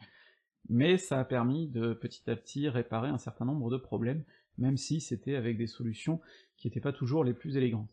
mais 0.68 0.96
ça 0.98 1.20
a 1.20 1.24
permis 1.24 1.68
de 1.68 1.92
petit 1.92 2.28
à 2.30 2.36
petit 2.36 2.68
réparer 2.68 3.08
un 3.08 3.18
certain 3.18 3.44
nombre 3.44 3.70
de 3.70 3.76
problèmes, 3.76 4.24
même 4.58 4.76
si 4.76 5.00
c'était 5.00 5.36
avec 5.36 5.56
des 5.56 5.66
solutions 5.66 6.20
qui 6.56 6.66
n'étaient 6.66 6.80
pas 6.80 6.92
toujours 6.92 7.24
les 7.24 7.34
plus 7.34 7.56
élégantes. 7.56 7.90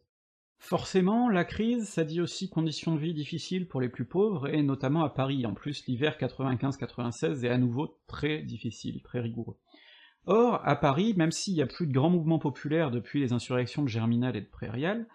Forcément, 0.63 1.27
la 1.27 1.43
crise, 1.43 1.89
ça 1.89 2.03
dit 2.03 2.21
aussi 2.21 2.47
conditions 2.47 2.93
de 2.93 2.99
vie 2.99 3.15
difficiles 3.15 3.67
pour 3.67 3.81
les 3.81 3.89
plus 3.89 4.05
pauvres, 4.05 4.47
et 4.47 4.61
notamment 4.61 5.03
à 5.03 5.09
Paris, 5.09 5.43
en 5.47 5.55
plus 5.55 5.87
l'hiver 5.87 6.17
95-96 6.19 7.43
est 7.43 7.49
à 7.49 7.57
nouveau 7.57 7.97
très 8.05 8.43
difficile, 8.43 9.01
très 9.01 9.19
rigoureux. 9.19 9.57
Or, 10.27 10.61
à 10.63 10.75
Paris, 10.75 11.15
même 11.17 11.31
s'il 11.31 11.55
y 11.55 11.63
a 11.63 11.67
plus 11.67 11.87
de 11.87 11.91
grands 11.91 12.11
mouvements 12.11 12.37
populaires 12.37 12.91
depuis 12.91 13.19
les 13.21 13.33
insurrections 13.33 13.81
de 13.81 13.87
Germinal 13.87 14.35
et 14.35 14.41
de 14.41 14.45
Prairial, 14.45 15.07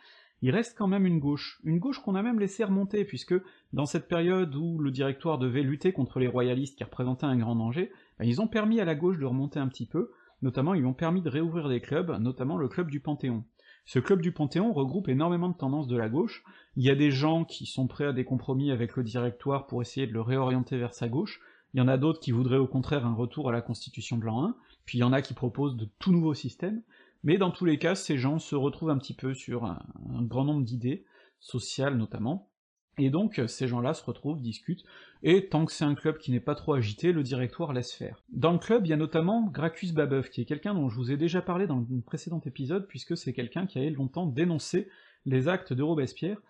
il 0.42 0.50
reste 0.50 0.76
quand 0.76 0.88
même 0.88 1.06
une 1.06 1.20
gauche, 1.20 1.61
une 1.62 1.78
gauche 1.78 2.00
qu'on 2.00 2.16
a 2.16 2.22
même 2.22 2.40
laissé 2.40 2.64
remonter, 2.64 3.04
puisque 3.04 3.35
dans 3.72 3.87
cette 3.87 4.09
période 4.09 4.54
où 4.56 4.80
le 4.80 4.90
directoire 4.90 5.38
devait 5.38 5.62
lutter 5.62 5.92
contre 5.92 6.18
les 6.18 6.28
royalistes 6.28 6.76
qui 6.76 6.85
représentaient 6.85 7.24
un 7.24 7.38
grand 7.38 7.54
danger, 7.54 7.92
ben, 8.18 8.26
ils 8.26 8.40
ont 8.40 8.48
permis 8.48 8.80
à 8.80 8.85
la 8.85 8.96
gauche 8.96 9.18
de 9.18 9.24
remonter 9.24 9.61
un 9.61 9.68
petit 9.68 9.87
peu, 9.87 10.11
notamment 10.42 10.74
ils 10.74 10.87
ont 10.87 10.92
permis 10.92 11.22
de 11.22 11.30
réouvrir 11.30 11.68
des 11.68 11.80
clubs, 11.80 12.11
notamment 12.20 12.59
le 12.59 12.66
club 12.66 12.90
du 12.90 12.98
Panthéon. 12.98 13.44
Ce 13.87 14.01
club 14.01 14.20
du 14.20 14.33
Panthéon 14.33 14.72
regroupe 14.72 15.09
énormément 15.09 15.49
de 15.49 15.57
tendances 15.57 15.87
de 15.87 15.96
la 15.96 16.09
gauche, 16.09 16.44
il 16.77 16.85
y 16.85 16.90
a 16.90 16.96
des 16.96 17.12
gens 17.12 17.44
qui 17.44 17.66
sont 17.66 17.87
prêts 17.87 18.07
à 18.07 18.12
des 18.12 18.25
compromis 18.25 18.72
avec 18.72 18.96
le 18.96 19.05
directoire 19.05 19.66
pour 19.66 19.81
essayer 19.81 20.09
de 20.09 20.12
le 20.12 20.20
réorienter 20.20 20.77
vers 20.77 20.92
sa 20.92 21.09
gauche, 21.09 21.40
il 21.72 21.79
y 21.79 21.81
en 21.81 21.88
a 21.88 21.96
d'autres 21.96 22.20
qui 22.20 22.33
voudraient 22.33 22.57
au 22.57 22.66
contraire 22.66 23.07
un 23.07 23.14
retour 23.14 23.49
à 23.49 23.53
la 23.53 23.61
constitution 23.61 24.18
de 24.18 24.25
l'an 24.25 24.44
1, 24.44 24.57
puis 24.87 24.99
il 24.99 25.03
y 25.03 25.05
en 25.05 25.12
a 25.12 25.22
qui 25.22 25.35
proposent 25.35 25.77
de 25.77 25.88
tout 25.99 26.11
nouveaux 26.11 26.35
systèmes, 26.35 26.83
mais 27.22 27.38
dans 27.38 27.51
tous 27.51 27.64
les 27.64 27.79
cas, 27.79 27.94
ces 27.94 28.18
gens 28.18 28.38
se 28.38 28.57
retrouvent 28.57 28.90
un 28.90 28.99
petit 28.99 29.14
peu 29.14 29.35
sur 29.35 29.64
un, 29.64 29.83
grand 30.22 30.44
nombre 30.44 30.64
d'idées, 30.64 31.05
sociales 31.38 31.96
notamment, 31.96 32.49
et 32.98 33.11
donc 33.11 33.40
ces 33.46 33.68
gens-là 33.68 33.94
se 33.94 34.04
retrouvent, 34.04 34.40
discutent, 34.40 34.85
et 35.22 35.48
tant 35.48 35.64
que 35.66 35.72
c'est 35.72 35.85
un 35.85 35.94
club 35.94 36.18
qui 36.18 36.30
n'est 36.30 36.40
pas 36.40 36.54
trop 36.54 36.74
agité, 36.74 37.12
le 37.12 37.22
directoire 37.22 37.72
laisse 37.72 37.92
faire. 37.92 38.22
Dans 38.30 38.52
le 38.52 38.59
club, 38.59 38.87
il 38.87 38.90
y 38.90 38.92
a 38.92 38.96
notamment 38.96 39.46
Gracchus 39.46 39.92
Babeuf, 39.92 40.30
qui 40.30 40.40
est 40.40 40.44
quelqu'un 40.44 40.74
dont 40.74 40.88
je 40.88 40.96
vous 40.96 41.11
ai 41.11 41.16
déjà 41.16 41.42
parlé 41.42 41.66
dans 41.66 41.78
le 41.78 42.00
précédent 42.00 42.40
épisode, 42.44 42.87
puisque 42.87 43.16
c'est 43.16 43.32
quelqu'un 43.32 43.66
qui 43.66 43.78
a 43.78 43.90
longtemps 43.90 44.26
dénoncé 44.26 44.88
les 45.24 45.48
actes 45.48 45.72
de 45.72 45.82
Robespierre, 45.82 46.40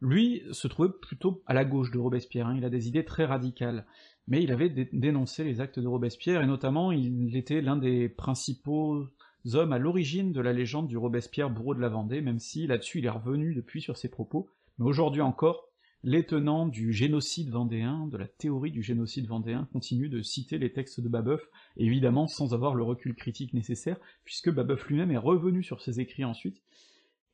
lui 0.00 0.42
se 0.52 0.68
trouvait 0.68 0.92
plutôt 1.02 1.42
à 1.46 1.52
la 1.52 1.64
gauche 1.64 1.90
de 1.90 1.98
Robespierre, 1.98 2.46
hein. 2.46 2.54
il 2.56 2.64
a 2.64 2.70
des 2.70 2.88
idées 2.88 3.04
très 3.04 3.26
radicales, 3.26 3.84
mais 4.28 4.42
il 4.42 4.52
avait 4.52 4.70
dénoncé 4.70 5.44
les 5.44 5.60
actes 5.60 5.78
de 5.78 5.86
Robespierre, 5.86 6.42
et 6.42 6.46
notamment 6.46 6.92
il 6.92 7.36
était 7.36 7.60
l'un 7.60 7.76
des 7.76 8.08
principaux 8.08 9.06
hommes 9.52 9.72
à 9.72 9.78
l'origine 9.78 10.32
de 10.32 10.40
la 10.40 10.52
légende 10.52 10.88
du 10.88 10.96
Robespierre 10.96 11.50
bourreau 11.50 11.74
de 11.74 11.80
la 11.80 11.88
Vendée, 11.88 12.20
même 12.20 12.38
si 12.38 12.66
là-dessus 12.66 12.98
il 12.98 13.06
est 13.06 13.10
revenu 13.10 13.54
depuis 13.54 13.82
sur 13.82 13.96
ses 13.96 14.08
propos, 14.08 14.48
mais 14.78 14.86
aujourd'hui 14.86 15.22
encore, 15.22 15.69
les 16.02 16.24
tenants 16.24 16.66
du 16.66 16.92
génocide 16.92 17.50
vendéen, 17.50 18.06
de 18.06 18.16
la 18.16 18.26
théorie 18.26 18.70
du 18.70 18.82
génocide 18.82 19.26
vendéen, 19.26 19.68
continuent 19.72 20.08
de 20.08 20.22
citer 20.22 20.58
les 20.58 20.72
textes 20.72 21.00
de 21.00 21.08
Babeuf, 21.08 21.42
évidemment 21.76 22.26
sans 22.26 22.54
avoir 22.54 22.74
le 22.74 22.82
recul 22.82 23.14
critique 23.14 23.52
nécessaire, 23.52 23.98
puisque 24.24 24.50
Babeuf 24.50 24.86
lui-même 24.86 25.10
est 25.10 25.18
revenu 25.18 25.62
sur 25.62 25.82
ses 25.82 26.00
écrits 26.00 26.24
ensuite, 26.24 26.62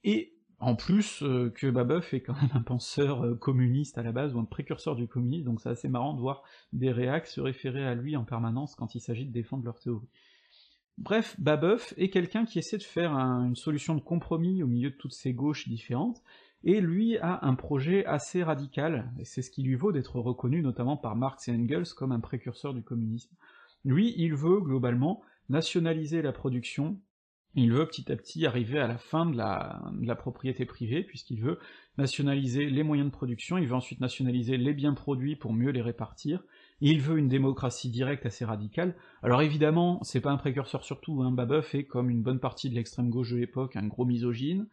et 0.04 0.32
en 0.58 0.74
plus 0.74 1.22
euh, 1.22 1.50
que 1.50 1.68
Babeuf 1.68 2.14
est 2.14 2.22
quand 2.22 2.34
même 2.40 2.50
un 2.54 2.62
penseur 2.62 3.24
euh, 3.24 3.34
communiste 3.34 3.98
à 3.98 4.02
la 4.02 4.12
base, 4.12 4.34
ou 4.34 4.40
un 4.40 4.44
précurseur 4.44 4.96
du 4.96 5.06
communisme, 5.06 5.44
donc 5.44 5.60
c'est 5.60 5.68
assez 5.68 5.88
marrant 5.88 6.14
de 6.14 6.20
voir 6.20 6.42
des 6.72 6.90
réacs 6.90 7.26
se 7.26 7.40
référer 7.40 7.86
à 7.86 7.94
lui 7.94 8.16
en 8.16 8.24
permanence 8.24 8.74
quand 8.74 8.94
il 8.94 9.00
s'agit 9.00 9.26
de 9.26 9.32
défendre 9.32 9.64
leur 9.64 9.78
théorie. 9.78 10.08
Bref, 10.98 11.38
Babeuf 11.38 11.92
est 11.98 12.08
quelqu'un 12.08 12.46
qui 12.46 12.58
essaie 12.58 12.78
de 12.78 12.82
faire 12.82 13.12
une 13.12 13.54
solution 13.54 13.94
de 13.94 14.00
compromis 14.00 14.62
au 14.62 14.66
milieu 14.66 14.90
de 14.90 14.96
toutes 14.96 15.12
ces 15.12 15.34
gauches 15.34 15.68
différentes, 15.68 16.22
et 16.66 16.80
lui 16.80 17.16
a 17.18 17.46
un 17.46 17.54
projet 17.54 18.04
assez 18.06 18.42
radical, 18.42 19.12
et 19.20 19.24
c'est 19.24 19.40
ce 19.40 19.52
qui 19.52 19.62
lui 19.62 19.76
vaut 19.76 19.92
d'être 19.92 20.18
reconnu 20.18 20.62
notamment 20.62 20.96
par 20.96 21.14
Marx 21.14 21.46
et 21.46 21.52
Engels 21.52 21.94
comme 21.96 22.10
un 22.10 22.18
précurseur 22.18 22.74
du 22.74 22.82
communisme. 22.82 23.34
Lui, 23.84 24.14
il 24.18 24.34
veut 24.34 24.60
globalement 24.60 25.22
nationaliser 25.48 26.22
la 26.22 26.32
production, 26.32 27.00
il 27.54 27.72
veut 27.72 27.86
petit 27.86 28.10
à 28.10 28.16
petit 28.16 28.46
arriver 28.46 28.80
à 28.80 28.88
la 28.88 28.98
fin 28.98 29.26
de 29.26 29.36
la, 29.36 30.16
propriété 30.16 30.66
privée, 30.66 31.04
puisqu'il 31.04 31.40
veut 31.40 31.60
nationaliser 31.98 32.68
les 32.68 32.82
moyens 32.82 33.10
de 33.10 33.14
production, 33.14 33.58
il 33.58 33.68
veut 33.68 33.76
ensuite 33.76 34.00
nationaliser 34.00 34.56
les 34.56 34.74
biens 34.74 34.92
produits 34.92 35.36
pour 35.36 35.52
mieux 35.52 35.70
les 35.70 35.82
répartir, 35.82 36.42
il 36.80 37.00
veut 37.00 37.16
une 37.16 37.28
démocratie 37.28 37.90
directe 37.90 38.26
assez 38.26 38.44
radicale. 38.44 38.96
Alors 39.22 39.40
évidemment, 39.40 40.02
c'est 40.02 40.20
pas 40.20 40.32
un 40.32 40.36
précurseur 40.36 40.84
surtout, 40.84 41.22
hein, 41.22 41.30
Babeuf 41.30 41.76
est 41.76 41.84
comme 41.84 42.10
une 42.10 42.22
bonne 42.22 42.40
partie 42.40 42.70
de 42.70 42.74
l'extrême 42.74 43.08
gauche 43.08 43.30
de 43.30 43.36
l'époque, 43.36 43.76
un 43.76 43.86
gros 43.86 44.04
misogyne, 44.04 44.66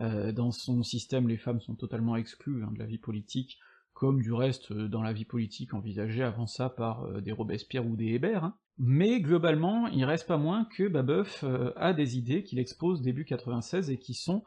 euh, 0.00 0.32
dans 0.32 0.50
son 0.50 0.82
système 0.82 1.28
les 1.28 1.36
femmes 1.36 1.60
sont 1.60 1.74
totalement 1.74 2.16
exclues 2.16 2.62
hein, 2.62 2.70
de 2.72 2.78
la 2.78 2.86
vie 2.86 2.98
politique, 2.98 3.58
comme 3.94 4.20
du 4.20 4.32
reste 4.32 4.72
euh, 4.72 4.88
dans 4.88 5.02
la 5.02 5.12
vie 5.12 5.24
politique 5.24 5.74
envisagée 5.74 6.22
avant 6.22 6.46
ça 6.46 6.68
par 6.68 7.04
euh, 7.04 7.20
des 7.20 7.32
Robespierre 7.32 7.86
ou 7.86 7.96
des 7.96 8.08
Hébert, 8.08 8.44
hein. 8.44 8.56
Mais 8.78 9.22
globalement, 9.22 9.86
il 9.86 10.04
reste 10.04 10.26
pas 10.26 10.36
moins 10.36 10.66
que 10.66 10.86
Babeuf 10.86 11.42
a 11.76 11.94
des 11.94 12.18
idées 12.18 12.44
qu'il 12.44 12.58
expose 12.58 13.00
début 13.00 13.24
96 13.24 13.88
et 13.88 13.96
qui 13.96 14.12
sont 14.12 14.44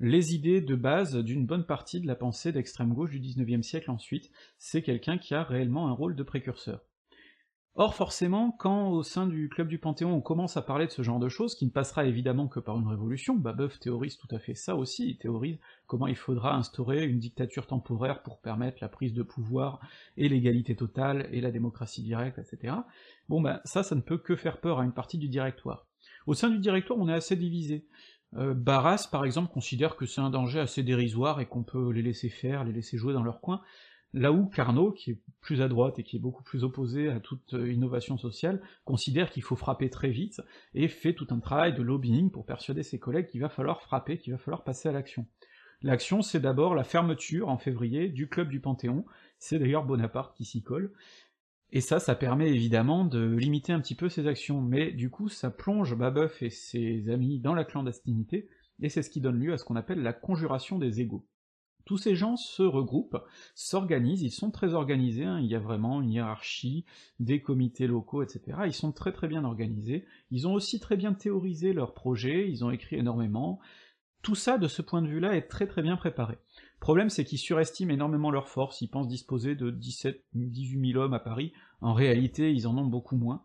les 0.00 0.34
idées 0.34 0.60
de 0.60 0.74
base 0.74 1.16
d'une 1.16 1.46
bonne 1.46 1.64
partie 1.64 1.98
de 1.98 2.06
la 2.06 2.14
pensée 2.14 2.52
d'extrême 2.52 2.92
gauche 2.92 3.10
du 3.10 3.20
19e 3.20 3.62
siècle 3.62 3.90
ensuite, 3.90 4.30
c'est 4.58 4.82
quelqu'un 4.82 5.16
qui 5.16 5.34
a 5.34 5.44
réellement 5.44 5.88
un 5.88 5.92
rôle 5.92 6.14
de 6.14 6.22
précurseur. 6.22 6.82
Or 7.76 7.94
forcément, 7.94 8.50
quand 8.50 8.90
au 8.90 9.02
sein 9.04 9.28
du 9.28 9.48
club 9.48 9.68
du 9.68 9.78
Panthéon 9.78 10.12
on 10.12 10.20
commence 10.20 10.56
à 10.56 10.62
parler 10.62 10.86
de 10.86 10.90
ce 10.90 11.02
genre 11.02 11.20
de 11.20 11.28
choses, 11.28 11.54
qui 11.54 11.64
ne 11.64 11.70
passera 11.70 12.04
évidemment 12.04 12.48
que 12.48 12.58
par 12.58 12.76
une 12.76 12.88
révolution, 12.88 13.36
Babeuf 13.36 13.78
théorise 13.78 14.18
tout 14.18 14.28
à 14.34 14.40
fait 14.40 14.54
ça 14.54 14.74
aussi, 14.74 15.10
il 15.10 15.18
théorise 15.18 15.58
comment 15.86 16.08
il 16.08 16.16
faudra 16.16 16.56
instaurer 16.56 17.06
une 17.06 17.20
dictature 17.20 17.68
temporaire 17.68 18.22
pour 18.22 18.40
permettre 18.40 18.78
la 18.80 18.88
prise 18.88 19.14
de 19.14 19.22
pouvoir, 19.22 19.80
et 20.16 20.28
l'égalité 20.28 20.74
totale, 20.74 21.28
et 21.32 21.40
la 21.40 21.52
démocratie 21.52 22.02
directe, 22.02 22.38
etc. 22.38 22.74
Bon 23.28 23.40
ben 23.40 23.60
ça, 23.64 23.84
ça 23.84 23.94
ne 23.94 24.00
peut 24.00 24.18
que 24.18 24.34
faire 24.34 24.60
peur 24.60 24.80
à 24.80 24.84
une 24.84 24.92
partie 24.92 25.18
du 25.18 25.28
directoire. 25.28 25.86
Au 26.26 26.34
sein 26.34 26.50
du 26.50 26.58
directoire, 26.58 26.98
on 26.98 27.08
est 27.08 27.14
assez 27.14 27.36
divisé. 27.36 27.86
Euh, 28.36 28.54
Barras, 28.54 29.08
par 29.10 29.24
exemple, 29.24 29.52
considère 29.52 29.96
que 29.96 30.06
c'est 30.06 30.20
un 30.20 30.30
danger 30.30 30.60
assez 30.60 30.82
dérisoire 30.82 31.40
et 31.40 31.46
qu'on 31.46 31.64
peut 31.64 31.90
les 31.90 32.02
laisser 32.02 32.28
faire, 32.28 32.64
les 32.64 32.72
laisser 32.72 32.96
jouer 32.96 33.12
dans 33.12 33.22
leur 33.22 33.40
coin, 33.40 33.60
Là 34.12 34.32
où 34.32 34.46
Carnot, 34.46 34.90
qui 34.90 35.12
est 35.12 35.20
plus 35.40 35.62
à 35.62 35.68
droite 35.68 35.98
et 35.98 36.02
qui 36.02 36.16
est 36.16 36.20
beaucoup 36.20 36.42
plus 36.42 36.64
opposé 36.64 37.08
à 37.08 37.20
toute 37.20 37.54
euh, 37.54 37.72
innovation 37.72 38.18
sociale, 38.18 38.60
considère 38.84 39.30
qu'il 39.30 39.44
faut 39.44 39.56
frapper 39.56 39.88
très 39.88 40.10
vite, 40.10 40.42
et 40.74 40.88
fait 40.88 41.14
tout 41.14 41.28
un 41.30 41.38
travail 41.38 41.74
de 41.74 41.82
lobbying 41.82 42.30
pour 42.30 42.44
persuader 42.44 42.82
ses 42.82 42.98
collègues 42.98 43.26
qu'il 43.26 43.40
va 43.40 43.48
falloir 43.48 43.82
frapper, 43.82 44.18
qu'il 44.18 44.32
va 44.32 44.38
falloir 44.38 44.64
passer 44.64 44.88
à 44.88 44.92
l'action. 44.92 45.26
L'action, 45.82 46.22
c'est 46.22 46.40
d'abord 46.40 46.74
la 46.74 46.84
fermeture, 46.84 47.48
en 47.48 47.56
février, 47.56 48.08
du 48.08 48.28
club 48.28 48.48
du 48.48 48.60
Panthéon, 48.60 49.04
c'est 49.38 49.58
d'ailleurs 49.58 49.84
Bonaparte 49.84 50.36
qui 50.36 50.44
s'y 50.44 50.62
colle, 50.62 50.92
et 51.72 51.80
ça, 51.80 52.00
ça 52.00 52.16
permet 52.16 52.50
évidemment 52.50 53.04
de 53.04 53.24
limiter 53.24 53.72
un 53.72 53.80
petit 53.80 53.94
peu 53.94 54.08
ses 54.08 54.26
actions, 54.26 54.60
mais 54.60 54.90
du 54.90 55.08
coup, 55.08 55.28
ça 55.28 55.50
plonge 55.50 55.94
Babeuf 55.94 56.42
et 56.42 56.50
ses 56.50 57.08
amis 57.08 57.38
dans 57.38 57.54
la 57.54 57.64
clandestinité, 57.64 58.48
et 58.82 58.88
c'est 58.88 59.02
ce 59.02 59.10
qui 59.10 59.20
donne 59.20 59.38
lieu 59.38 59.52
à 59.52 59.58
ce 59.58 59.64
qu'on 59.64 59.76
appelle 59.76 60.02
la 60.02 60.12
conjuration 60.12 60.78
des 60.78 61.00
égaux. 61.00 61.24
Tous 61.90 61.98
ces 61.98 62.14
gens 62.14 62.36
se 62.36 62.62
regroupent, 62.62 63.18
s'organisent, 63.56 64.22
ils 64.22 64.30
sont 64.30 64.52
très 64.52 64.74
organisés, 64.74 65.24
hein, 65.24 65.40
il 65.40 65.46
y 65.46 65.56
a 65.56 65.58
vraiment 65.58 66.00
une 66.00 66.12
hiérarchie, 66.12 66.84
des 67.18 67.42
comités 67.42 67.88
locaux, 67.88 68.22
etc. 68.22 68.58
Ils 68.66 68.72
sont 68.72 68.92
très 68.92 69.10
très 69.10 69.26
bien 69.26 69.42
organisés, 69.42 70.06
ils 70.30 70.46
ont 70.46 70.54
aussi 70.54 70.78
très 70.78 70.96
bien 70.96 71.14
théorisé 71.14 71.72
leurs 71.72 71.92
projets, 71.92 72.48
ils 72.48 72.64
ont 72.64 72.70
écrit 72.70 72.94
énormément, 72.94 73.58
tout 74.22 74.36
ça, 74.36 74.56
de 74.56 74.68
ce 74.68 74.82
point 74.82 75.02
de 75.02 75.08
vue-là, 75.08 75.34
est 75.34 75.48
très 75.48 75.66
très 75.66 75.82
bien 75.82 75.96
préparé. 75.96 76.34
Le 76.34 76.78
problème, 76.78 77.10
c'est 77.10 77.24
qu'ils 77.24 77.38
surestiment 77.38 77.92
énormément 77.92 78.30
leurs 78.30 78.46
forces, 78.46 78.80
ils 78.82 78.88
pensent 78.88 79.08
disposer 79.08 79.56
de 79.56 79.72
17, 79.72 80.26
18 80.34 80.92
000 80.92 81.02
hommes 81.02 81.14
à 81.14 81.18
Paris, 81.18 81.52
en 81.80 81.92
réalité, 81.92 82.52
ils 82.52 82.68
en 82.68 82.78
ont 82.78 82.86
beaucoup 82.86 83.16
moins, 83.16 83.42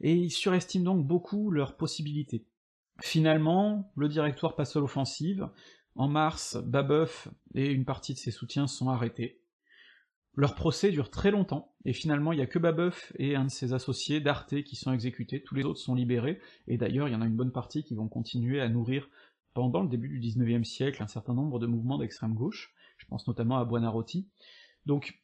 et 0.00 0.14
ils 0.14 0.30
surestiment 0.30 0.84
donc 0.94 1.04
beaucoup 1.04 1.50
leurs 1.50 1.76
possibilités. 1.76 2.46
Finalement, 3.00 3.92
le 3.96 4.08
directoire 4.08 4.54
passe 4.54 4.76
à 4.76 4.80
l'offensive, 4.80 5.50
en 5.96 6.08
mars, 6.08 6.56
Babeuf 6.64 7.28
et 7.54 7.70
une 7.70 7.84
partie 7.84 8.14
de 8.14 8.18
ses 8.18 8.30
soutiens 8.30 8.66
sont 8.66 8.88
arrêtés. 8.88 9.40
Leur 10.34 10.54
procès 10.54 10.90
dure 10.90 11.10
très 11.10 11.30
longtemps, 11.30 11.74
et 11.86 11.94
finalement 11.94 12.32
il 12.32 12.38
y 12.38 12.42
a 12.42 12.46
que 12.46 12.58
Babeuf 12.58 13.12
et 13.18 13.36
un 13.36 13.44
de 13.44 13.50
ses 13.50 13.72
associés, 13.72 14.20
d'Arte, 14.20 14.62
qui 14.62 14.76
sont 14.76 14.92
exécutés, 14.92 15.42
tous 15.42 15.54
les 15.54 15.64
autres 15.64 15.80
sont 15.80 15.94
libérés, 15.94 16.40
et 16.68 16.76
d'ailleurs 16.76 17.08
il 17.08 17.12
y 17.12 17.14
en 17.14 17.22
a 17.22 17.26
une 17.26 17.36
bonne 17.36 17.52
partie 17.52 17.82
qui 17.82 17.94
vont 17.94 18.08
continuer 18.08 18.60
à 18.60 18.68
nourrir, 18.68 19.08
pendant 19.54 19.82
le 19.82 19.88
début 19.88 20.08
du 20.08 20.20
19e 20.20 20.64
siècle, 20.64 21.02
un 21.02 21.08
certain 21.08 21.32
nombre 21.32 21.58
de 21.58 21.66
mouvements 21.66 21.96
d'extrême 21.96 22.34
gauche, 22.34 22.74
je 22.98 23.06
pense 23.06 23.26
notamment 23.26 23.56
à 23.56 23.64
Buonarroti. 23.64 24.28
Donc 24.84 25.18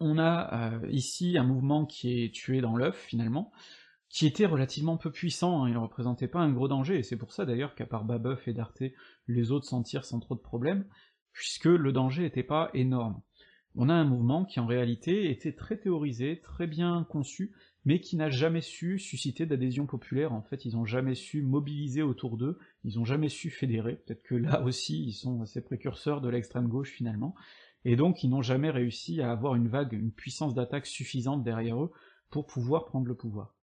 on 0.00 0.18
a 0.18 0.72
euh, 0.82 0.90
ici 0.90 1.38
un 1.38 1.44
mouvement 1.44 1.86
qui 1.86 2.24
est 2.24 2.34
tué 2.34 2.60
dans 2.60 2.76
l'œuf, 2.76 2.96
finalement, 3.06 3.52
qui 4.08 4.26
était 4.26 4.46
relativement 4.46 4.96
peu 4.96 5.10
puissant, 5.10 5.64
hein, 5.64 5.68
il 5.68 5.74
ne 5.74 5.78
représentait 5.78 6.28
pas 6.28 6.40
un 6.40 6.52
gros 6.52 6.68
danger, 6.68 6.98
et 6.98 7.02
c'est 7.02 7.16
pour 7.16 7.32
ça 7.32 7.44
d'ailleurs 7.44 7.74
qu'à 7.74 7.86
part 7.86 8.04
Babeuf 8.04 8.46
et 8.48 8.52
D'Arte, 8.52 8.82
les 9.26 9.50
autres 9.50 9.66
s'en 9.66 9.82
tirent 9.82 10.04
sans 10.04 10.20
trop 10.20 10.34
de 10.34 10.40
problèmes, 10.40 10.86
puisque 11.32 11.66
le 11.66 11.92
danger 11.92 12.22
n'était 12.22 12.42
pas 12.42 12.70
énorme. 12.72 13.20
On 13.74 13.90
a 13.90 13.94
un 13.94 14.04
mouvement 14.04 14.46
qui 14.46 14.58
en 14.58 14.66
réalité 14.66 15.30
était 15.30 15.52
très 15.52 15.76
théorisé, 15.76 16.40
très 16.40 16.66
bien 16.66 17.06
conçu, 17.10 17.52
mais 17.84 18.00
qui 18.00 18.16
n'a 18.16 18.30
jamais 18.30 18.62
su 18.62 18.98
susciter 18.98 19.44
d'adhésion 19.44 19.86
populaire, 19.86 20.32
en 20.32 20.42
fait 20.42 20.64
ils 20.64 20.76
ont 20.76 20.86
jamais 20.86 21.14
su 21.14 21.42
mobiliser 21.42 22.02
autour 22.02 22.38
d'eux, 22.38 22.58
ils 22.84 22.98
ont 22.98 23.04
jamais 23.04 23.28
su 23.28 23.50
fédérer, 23.50 23.96
peut-être 23.96 24.22
que 24.22 24.34
là 24.34 24.62
aussi 24.62 25.04
ils 25.04 25.12
sont 25.12 25.42
assez 25.42 25.60
précurseurs 25.60 26.20
de 26.20 26.28
l'extrême 26.28 26.68
gauche 26.68 26.90
finalement, 26.90 27.34
et 27.84 27.96
donc 27.96 28.24
ils 28.24 28.30
n'ont 28.30 28.42
jamais 28.42 28.70
réussi 28.70 29.20
à 29.20 29.30
avoir 29.30 29.56
une 29.56 29.68
vague, 29.68 29.92
une 29.92 30.10
puissance 30.10 30.54
d'attaque 30.54 30.86
suffisante 30.86 31.44
derrière 31.44 31.82
eux 31.82 31.92
pour 32.30 32.46
pouvoir 32.46 32.86
prendre 32.86 33.06
le 33.06 33.14
pouvoir. 33.14 33.55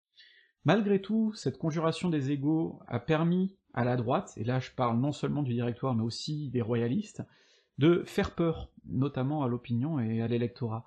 Malgré 0.64 1.00
tout, 1.00 1.32
cette 1.34 1.58
conjuration 1.58 2.08
des 2.08 2.30
égaux 2.30 2.80
a 2.86 2.98
permis 2.98 3.54
à 3.74 3.84
la 3.84 3.96
droite, 3.96 4.32
et 4.36 4.44
là 4.44 4.60
je 4.60 4.70
parle 4.70 4.98
non 4.98 5.12
seulement 5.12 5.42
du 5.42 5.52
directoire 5.52 5.94
mais 5.94 6.02
aussi 6.02 6.48
des 6.50 6.62
royalistes, 6.62 7.22
de 7.78 8.02
faire 8.06 8.34
peur, 8.34 8.70
notamment 8.86 9.42
à 9.42 9.48
l'opinion 9.48 9.98
et 9.98 10.22
à 10.22 10.28
l'électorat. 10.28 10.86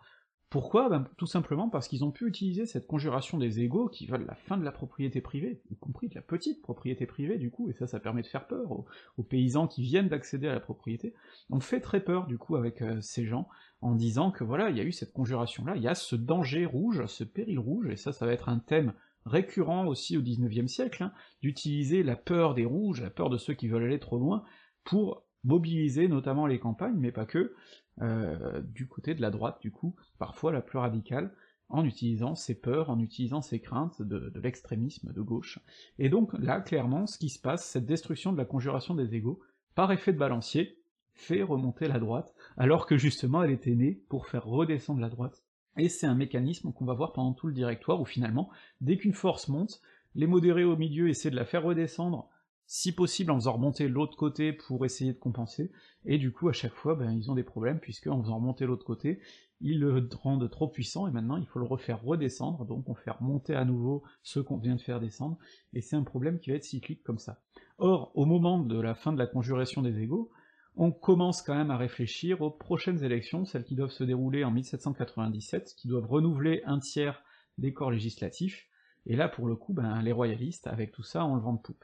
Pourquoi? 0.49 0.87
Ben, 0.87 1.05
Tout 1.17 1.25
simplement 1.25 1.67
parce 1.67 1.89
qu'ils 1.89 2.05
ont 2.05 2.11
pu 2.11 2.25
utiliser 2.25 2.65
cette 2.65 2.87
conjuration 2.87 3.37
des 3.37 3.59
égaux 3.59 3.89
qui 3.89 4.05
veulent 4.05 4.25
la 4.25 4.35
fin 4.35 4.57
de 4.57 4.63
la 4.63 4.71
propriété 4.71 5.19
privée, 5.19 5.61
y 5.69 5.75
compris 5.75 6.07
de 6.07 6.15
la 6.15 6.21
petite 6.21 6.61
propriété 6.61 7.05
privée 7.05 7.37
du 7.37 7.51
coup, 7.51 7.69
et 7.69 7.73
ça 7.73 7.85
ça 7.85 7.99
permet 7.99 8.21
de 8.21 8.27
faire 8.27 8.47
peur 8.47 8.71
aux, 8.71 9.23
paysans 9.23 9.67
qui 9.67 9.81
viennent 9.81 10.07
d'accéder 10.07 10.47
à 10.47 10.53
la 10.53 10.61
propriété. 10.61 11.13
On 11.49 11.59
fait 11.59 11.81
très 11.81 11.99
peur 11.99 12.27
du 12.27 12.37
coup 12.37 12.55
avec 12.55 12.81
euh, 12.81 13.01
ces 13.01 13.25
gens, 13.25 13.49
en 13.81 13.93
disant 13.93 14.31
que 14.31 14.45
voilà, 14.45 14.69
il 14.69 14.77
y 14.77 14.79
a 14.79 14.85
eu 14.85 14.93
cette 14.93 15.11
conjuration-là, 15.11 15.75
il 15.75 15.83
y 15.83 15.89
a 15.89 15.95
ce 15.95 16.15
danger 16.15 16.65
rouge, 16.65 17.05
ce 17.07 17.25
péril 17.25 17.59
rouge, 17.59 17.89
et 17.89 17.97
ça 17.97 18.13
ça 18.13 18.25
va 18.25 18.31
être 18.31 18.47
un 18.47 18.59
thème 18.59 18.93
récurrent 19.27 19.85
aussi 19.85 20.17
au 20.17 20.21
XIXe 20.21 20.71
siècle, 20.71 21.03
hein, 21.03 21.13
d'utiliser 21.41 22.03
la 22.03 22.15
peur 22.15 22.53
des 22.53 22.65
rouges, 22.65 23.01
la 23.01 23.09
peur 23.09 23.29
de 23.29 23.37
ceux 23.37 23.53
qui 23.53 23.67
veulent 23.67 23.83
aller 23.83 23.99
trop 23.99 24.17
loin, 24.17 24.43
pour 24.83 25.23
mobiliser 25.43 26.07
notamment 26.07 26.47
les 26.47 26.59
campagnes, 26.59 26.97
mais 26.97 27.11
pas 27.11 27.25
que, 27.25 27.53
euh, 28.01 28.61
du 28.61 28.87
côté 28.87 29.15
de 29.15 29.21
la 29.21 29.29
droite 29.31 29.57
du 29.61 29.71
coup, 29.71 29.95
parfois 30.19 30.51
la 30.51 30.61
plus 30.61 30.77
radicale, 30.79 31.33
en 31.69 31.83
utilisant 31.85 32.35
ses 32.35 32.55
peurs, 32.55 32.89
en 32.89 32.99
utilisant 32.99 33.41
ses 33.41 33.59
craintes 33.59 34.01
de, 34.01 34.29
de 34.29 34.39
l'extrémisme 34.39 35.11
de 35.11 35.21
gauche. 35.21 35.59
Et 35.99 36.09
donc 36.09 36.31
là, 36.39 36.61
clairement, 36.61 37.07
ce 37.07 37.17
qui 37.17 37.29
se 37.29 37.39
passe, 37.39 37.65
cette 37.65 37.85
destruction 37.85 38.31
de 38.31 38.37
la 38.37 38.45
conjuration 38.45 38.95
des 38.95 39.15
égaux, 39.15 39.41
par 39.75 39.91
effet 39.91 40.13
de 40.13 40.17
balancier, 40.17 40.77
fait 41.13 41.43
remonter 41.43 41.87
la 41.87 41.99
droite, 41.99 42.33
alors 42.57 42.85
que 42.85 42.97
justement 42.97 43.43
elle 43.43 43.51
était 43.51 43.75
née 43.75 44.01
pour 44.07 44.27
faire 44.27 44.45
redescendre 44.45 45.01
la 45.01 45.09
droite. 45.09 45.43
Et 45.77 45.89
c'est 45.89 46.07
un 46.07 46.15
mécanisme 46.15 46.71
qu'on 46.73 46.85
va 46.85 46.93
voir 46.93 47.13
pendant 47.13 47.33
tout 47.33 47.47
le 47.47 47.53
directoire, 47.53 48.01
où 48.01 48.05
finalement, 48.05 48.49
dès 48.81 48.97
qu'une 48.97 49.13
force 49.13 49.47
monte, 49.47 49.81
les 50.15 50.27
modérés 50.27 50.63
au 50.63 50.75
milieu 50.75 51.09
essaient 51.09 51.29
de 51.29 51.35
la 51.35 51.45
faire 51.45 51.63
redescendre, 51.63 52.29
si 52.65 52.91
possible 52.91 53.31
en 53.31 53.35
faisant 53.35 53.53
remonter 53.53 53.87
l'autre 53.87 54.17
côté 54.17 54.51
pour 54.51 54.85
essayer 54.85 55.13
de 55.13 55.19
compenser, 55.19 55.71
et 56.05 56.17
du 56.17 56.33
coup 56.33 56.49
à 56.49 56.53
chaque 56.53 56.73
fois 56.73 56.95
ben, 56.95 57.11
ils 57.11 57.31
ont 57.31 57.35
des 57.35 57.43
problèmes, 57.43 57.79
puisque 57.79 58.07
en 58.07 58.21
faisant 58.21 58.37
remonter 58.37 58.65
l'autre 58.65 58.85
côté, 58.85 59.21
ils 59.61 59.79
le 59.79 60.07
rendent 60.21 60.49
trop 60.49 60.67
puissant, 60.67 61.07
et 61.07 61.11
maintenant 61.11 61.37
il 61.37 61.45
faut 61.45 61.59
le 61.59 61.65
refaire 61.65 62.03
redescendre, 62.03 62.65
donc 62.65 62.89
on 62.89 62.95
fait 62.95 63.11
remonter 63.11 63.55
à 63.55 63.63
nouveau 63.63 64.03
ceux 64.21 64.43
qu'on 64.43 64.57
vient 64.57 64.75
de 64.75 64.81
faire 64.81 64.99
descendre, 64.99 65.37
et 65.73 65.81
c'est 65.81 65.95
un 65.95 66.03
problème 66.03 66.39
qui 66.39 66.49
va 66.49 66.57
être 66.57 66.65
cyclique 66.65 67.03
comme 67.03 67.19
ça. 67.19 67.41
Or, 67.77 68.11
au 68.15 68.25
moment 68.25 68.59
de 68.59 68.79
la 68.79 68.95
fin 68.95 69.13
de 69.13 69.19
la 69.19 69.27
conjuration 69.27 69.81
des 69.81 70.01
égaux, 70.01 70.31
on 70.77 70.91
commence 70.91 71.41
quand 71.41 71.55
même 71.55 71.71
à 71.71 71.77
réfléchir 71.77 72.41
aux 72.41 72.51
prochaines 72.51 73.03
élections, 73.03 73.45
celles 73.45 73.63
qui 73.63 73.75
doivent 73.75 73.91
se 73.91 74.03
dérouler 74.03 74.43
en 74.43 74.51
1797, 74.51 75.73
qui 75.75 75.87
doivent 75.87 76.05
renouveler 76.05 76.61
un 76.65 76.79
tiers 76.79 77.23
des 77.57 77.73
corps 77.73 77.89
législatifs, 77.89 78.67
et 79.07 79.15
là 79.15 79.27
pour 79.27 79.47
le 79.47 79.55
coup, 79.55 79.73
ben, 79.73 80.01
les 80.03 80.11
royalistes, 80.11 80.67
avec 80.67 80.91
tout 80.91 81.03
ça, 81.03 81.25
ont 81.25 81.35
le 81.35 81.41
de 81.41 81.61
poupe. 81.61 81.83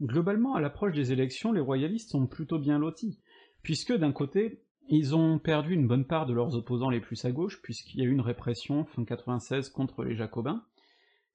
Globalement, 0.00 0.54
à 0.54 0.60
l'approche 0.60 0.94
des 0.94 1.12
élections, 1.12 1.52
les 1.52 1.60
royalistes 1.60 2.10
sont 2.10 2.28
plutôt 2.28 2.60
bien 2.60 2.78
lotis, 2.78 3.18
puisque 3.62 3.92
d'un 3.92 4.12
côté, 4.12 4.62
ils 4.88 5.16
ont 5.16 5.40
perdu 5.40 5.74
une 5.74 5.88
bonne 5.88 6.06
part 6.06 6.26
de 6.26 6.32
leurs 6.32 6.54
opposants 6.54 6.90
les 6.90 7.00
plus 7.00 7.24
à 7.24 7.32
gauche, 7.32 7.60
puisqu'il 7.60 7.98
y 7.98 8.02
a 8.02 8.06
eu 8.06 8.12
une 8.12 8.20
répression 8.20 8.84
fin 8.84 9.04
96 9.04 9.68
contre 9.70 10.04
les 10.04 10.14
jacobins, 10.14 10.64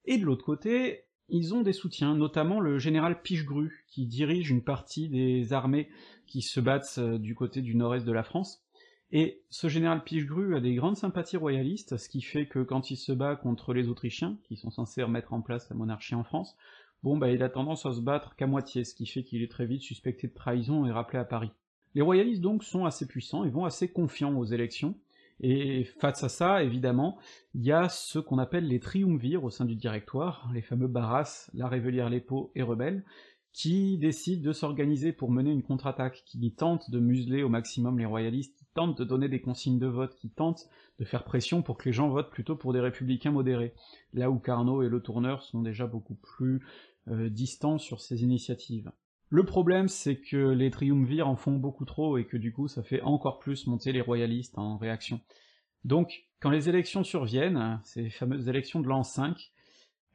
et 0.06 0.16
de 0.16 0.24
l'autre 0.24 0.44
côté, 0.44 1.04
ils 1.28 1.54
ont 1.54 1.62
des 1.62 1.72
soutiens, 1.72 2.14
notamment 2.14 2.60
le 2.60 2.78
général 2.78 3.20
Pichegru, 3.22 3.84
qui 3.88 4.06
dirige 4.06 4.50
une 4.50 4.62
partie 4.62 5.08
des 5.08 5.52
armées 5.52 5.88
qui 6.26 6.42
se 6.42 6.60
battent 6.60 6.98
euh, 6.98 7.18
du 7.18 7.34
côté 7.34 7.62
du 7.62 7.74
nord-est 7.74 8.06
de 8.06 8.12
la 8.12 8.22
France, 8.22 8.62
et 9.10 9.42
ce 9.48 9.68
général 9.68 10.04
Pichegru 10.04 10.54
a 10.54 10.60
des 10.60 10.74
grandes 10.74 10.96
sympathies 10.96 11.38
royalistes, 11.38 11.96
ce 11.96 12.08
qui 12.08 12.20
fait 12.20 12.46
que 12.46 12.62
quand 12.62 12.90
il 12.90 12.96
se 12.96 13.12
bat 13.12 13.36
contre 13.36 13.72
les 13.72 13.88
Autrichiens, 13.88 14.36
qui 14.44 14.56
sont 14.56 14.70
censés 14.70 15.02
remettre 15.02 15.32
en 15.32 15.40
place 15.40 15.68
la 15.70 15.76
monarchie 15.76 16.14
en 16.14 16.24
France, 16.24 16.56
bon 17.02 17.16
bah 17.16 17.30
il 17.30 17.42
a 17.42 17.48
tendance 17.48 17.86
à 17.86 17.92
se 17.92 18.00
battre 18.00 18.36
qu'à 18.36 18.46
moitié, 18.46 18.84
ce 18.84 18.94
qui 18.94 19.06
fait 19.06 19.22
qu'il 19.22 19.42
est 19.42 19.50
très 19.50 19.66
vite 19.66 19.82
suspecté 19.82 20.28
de 20.28 20.34
trahison 20.34 20.84
et 20.84 20.92
rappelé 20.92 21.18
à 21.18 21.24
Paris. 21.24 21.50
Les 21.94 22.02
royalistes 22.02 22.42
donc 22.42 22.64
sont 22.64 22.84
assez 22.84 23.06
puissants 23.06 23.44
et 23.44 23.50
vont 23.50 23.64
assez 23.64 23.90
confiants 23.90 24.36
aux 24.36 24.44
élections, 24.44 24.94
et 25.40 25.84
face 25.84 26.24
à 26.24 26.28
ça, 26.28 26.62
évidemment, 26.62 27.18
il 27.54 27.64
y 27.64 27.72
a 27.72 27.88
ce 27.88 28.18
qu'on 28.18 28.38
appelle 28.38 28.66
les 28.66 28.80
triumvirs 28.80 29.44
au 29.44 29.50
sein 29.50 29.64
du 29.64 29.76
directoire, 29.76 30.50
les 30.52 30.62
fameux 30.62 30.88
Barras, 30.88 31.50
la 31.54 31.68
Révelière 31.68 32.10
Lépo 32.10 32.50
et 32.54 32.62
Rebelle, 32.62 33.04
qui 33.52 33.98
décident 33.98 34.46
de 34.46 34.52
s'organiser 34.52 35.12
pour 35.12 35.30
mener 35.30 35.50
une 35.50 35.62
contre-attaque, 35.62 36.22
qui 36.26 36.52
tente 36.52 36.90
de 36.90 37.00
museler 37.00 37.42
au 37.42 37.48
maximum 37.48 37.98
les 37.98 38.04
royalistes, 38.04 38.56
qui 38.56 38.66
tente 38.74 38.98
de 38.98 39.04
donner 39.04 39.28
des 39.28 39.40
consignes 39.40 39.78
de 39.78 39.86
vote, 39.86 40.14
qui 40.16 40.30
tente 40.30 40.68
de 40.98 41.04
faire 41.04 41.24
pression 41.24 41.62
pour 41.62 41.78
que 41.78 41.88
les 41.88 41.92
gens 41.92 42.08
votent 42.08 42.30
plutôt 42.30 42.56
pour 42.56 42.72
des 42.72 42.80
républicains 42.80 43.32
modérés, 43.32 43.74
là 44.12 44.30
où 44.30 44.38
Carnot 44.38 44.82
et 44.82 44.88
Le 44.88 45.00
Tourneur 45.00 45.42
sont 45.42 45.62
déjà 45.62 45.86
beaucoup 45.86 46.14
plus 46.14 46.64
euh, 47.08 47.28
distants 47.30 47.78
sur 47.78 48.00
ces 48.00 48.22
initiatives. 48.22 48.90
Le 49.30 49.44
problème, 49.44 49.88
c'est 49.88 50.16
que 50.16 50.36
les 50.36 50.70
triumvirs 50.70 51.28
en 51.28 51.36
font 51.36 51.56
beaucoup 51.56 51.84
trop 51.84 52.16
et 52.16 52.24
que 52.24 52.36
du 52.36 52.52
coup 52.52 52.66
ça 52.66 52.82
fait 52.82 53.02
encore 53.02 53.38
plus 53.38 53.66
monter 53.66 53.92
les 53.92 54.00
royalistes 54.00 54.56
en 54.56 54.78
réaction. 54.78 55.20
Donc, 55.84 56.24
quand 56.40 56.50
les 56.50 56.68
élections 56.68 57.04
surviennent, 57.04 57.80
ces 57.84 58.10
fameuses 58.10 58.48
élections 58.48 58.80
de 58.80 58.88
l'an 58.88 59.02
5, 59.02 59.52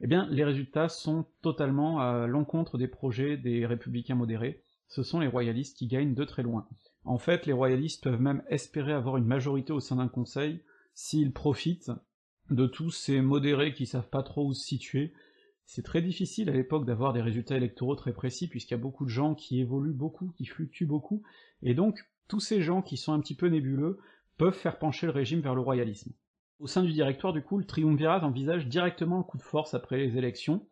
eh 0.00 0.06
bien, 0.06 0.26
les 0.30 0.44
résultats 0.44 0.88
sont 0.88 1.26
totalement 1.42 2.00
à 2.00 2.26
l'encontre 2.26 2.76
des 2.76 2.88
projets 2.88 3.36
des 3.36 3.64
républicains 3.66 4.16
modérés, 4.16 4.62
ce 4.88 5.02
sont 5.02 5.20
les 5.20 5.26
royalistes 5.26 5.76
qui 5.76 5.86
gagnent 5.86 6.14
de 6.14 6.24
très 6.24 6.42
loin. 6.42 6.68
En 7.04 7.18
fait, 7.18 7.46
les 7.46 7.52
royalistes 7.52 8.02
peuvent 8.02 8.20
même 8.20 8.42
espérer 8.48 8.92
avoir 8.92 9.16
une 9.16 9.26
majorité 9.26 9.72
au 9.72 9.80
sein 9.80 9.96
d'un 9.96 10.08
conseil 10.08 10.62
s'ils 10.94 11.32
profitent 11.32 11.92
de 12.50 12.66
tous 12.66 12.90
ces 12.90 13.20
modérés 13.20 13.72
qui 13.72 13.86
savent 13.86 14.08
pas 14.08 14.22
trop 14.22 14.46
où 14.46 14.54
se 14.54 14.64
situer, 14.64 15.12
c'est 15.66 15.82
très 15.82 16.02
difficile 16.02 16.50
à 16.50 16.52
l'époque 16.52 16.84
d'avoir 16.84 17.12
des 17.12 17.22
résultats 17.22 17.56
électoraux 17.56 17.96
très 17.96 18.12
précis, 18.12 18.48
puisqu'il 18.48 18.74
y 18.74 18.76
a 18.76 18.80
beaucoup 18.80 19.04
de 19.04 19.10
gens 19.10 19.34
qui 19.34 19.60
évoluent 19.60 19.92
beaucoup, 19.92 20.32
qui 20.36 20.44
fluctuent 20.44 20.86
beaucoup, 20.86 21.22
et 21.62 21.74
donc 21.74 21.98
tous 22.28 22.40
ces 22.40 22.62
gens 22.62 22.82
qui 22.82 22.96
sont 22.96 23.12
un 23.12 23.20
petit 23.20 23.36
peu 23.36 23.48
nébuleux 23.48 23.98
peuvent 24.36 24.54
faire 24.54 24.78
pencher 24.78 25.06
le 25.06 25.12
régime 25.12 25.40
vers 25.40 25.54
le 25.54 25.60
royalisme. 25.60 26.12
Au 26.60 26.66
sein 26.66 26.82
du 26.82 26.92
directoire, 26.92 27.32
du 27.32 27.42
coup, 27.42 27.58
le 27.58 27.64
triumvirat 27.64 28.24
envisage 28.24 28.68
directement 28.68 29.20
un 29.20 29.22
coup 29.22 29.38
de 29.38 29.42
force 29.42 29.74
après 29.74 29.98
les 29.98 30.16
élections. 30.16 30.66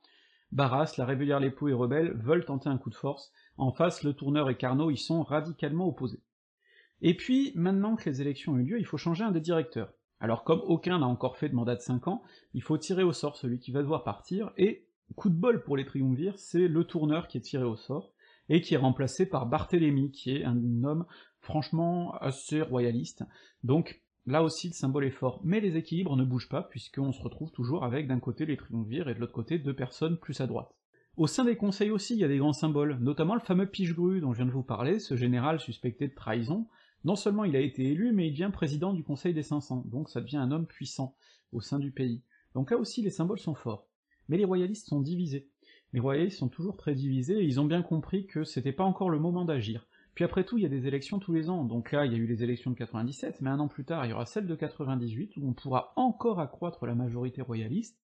Barras, 0.53 0.95
la 0.99 1.05
Révélière 1.05 1.41
Lépo 1.41 1.69
et 1.69 1.73
Rebelle 1.73 2.13
veulent 2.13 2.45
tenter 2.45 2.69
un 2.69 2.79
coup 2.79 2.91
de 2.91 2.95
force. 2.95 3.33
En 3.57 3.73
face, 3.73 4.03
le 4.03 4.13
Tourneur 4.13 4.49
et 4.51 4.57
Carnot 4.57 4.91
y 4.91 4.97
sont 4.97 5.23
radicalement 5.23 5.87
opposés. 5.87 6.23
Et 7.01 7.17
puis, 7.17 7.53
maintenant 7.57 7.97
que 7.97 8.09
les 8.09 8.21
élections 8.21 8.53
ont 8.53 8.59
eu 8.59 8.65
lieu, 8.65 8.79
il 8.79 8.87
faut 8.87 8.97
changer 8.97 9.25
un 9.25 9.33
des 9.33 9.41
directeurs. 9.41 9.93
Alors 10.23 10.45
comme 10.45 10.61
aucun 10.61 11.01
n'a 11.01 11.07
encore 11.09 11.37
fait 11.37 11.49
de 11.49 11.55
mandat 11.57 11.75
de 11.75 11.81
5 11.81 12.07
ans, 12.07 12.23
il 12.55 12.63
faut 12.63 12.79
tirer 12.79 13.03
au 13.03 13.13
sort 13.13 13.37
celui 13.37 13.59
qui 13.59 13.73
va 13.73 13.83
devoir 13.83 14.05
partir, 14.05 14.53
et 14.57 14.87
coup 15.17 15.29
de 15.29 15.35
bol 15.35 15.65
pour 15.65 15.77
les 15.77 15.85
triumvirs, 15.85 16.39
c'est 16.39 16.69
le 16.69 16.85
tourneur 16.85 17.27
qui 17.27 17.39
est 17.39 17.43
tiré 17.43 17.65
au 17.65 17.75
sort, 17.75 18.13
et 18.49 18.61
qui 18.61 18.75
est 18.75 18.79
remplacé 18.79 19.27
par 19.27 19.47
Barthélemy, 19.47 20.13
qui 20.13 20.37
est 20.37 20.45
un 20.45 20.85
homme 20.85 21.07
franchement 21.41 22.15
assez 22.21 22.63
royaliste, 22.63 23.25
donc 23.65 24.01
là 24.25 24.45
aussi 24.45 24.69
le 24.69 24.75
symbole 24.75 25.07
est 25.07 25.11
fort, 25.11 25.41
mais 25.43 25.59
les 25.59 25.77
équilibres 25.77 26.17
ne 26.17 26.25
bougent 26.25 26.49
pas, 26.49 26.63
puisqu'on 26.63 27.11
se 27.11 27.21
retrouve 27.21 27.51
toujours 27.51 27.85
avec 27.85 28.07
d'un 28.07 28.21
côté 28.21 28.47
les 28.47 28.57
triumvirs 28.57 29.09
et 29.09 29.15
de 29.17 29.19
l'autre 29.19 29.33
côté 29.33 29.59
deux 29.59 29.75
personnes 29.75 30.19
plus 30.19 30.41
à 30.41 30.47
droite. 30.47 30.73
Au 31.17 31.27
sein 31.27 31.45
des 31.45 31.57
conseils 31.57 31.91
aussi, 31.91 32.15
il 32.15 32.21
y 32.21 32.25
a 32.25 32.29
des 32.29 32.39
grands 32.39 32.53
symboles, 32.53 32.97
notamment 33.01 33.35
le 33.35 33.41
fameux 33.41 33.67
Pichegru 33.67 34.21
dont 34.21 34.33
je 34.33 34.39
viens 34.39 34.47
de 34.47 34.53
vous 34.53 34.63
parler, 34.63 35.01
ce 35.01 35.17
général 35.17 35.59
suspecté 35.59 36.07
de 36.07 36.15
trahison, 36.15 36.69
non 37.05 37.17
seulement 37.17 37.45
il 37.45 37.57
a 37.57 37.61
été 37.61 37.85
élu, 37.91 38.13
mais 38.13 38.29
il 38.29 38.33
devient 38.33 38.51
président 38.53 38.93
du 38.93 39.03
Conseil 39.03 39.35
des 39.35 39.43
500, 39.43 39.85
donc 39.87 40.09
ça 40.09 40.21
devient 40.21 40.37
un 40.37 40.51
homme 40.51 40.67
puissant 40.67 41.17
au 41.53 41.61
sein 41.61 41.79
du 41.79 41.91
pays. 41.91 42.23
Donc 42.55 42.71
là 42.71 42.77
aussi 42.77 43.03
les 43.03 43.11
symboles 43.11 43.39
sont 43.39 43.55
forts. 43.55 43.87
Mais 44.29 44.37
les 44.37 44.45
royalistes 44.45 44.89
sont 44.89 45.01
divisés. 45.01 45.49
Les 45.93 46.01
royalistes 46.01 46.39
sont 46.39 46.49
toujours 46.49 46.77
très 46.77 46.95
divisés, 46.95 47.41
et 47.41 47.45
ils 47.45 47.61
ont 47.61 47.65
bien 47.65 47.83
compris 47.83 48.27
que 48.27 48.45
c'était 48.45 48.73
pas 48.73 48.85
encore 48.85 49.11
le 49.11 49.19
moment 49.19 49.45
d'agir. 49.45 49.87
Puis 50.15 50.25
après 50.25 50.45
tout, 50.45 50.59
il 50.59 50.63
y 50.63 50.67
a 50.67 50.71
des 50.71 50.87
élections 50.87 51.19
tous 51.19 51.33
les 51.33 51.49
ans, 51.49 51.65
donc 51.65 51.91
là 51.93 52.05
il 52.07 52.13
y 52.13 52.15
a 52.15 52.19
eu 52.19 52.27
les 52.27 52.43
élections 52.43 52.71
de 52.71 52.77
97, 52.77 53.41
mais 53.41 53.51
un 53.51 53.59
an 53.61 53.69
plus 53.69 53.85
tard 53.85 54.05
il 54.05 54.11
y 54.11 54.13
aura 54.13 54.27
celle 54.27 54.47
de 54.47 54.55
98, 54.55 55.37
où 55.39 55.49
on 55.49 55.53
pourra 55.55 55.93
encore 55.97 56.39
accroître 56.39 56.87
la 56.87 56.95
majorité 56.95 57.43
royaliste, 57.43 57.99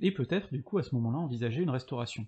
et 0.00 0.12
peut-être 0.12 0.52
du 0.52 0.62
coup 0.62 0.78
à 0.78 0.82
ce 0.82 0.94
moment-là 0.96 1.18
envisager 1.18 1.62
une 1.62 1.70
restauration. 1.70 2.26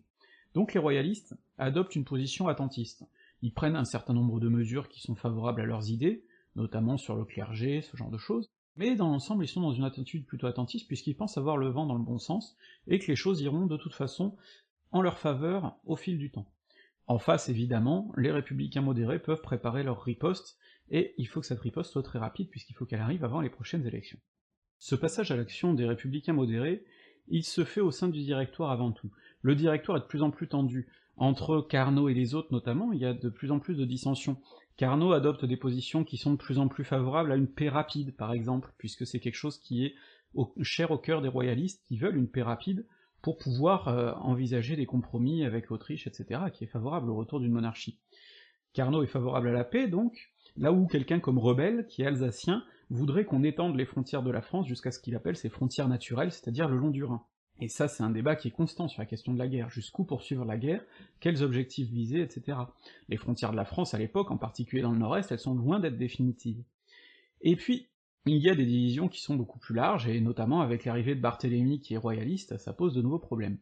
Donc 0.55 0.75
les 0.75 0.81
royalistes 0.81 1.37
adoptent 1.59 1.97
une 1.97 2.05
position 2.05 2.49
attentiste 2.49 3.05
ils 3.43 3.53
prennent 3.53 3.77
un 3.77 3.85
certain 3.85 4.15
nombre 4.15 4.41
de 4.41 4.49
mesures 4.49 4.89
qui 4.89 5.01
sont 5.01 5.15
favorables 5.15 5.61
à 5.61 5.67
leurs 5.67 5.91
idées, 5.91 6.25
notamment 6.55 6.97
sur 6.97 7.15
le 7.15 7.25
clergé, 7.25 7.83
ce 7.83 7.97
genre 7.97 8.11
de 8.11 8.19
choses, 8.19 8.49
mais 8.77 8.95
dans 8.95 9.09
l'ensemble 9.09 9.45
ils 9.45 9.49
sont 9.49 9.61
dans 9.61 9.73
une 9.73 9.85
attitude 9.85 10.27
plutôt 10.27 10.47
attentiste 10.47 10.87
puisqu'ils 10.87 11.17
pensent 11.17 11.39
avoir 11.39 11.57
le 11.57 11.69
vent 11.69 11.87
dans 11.87 11.97
le 11.97 12.05
bon 12.05 12.19
sens, 12.19 12.57
et 12.87 12.99
que 12.99 13.07
les 13.07 13.17
choses 13.17 13.41
iront 13.41 13.67
de 13.67 13.77
toute 13.77 13.95
façon 13.95 14.37
en 14.93 15.03
leur 15.03 15.19
faveur 15.19 15.77
au 15.85 15.97
fil 15.97 16.19
du 16.19 16.31
temps. 16.31 16.47
En 17.07 17.19
face, 17.19 17.49
évidemment, 17.49 18.11
les 18.17 18.33
républicains 18.33 18.81
modérés 18.81 19.21
peuvent 19.21 19.43
préparer 19.43 19.85
leur 19.85 20.03
riposte, 20.03 20.59
et 20.91 21.15
il 21.19 21.27
faut 21.27 21.41
que 21.41 21.47
cette 21.47 21.61
riposte 21.61 21.93
soit 21.93 22.03
très 22.03 22.19
rapide 22.19 22.49
puisqu'il 22.51 22.75
faut 22.75 22.85
qu'elle 22.85 23.01
arrive 23.01 23.25
avant 23.25 23.41
les 23.41 23.51
prochaines 23.51 23.87
élections. 23.87 24.19
Ce 24.79 24.95
passage 24.95 25.31
à 25.31 25.37
l'action 25.37 25.75
des 25.75 25.87
républicains 25.87 26.33
modérés, 26.33 26.85
il 27.29 27.45
se 27.45 27.65
fait 27.65 27.81
au 27.81 27.91
sein 27.91 28.09
du 28.09 28.21
directoire 28.21 28.71
avant 28.71 28.93
tout. 28.93 29.11
Le 29.41 29.55
directoire 29.55 29.99
est 29.99 30.03
de 30.03 30.07
plus 30.07 30.23
en 30.23 30.31
plus 30.31 30.49
tendu, 30.49 30.89
entre 31.17 31.61
Carnot 31.61 32.09
et 32.09 32.15
les 32.15 32.35
autres 32.35 32.53
notamment, 32.53 32.93
il 32.93 33.01
y 33.01 33.07
a 33.07 33.15
de 33.15 33.29
plus 33.29 33.51
en 33.51 33.59
plus 33.59 33.75
de 33.75 33.85
dissensions. 33.85 34.37
Carnot 34.77 35.13
adopte 35.13 35.45
des 35.45 35.57
positions 35.57 36.05
qui 36.05 36.19
sont 36.19 36.33
de 36.33 36.37
plus 36.37 36.59
en 36.59 36.69
plus 36.69 36.85
favorables 36.85 37.33
à 37.33 37.37
une 37.37 37.49
paix 37.49 37.69
rapide, 37.69 38.15
par 38.15 38.33
exemple, 38.33 38.73
puisque 38.77 39.07
c'est 39.07 39.21
quelque 39.21 39.37
chose 39.37 39.59
qui 39.59 39.87
est 39.87 39.95
cher 40.63 40.91
au 40.91 40.99
cœur 40.99 41.23
des 41.23 41.29
royalistes, 41.29 41.83
qui 41.87 41.97
veulent 41.97 42.17
une 42.17 42.29
paix 42.29 42.43
rapide 42.43 42.87
pour 43.23 43.39
pouvoir 43.39 43.89
euh, 43.89 44.13
envisager 44.21 44.77
des 44.77 44.87
compromis 44.87 45.45
avec 45.45 45.69
l'Autriche, 45.69 46.07
etc., 46.07 46.43
qui 46.53 46.65
est 46.65 46.69
favorable 46.69 47.11
au 47.11 47.17
retour 47.17 47.41
d'une 47.41 47.53
monarchie. 47.53 47.99
Carnot 48.75 49.03
est 49.03 49.09
favorable 49.09 49.49
à 49.49 49.53
la 49.53 49.65
paix, 49.65 49.89
donc, 49.89 50.31
là 50.57 50.73
où 50.73 50.87
quelqu'un 50.87 51.21
comme 51.21 51.39
Rebelle, 51.39 51.87
qui 51.89 52.03
est 52.03 52.07
alsacien, 52.07 52.63
voudrait 52.91 53.25
qu'on 53.25 53.43
étende 53.43 53.77
les 53.77 53.87
frontières 53.87 54.23
de 54.23 54.31
la 54.31 54.43
France 54.43 54.67
jusqu'à 54.67 54.91
ce 54.91 55.01
qu'il 55.01 55.17
appelle 55.17 55.37
ses 55.37 55.49
frontières 55.49 55.89
naturelles, 55.89 56.31
c'est-à-dire 56.31 56.69
le 56.69 56.77
long 56.77 56.91
du 56.91 57.03
Rhin. 57.03 57.25
Et 57.61 57.69
ça, 57.69 57.89
c'est 57.89 58.03
un 58.03 58.11
débat 58.11 58.37
qui 58.37 58.49
est 58.49 58.53
constant 58.53 58.87
sur 58.87 59.01
la 59.01 59.07
question 59.07 59.33
de 59.33 59.39
la 59.39 59.49
guerre. 59.49 59.71
Jusqu'où 59.71 60.05
poursuivre 60.05 60.45
la 60.45 60.59
guerre? 60.59 60.85
Quels 61.21 61.43
objectifs 61.43 61.89
viser, 61.89 62.21
etc. 62.21 62.59
Les 63.09 63.17
frontières 63.17 63.53
de 63.53 63.57
la 63.57 63.65
France 63.65 63.95
à 63.95 63.99
l'époque, 63.99 64.31
en 64.31 64.37
particulier 64.37 64.83
dans 64.83 64.93
le 64.93 64.99
nord-est, 64.99 65.33
elles 65.33 65.39
sont 65.39 65.55
loin 65.55 65.81
d'être 65.81 65.97
définitives. 65.97 66.63
Et 67.41 67.57
puis, 67.57 67.89
il 68.27 68.39
y 68.39 68.51
a 68.51 68.55
des 68.55 68.67
divisions 68.67 69.09
qui 69.09 69.23
sont 69.23 69.37
beaucoup 69.37 69.59
plus 69.59 69.75
larges, 69.75 70.09
et 70.09 70.21
notamment 70.21 70.61
avec 70.61 70.85
l'arrivée 70.85 71.15
de 71.15 71.21
Barthélemy 71.21 71.81
qui 71.81 71.95
est 71.95 71.99
royaliste, 71.99 72.59
ça 72.59 72.73
pose 72.73 72.95
de 72.95 73.01
nouveaux 73.01 73.21
problèmes. 73.21 73.59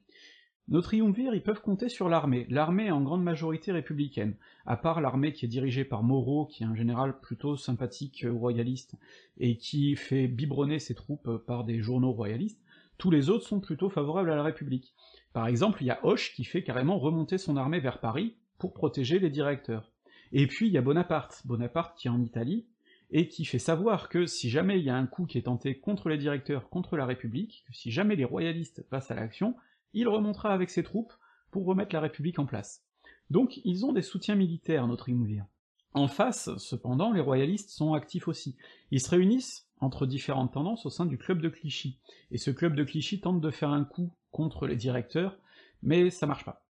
Nos 0.68 0.80
triumvirs, 0.80 1.34
ils 1.34 1.42
peuvent 1.42 1.60
compter 1.60 1.90
sur 1.90 2.08
l'armée. 2.08 2.46
L'armée 2.48 2.86
est 2.86 2.90
en 2.90 3.02
grande 3.02 3.22
majorité 3.22 3.70
républicaine, 3.70 4.34
à 4.64 4.78
part 4.78 5.02
l'armée 5.02 5.34
qui 5.34 5.44
est 5.44 5.48
dirigée 5.48 5.84
par 5.84 6.02
Moreau, 6.02 6.46
qui 6.46 6.62
est 6.62 6.66
un 6.66 6.74
général 6.74 7.20
plutôt 7.20 7.58
sympathique 7.58 8.24
royaliste, 8.26 8.94
et 9.36 9.58
qui 9.58 9.94
fait 9.94 10.26
biberonner 10.26 10.78
ses 10.78 10.94
troupes 10.94 11.36
par 11.46 11.64
des 11.64 11.80
journaux 11.80 12.12
royalistes, 12.12 12.63
tous 12.98 13.10
les 13.10 13.30
autres 13.30 13.46
sont 13.46 13.60
plutôt 13.60 13.90
favorables 13.90 14.30
à 14.30 14.36
la 14.36 14.42
République. 14.42 14.94
Par 15.32 15.46
exemple, 15.46 15.82
il 15.82 15.86
y 15.86 15.90
a 15.90 16.04
Hoche 16.04 16.34
qui 16.34 16.44
fait 16.44 16.62
carrément 16.62 16.98
remonter 16.98 17.38
son 17.38 17.56
armée 17.56 17.80
vers 17.80 18.00
Paris 18.00 18.36
pour 18.58 18.72
protéger 18.72 19.18
les 19.18 19.30
directeurs. 19.30 19.90
Et 20.32 20.46
puis 20.46 20.66
il 20.66 20.72
y 20.72 20.78
a 20.78 20.82
Bonaparte, 20.82 21.42
Bonaparte 21.44 21.98
qui 21.98 22.08
est 22.08 22.10
en 22.10 22.22
Italie, 22.22 22.66
et 23.10 23.28
qui 23.28 23.44
fait 23.44 23.58
savoir 23.58 24.08
que 24.08 24.26
si 24.26 24.50
jamais 24.50 24.78
il 24.78 24.84
y 24.84 24.90
a 24.90 24.96
un 24.96 25.06
coup 25.06 25.26
qui 25.26 25.38
est 25.38 25.42
tenté 25.42 25.78
contre 25.78 26.08
les 26.08 26.18
directeurs, 26.18 26.68
contre 26.68 26.96
la 26.96 27.06
République, 27.06 27.64
que 27.66 27.74
si 27.74 27.90
jamais 27.90 28.16
les 28.16 28.24
royalistes 28.24 28.82
passent 28.88 29.10
à 29.10 29.14
l'action, 29.14 29.54
il 29.92 30.08
remontera 30.08 30.52
avec 30.52 30.70
ses 30.70 30.82
troupes 30.82 31.12
pour 31.50 31.64
remettre 31.64 31.94
la 31.94 32.00
République 32.00 32.38
en 32.38 32.46
place. 32.46 32.84
Donc 33.30 33.60
ils 33.64 33.84
ont 33.86 33.92
des 33.92 34.02
soutiens 34.02 34.34
militaires, 34.34 34.86
nos 34.86 34.96
triumvirs. 34.96 35.46
En 35.92 36.08
face, 36.08 36.50
cependant, 36.56 37.12
les 37.12 37.20
royalistes 37.20 37.70
sont 37.70 37.94
actifs 37.94 38.26
aussi. 38.26 38.56
Ils 38.90 39.00
se 39.00 39.10
réunissent 39.10 39.63
entre 39.80 40.06
différentes 40.06 40.52
tendances 40.52 40.86
au 40.86 40.90
sein 40.90 41.06
du 41.06 41.18
club 41.18 41.40
de 41.40 41.48
Clichy, 41.48 41.98
et 42.30 42.38
ce 42.38 42.50
club 42.50 42.74
de 42.74 42.84
Clichy 42.84 43.20
tente 43.20 43.40
de 43.40 43.50
faire 43.50 43.70
un 43.70 43.84
coup 43.84 44.14
contre 44.30 44.66
les 44.66 44.76
directeurs, 44.76 45.38
mais 45.82 46.10
ça 46.10 46.26
marche 46.26 46.44
pas. 46.44 46.66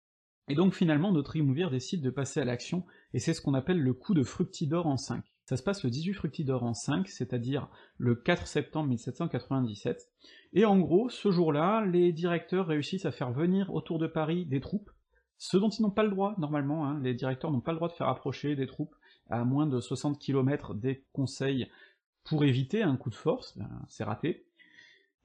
Et 0.49 0.55
donc 0.55 0.73
finalement, 0.73 1.11
nos 1.11 1.21
triumvirs 1.21 1.69
décident 1.69 2.03
de 2.03 2.09
passer 2.09 2.39
à 2.39 2.45
l'action, 2.45 2.85
et 3.13 3.19
c'est 3.19 3.33
ce 3.33 3.41
qu'on 3.41 3.53
appelle 3.53 3.79
le 3.79 3.93
coup 3.93 4.13
de 4.13 4.23
Fructidor 4.23 4.87
en 4.87 4.97
5. 4.97 5.23
Ça 5.45 5.57
se 5.57 5.63
passe 5.63 5.83
le 5.83 5.89
18 5.89 6.13
Fructidor 6.13 6.63
en 6.63 6.73
5, 6.73 7.07
c'est-à-dire 7.07 7.69
le 7.97 8.15
4 8.15 8.47
septembre 8.47 8.89
1797, 8.89 10.09
et 10.53 10.65
en 10.65 10.79
gros, 10.79 11.09
ce 11.09 11.31
jour-là, 11.31 11.85
les 11.85 12.11
directeurs 12.11 12.67
réussissent 12.67 13.05
à 13.05 13.11
faire 13.11 13.31
venir 13.31 13.73
autour 13.73 13.99
de 13.99 14.07
Paris 14.07 14.45
des 14.45 14.59
troupes, 14.59 14.89
ce 15.37 15.57
dont 15.57 15.69
ils 15.69 15.81
n'ont 15.81 15.91
pas 15.91 16.03
le 16.03 16.09
droit, 16.09 16.35
normalement, 16.37 16.85
hein. 16.85 16.99
les 17.01 17.13
directeurs 17.13 17.51
n'ont 17.51 17.61
pas 17.61 17.71
le 17.71 17.77
droit 17.77 17.89
de 17.89 17.93
faire 17.93 18.07
approcher 18.07 18.55
des 18.55 18.67
troupes 18.67 18.95
à 19.29 19.43
moins 19.43 19.67
de 19.67 19.79
60 19.79 20.19
km 20.19 20.73
des 20.73 21.03
conseils 21.11 21.69
pour 22.23 22.43
éviter 22.43 22.81
un 22.81 22.95
coup 22.95 23.09
de 23.09 23.15
force, 23.15 23.57
ben, 23.57 23.69
c'est 23.87 24.03
raté. 24.03 24.45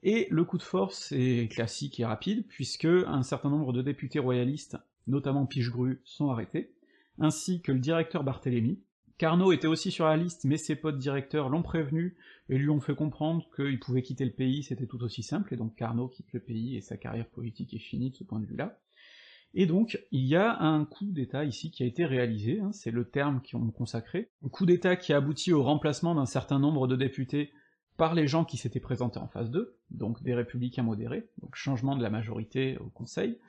Et 0.03 0.27
le 0.31 0.45
coup 0.45 0.57
de 0.57 0.63
force 0.63 1.11
est 1.11 1.51
classique 1.51 1.99
et 1.99 2.05
rapide, 2.05 2.45
puisque 2.47 2.85
un 2.85 3.23
certain 3.23 3.49
nombre 3.49 3.73
de 3.73 3.81
députés 3.81 4.19
royalistes, 4.19 4.77
notamment 5.07 5.45
Pichegru, 5.45 6.01
sont 6.05 6.29
arrêtés, 6.29 6.71
ainsi 7.17 7.61
que 7.61 7.71
le 7.71 7.79
directeur 7.79 8.23
Barthélemy. 8.23 8.79
Carnot 9.17 9.51
était 9.51 9.67
aussi 9.67 9.91
sur 9.91 10.05
la 10.05 10.15
liste, 10.15 10.45
mais 10.45 10.55
ses 10.55 10.77
potes 10.77 10.97
directeurs 10.97 11.49
l'ont 11.49 11.63
prévenu 11.63 12.15
et 12.47 12.57
lui 12.57 12.69
ont 12.69 12.79
fait 12.79 12.95
comprendre 12.95 13.49
qu'il 13.53 13.79
pouvait 13.79 14.01
quitter 14.01 14.23
le 14.23 14.31
pays, 14.31 14.63
c'était 14.63 14.87
tout 14.87 15.03
aussi 15.03 15.23
simple, 15.23 15.53
et 15.53 15.57
donc 15.57 15.75
Carnot 15.75 16.07
quitte 16.07 16.31
le 16.31 16.39
pays 16.39 16.77
et 16.77 16.81
sa 16.81 16.95
carrière 16.95 17.27
politique 17.27 17.73
est 17.73 17.79
finie 17.79 18.11
de 18.11 18.15
ce 18.15 18.23
point 18.23 18.39
de 18.39 18.45
vue-là. 18.45 18.79
Et 19.53 19.65
donc, 19.65 19.99
il 20.11 20.25
y 20.25 20.35
a 20.35 20.59
un 20.61 20.85
coup 20.85 21.11
d'État 21.11 21.43
ici 21.43 21.71
qui 21.71 21.83
a 21.83 21.85
été 21.85 22.05
réalisé, 22.05 22.59
hein, 22.59 22.71
c'est 22.71 22.91
le 22.91 23.05
terme 23.05 23.41
qu'on 23.49 23.71
consacré, 23.71 24.29
un 24.45 24.49
coup 24.49 24.65
d'État 24.65 24.95
qui 24.95 25.11
a 25.11 25.17
abouti 25.17 25.51
au 25.53 25.63
remplacement 25.63 26.13
d'un 26.13 26.27
certain 26.27 26.59
nombre 26.59 26.87
de 26.87 26.95
députés 26.95 27.51
par 27.97 28.13
les 28.13 28.27
gens 28.27 28.45
qui 28.45 28.57
s'étaient 28.57 28.79
présentés 28.79 29.19
en 29.19 29.27
phase 29.27 29.49
2, 29.51 29.75
donc 29.91 30.23
des 30.23 30.33
républicains 30.33 30.83
modérés, 30.83 31.27
donc 31.41 31.55
changement 31.55 31.95
de 31.97 32.03
la 32.03 32.09
majorité 32.09 32.77
au 32.77 32.89
Conseil, 32.89 33.39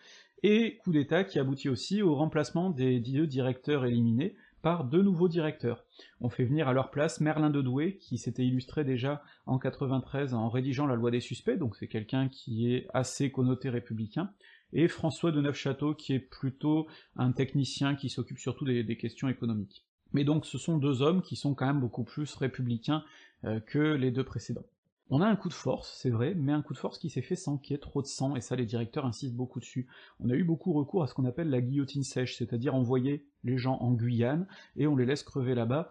et 0.43 0.79
coup 0.79 0.91
d'État 0.91 1.23
qui 1.23 1.39
aboutit 1.39 1.69
aussi 1.69 2.03
au 2.03 2.15
remplacement 2.15 2.71
des 2.71 2.99
deux 2.99 3.27
directeurs 3.27 3.85
éliminés 3.85 4.35
par 4.63 4.85
deux 4.85 5.03
nouveaux 5.03 5.29
directeurs. 5.29 5.85
On 6.21 6.29
fait 6.29 6.45
venir 6.45 6.69
à 6.69 6.73
leur 6.73 6.91
place 6.91 7.21
Merlin 7.21 7.51
de 7.51 7.63
Douai, 7.63 7.97
qui 7.99 8.19
s'était 8.19 8.45
illustré 8.45 8.85
déjà 8.85 9.23
en 9.47 9.59
93 9.59 10.35
en 10.35 10.49
rédigeant 10.49 10.87
la 10.87 10.97
loi 10.97 11.11
des 11.11 11.21
suspects, 11.21 11.57
donc 11.57 11.77
c'est 11.77 11.89
quelqu'un 11.89 12.29
qui 12.29 12.73
est 12.73 12.87
assez 12.93 13.31
connoté 13.31 13.71
républicain, 13.71 14.33
et 14.73 14.89
François 14.89 15.33
de 15.33 15.41
Neufchâteau, 15.41 15.95
qui 15.95 16.13
est 16.13 16.21
plutôt 16.21 16.87
un 17.17 17.33
technicien 17.33 17.95
qui 17.95 18.09
s'occupe 18.09 18.39
surtout 18.39 18.65
des, 18.65 18.97
questions 18.97 19.29
économiques. 19.29 19.87
Mais 20.13 20.25
donc 20.25 20.47
ce 20.47 20.59
sont 20.59 20.79
deux 20.79 21.03
hommes 21.03 21.23
qui 21.23 21.37
sont 21.37 21.55
quand 21.55 21.67
même 21.67 21.81
beaucoup 21.81 22.05
plus 22.05 22.35
républicains 22.35 23.05
euh, 23.45 23.61
que 23.61 23.79
les 23.79 24.11
deux 24.11 24.25
précédents. 24.25 24.67
On 25.13 25.21
a 25.21 25.27
un 25.27 25.35
coup 25.35 25.49
de 25.49 25.55
force, 25.55 25.99
c'est 26.01 26.11
vrai, 26.11 26.35
mais 26.37 26.53
un 26.53 26.63
coup 26.63 26.73
de 26.73 26.79
force 26.79 26.99
qui 26.99 27.11
s'est 27.11 27.23
fait 27.23 27.35
sans 27.35 27.59
qu'il 27.59 27.75
y 27.75 27.77
ait 27.77 27.81
trop 27.81 28.01
de 28.01 28.07
sang, 28.07 28.37
et 28.37 28.41
ça 28.41 28.55
les 28.55 28.65
directeurs 28.65 29.07
insistent 29.07 29.35
beaucoup 29.35 29.59
dessus. 29.59 29.89
On 30.21 30.31
a 30.31 30.35
eu 30.35 30.45
beaucoup 30.45 30.73
recours 30.73 31.03
à 31.03 31.09
ce 31.09 31.15
qu'on 31.15 31.25
appelle 31.25 31.51
la 31.51 31.61
guillotine 31.61 32.05
sèche, 32.05 32.37
c'est-à-dire 32.37 32.77
envoyer 32.77 33.27
les 33.43 33.59
gens 33.59 33.77
en 33.79 33.93
Guyane, 33.93 34.47
et 34.77 34.87
on 34.87 34.95
les 34.95 35.07
laisse 35.07 35.25
crever 35.25 35.57
là-bas, 35.57 35.91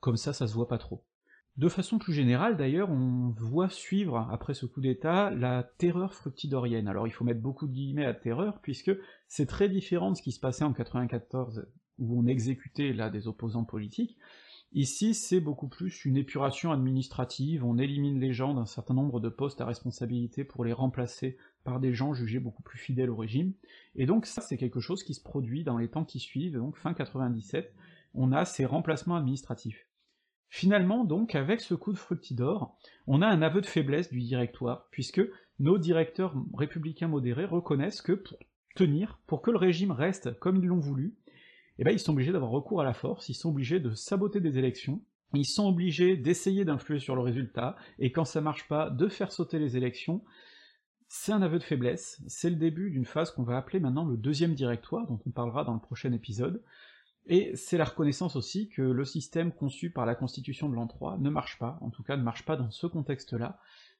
comme 0.00 0.16
ça 0.16 0.32
ça 0.32 0.48
se 0.48 0.54
voit 0.54 0.66
pas 0.66 0.78
trop. 0.78 1.04
De 1.60 1.68
façon 1.68 1.98
plus 1.98 2.14
générale, 2.14 2.56
d'ailleurs, 2.56 2.88
on 2.88 3.34
voit 3.36 3.68
suivre, 3.68 4.26
après 4.30 4.54
ce 4.54 4.64
coup 4.64 4.80
d'État, 4.80 5.28
la 5.28 5.62
terreur 5.62 6.14
fructidorienne. 6.14 6.88
Alors 6.88 7.06
il 7.06 7.10
faut 7.10 7.22
mettre 7.22 7.42
beaucoup 7.42 7.66
de 7.66 7.72
guillemets 7.74 8.06
à 8.06 8.14
terreur, 8.14 8.62
puisque 8.62 8.92
c'est 9.28 9.44
très 9.44 9.68
différent 9.68 10.10
de 10.10 10.16
ce 10.16 10.22
qui 10.22 10.32
se 10.32 10.40
passait 10.40 10.64
en 10.64 10.72
94, 10.72 11.66
où 11.98 12.18
on 12.18 12.26
exécutait 12.26 12.94
là 12.94 13.10
des 13.10 13.28
opposants 13.28 13.64
politiques. 13.64 14.16
Ici, 14.72 15.12
c'est 15.12 15.40
beaucoup 15.40 15.68
plus 15.68 16.06
une 16.06 16.16
épuration 16.16 16.72
administrative, 16.72 17.62
on 17.62 17.76
élimine 17.76 18.18
les 18.18 18.32
gens 18.32 18.54
d'un 18.54 18.64
certain 18.64 18.94
nombre 18.94 19.20
de 19.20 19.28
postes 19.28 19.60
à 19.60 19.66
responsabilité 19.66 20.44
pour 20.44 20.64
les 20.64 20.72
remplacer 20.72 21.36
par 21.62 21.78
des 21.78 21.92
gens 21.92 22.14
jugés 22.14 22.40
beaucoup 22.40 22.62
plus 22.62 22.78
fidèles 22.78 23.10
au 23.10 23.16
régime, 23.16 23.52
et 23.96 24.06
donc 24.06 24.24
ça 24.24 24.40
c'est 24.40 24.56
quelque 24.56 24.80
chose 24.80 25.02
qui 25.02 25.12
se 25.12 25.22
produit 25.22 25.62
dans 25.62 25.76
les 25.76 25.88
temps 25.88 26.06
qui 26.06 26.20
suivent, 26.20 26.56
donc 26.56 26.78
fin 26.78 26.94
97, 26.94 27.74
on 28.14 28.32
a 28.32 28.46
ces 28.46 28.64
remplacements 28.64 29.16
administratifs. 29.16 29.89
Finalement, 30.52 31.04
donc, 31.04 31.36
avec 31.36 31.60
ce 31.60 31.74
coup 31.74 31.92
de 31.92 31.98
fructidor, 31.98 32.76
on 33.06 33.22
a 33.22 33.26
un 33.28 33.40
aveu 33.40 33.60
de 33.60 33.66
faiblesse 33.66 34.10
du 34.10 34.18
directoire, 34.18 34.88
puisque 34.90 35.22
nos 35.60 35.78
directeurs 35.78 36.34
républicains 36.54 37.06
modérés 37.06 37.44
reconnaissent 37.44 38.02
que 38.02 38.12
pour 38.12 38.36
tenir, 38.74 39.20
pour 39.28 39.42
que 39.42 39.52
le 39.52 39.58
régime 39.58 39.92
reste 39.92 40.36
comme 40.40 40.56
ils 40.56 40.66
l'ont 40.66 40.80
voulu, 40.80 41.14
eh 41.78 41.84
ben 41.84 41.92
ils 41.92 42.00
sont 42.00 42.12
obligés 42.12 42.32
d'avoir 42.32 42.50
recours 42.50 42.80
à 42.80 42.84
la 42.84 42.94
force, 42.94 43.28
ils 43.28 43.34
sont 43.34 43.50
obligés 43.50 43.78
de 43.78 43.94
saboter 43.94 44.40
des 44.40 44.58
élections, 44.58 45.00
ils 45.34 45.46
sont 45.46 45.68
obligés 45.68 46.16
d'essayer 46.16 46.64
d'influer 46.64 46.98
sur 46.98 47.14
le 47.14 47.22
résultat, 47.22 47.76
et 48.00 48.10
quand 48.10 48.24
ça 48.24 48.40
marche 48.40 48.66
pas, 48.66 48.90
de 48.90 49.06
faire 49.06 49.30
sauter 49.30 49.60
les 49.60 49.76
élections. 49.76 50.24
C'est 51.06 51.32
un 51.32 51.42
aveu 51.42 51.58
de 51.58 51.64
faiblesse, 51.64 52.22
c'est 52.26 52.50
le 52.50 52.56
début 52.56 52.90
d'une 52.90 53.04
phase 53.04 53.30
qu'on 53.30 53.44
va 53.44 53.56
appeler 53.56 53.78
maintenant 53.78 54.04
le 54.04 54.16
deuxième 54.16 54.54
directoire, 54.54 55.06
dont 55.06 55.20
on 55.26 55.30
parlera 55.30 55.62
dans 55.64 55.74
le 55.74 55.80
prochain 55.80 56.12
épisode, 56.12 56.62
et 57.26 57.54
c'est 57.54 57.76
la 57.76 57.84
reconnaissance 57.84 58.36
aussi 58.36 58.68
que 58.68 58.82
le 58.82 59.04
système 59.04 59.52
conçu 59.52 59.90
par 59.90 60.06
la 60.06 60.14
constitution 60.14 60.68
de 60.68 60.74
l'an 60.74 60.86
3 60.86 61.18
ne 61.18 61.30
marche 61.30 61.58
pas, 61.58 61.78
en 61.80 61.90
tout 61.90 62.02
cas 62.02 62.16
ne 62.16 62.22
marche 62.22 62.44
pas 62.44 62.56
dans 62.56 62.70
ce 62.70 62.86
contexte-là, 62.86 63.58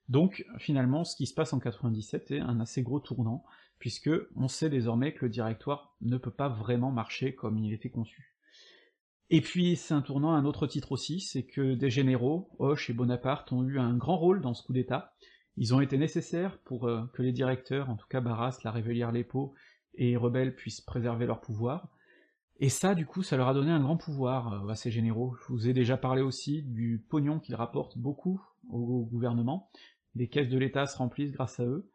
donc 0.08 0.44
finalement 0.58 1.04
ce 1.04 1.14
qui 1.14 1.26
se 1.26 1.34
passe 1.34 1.52
en 1.52 1.60
97 1.60 2.30
est 2.32 2.40
un 2.40 2.60
assez 2.60 2.82
gros 2.82 3.00
tournant, 3.00 3.44
puisque 3.78 4.10
on 4.36 4.48
sait 4.48 4.70
désormais 4.70 5.14
que 5.14 5.24
le 5.24 5.30
directoire 5.30 5.94
ne 6.00 6.16
peut 6.16 6.30
pas 6.30 6.48
vraiment 6.48 6.90
marcher 6.90 7.34
comme 7.34 7.58
il 7.58 7.72
était 7.72 7.90
conçu. 7.90 8.36
Et 9.30 9.40
puis 9.40 9.76
c'est 9.76 9.94
un 9.94 10.02
tournant 10.02 10.34
à 10.34 10.38
un 10.38 10.44
autre 10.44 10.66
titre 10.66 10.90
aussi, 10.90 11.20
c'est 11.20 11.44
que 11.44 11.74
des 11.74 11.90
généraux, 11.90 12.50
Hoche 12.58 12.90
et 12.90 12.92
Bonaparte, 12.92 13.52
ont 13.52 13.62
eu 13.62 13.78
un 13.78 13.96
grand 13.96 14.16
rôle 14.16 14.40
dans 14.40 14.54
ce 14.54 14.64
coup 14.64 14.72
d'État, 14.72 15.14
ils 15.56 15.74
ont 15.74 15.80
été 15.80 15.98
nécessaires 15.98 16.58
pour 16.58 16.88
euh, 16.88 17.02
que 17.12 17.22
les 17.22 17.32
directeurs, 17.32 17.90
en 17.90 17.96
tout 17.96 18.08
cas 18.08 18.20
Barras, 18.20 18.58
la 18.64 18.70
Révélière 18.70 19.12
Lépo 19.12 19.54
et 19.94 20.16
Rebelles 20.16 20.54
puissent 20.54 20.80
préserver 20.80 21.26
leur 21.26 21.40
pouvoir, 21.40 21.88
et 22.60 22.68
ça, 22.68 22.94
du 22.94 23.06
coup, 23.06 23.22
ça 23.22 23.36
leur 23.36 23.48
a 23.48 23.54
donné 23.54 23.70
un 23.70 23.80
grand 23.80 23.96
pouvoir 23.96 24.52
euh, 24.52 24.68
à 24.68 24.76
ces 24.76 24.90
généraux. 24.90 25.34
Je 25.42 25.52
vous 25.52 25.68
ai 25.68 25.72
déjà 25.72 25.96
parlé 25.96 26.22
aussi 26.22 26.62
du 26.62 27.04
pognon 27.08 27.40
qu'ils 27.40 27.56
rapportent 27.56 27.98
beaucoup 27.98 28.40
au 28.68 29.08
gouvernement, 29.10 29.70
les 30.14 30.28
caisses 30.28 30.48
de 30.48 30.58
l'État 30.58 30.86
se 30.86 30.96
remplissent 30.96 31.32
grâce 31.32 31.58
à 31.58 31.64
eux. 31.64 31.90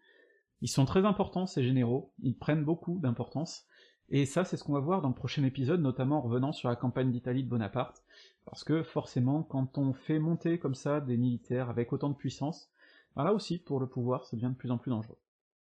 Ils 0.61 0.68
sont 0.68 0.86
très 0.86 1.05
importants, 1.05 1.45
ces 1.45 1.63
généraux, 1.63 2.11
ils 2.20 2.38
prennent 2.38 2.66
beaucoup 2.66 2.99
d'importance, 2.99 3.68
et 4.09 4.26
ça, 4.26 4.45
c'est 4.45 4.55
ce 4.57 4.63
qu'on 4.63 4.74
va 4.74 4.80
voir 4.80 5.01
dans 5.01 5.09
le 5.09 5.16
prochain 5.16 5.43
épisode, 5.43 5.82
notamment 5.82 6.18
en 6.18 6.22
revenant 6.22 6.51
sur 6.51 6.70
la 6.70 6.76
campagne 6.76 7.11
d'Italie 7.11 7.43
de 7.43 7.49
Bonaparte, 7.49 8.03
parce 8.45 8.63
que 8.63 8.84
forcément, 8.84 9.41
quand 9.43 9.78
on 9.78 9.93
fait 9.93 10.20
monter 10.20 10.59
comme 10.59 10.76
ça 10.76 11.01
des 11.01 11.18
militaires 11.18 11.70
avec 11.70 11.91
autant 11.91 12.09
de 12.09 12.16
puissance, 12.16 12.70
ben 13.16 13.24
là 13.24 13.34
aussi, 13.34 13.57
pour 13.57 13.80
le 13.80 13.88
pouvoir, 13.88 14.26
ça 14.26 14.36
devient 14.36 14.49
de 14.49 14.57
plus 14.57 14.72
en 14.72 14.78
plus 14.78 14.89
dangereux. 14.89 15.18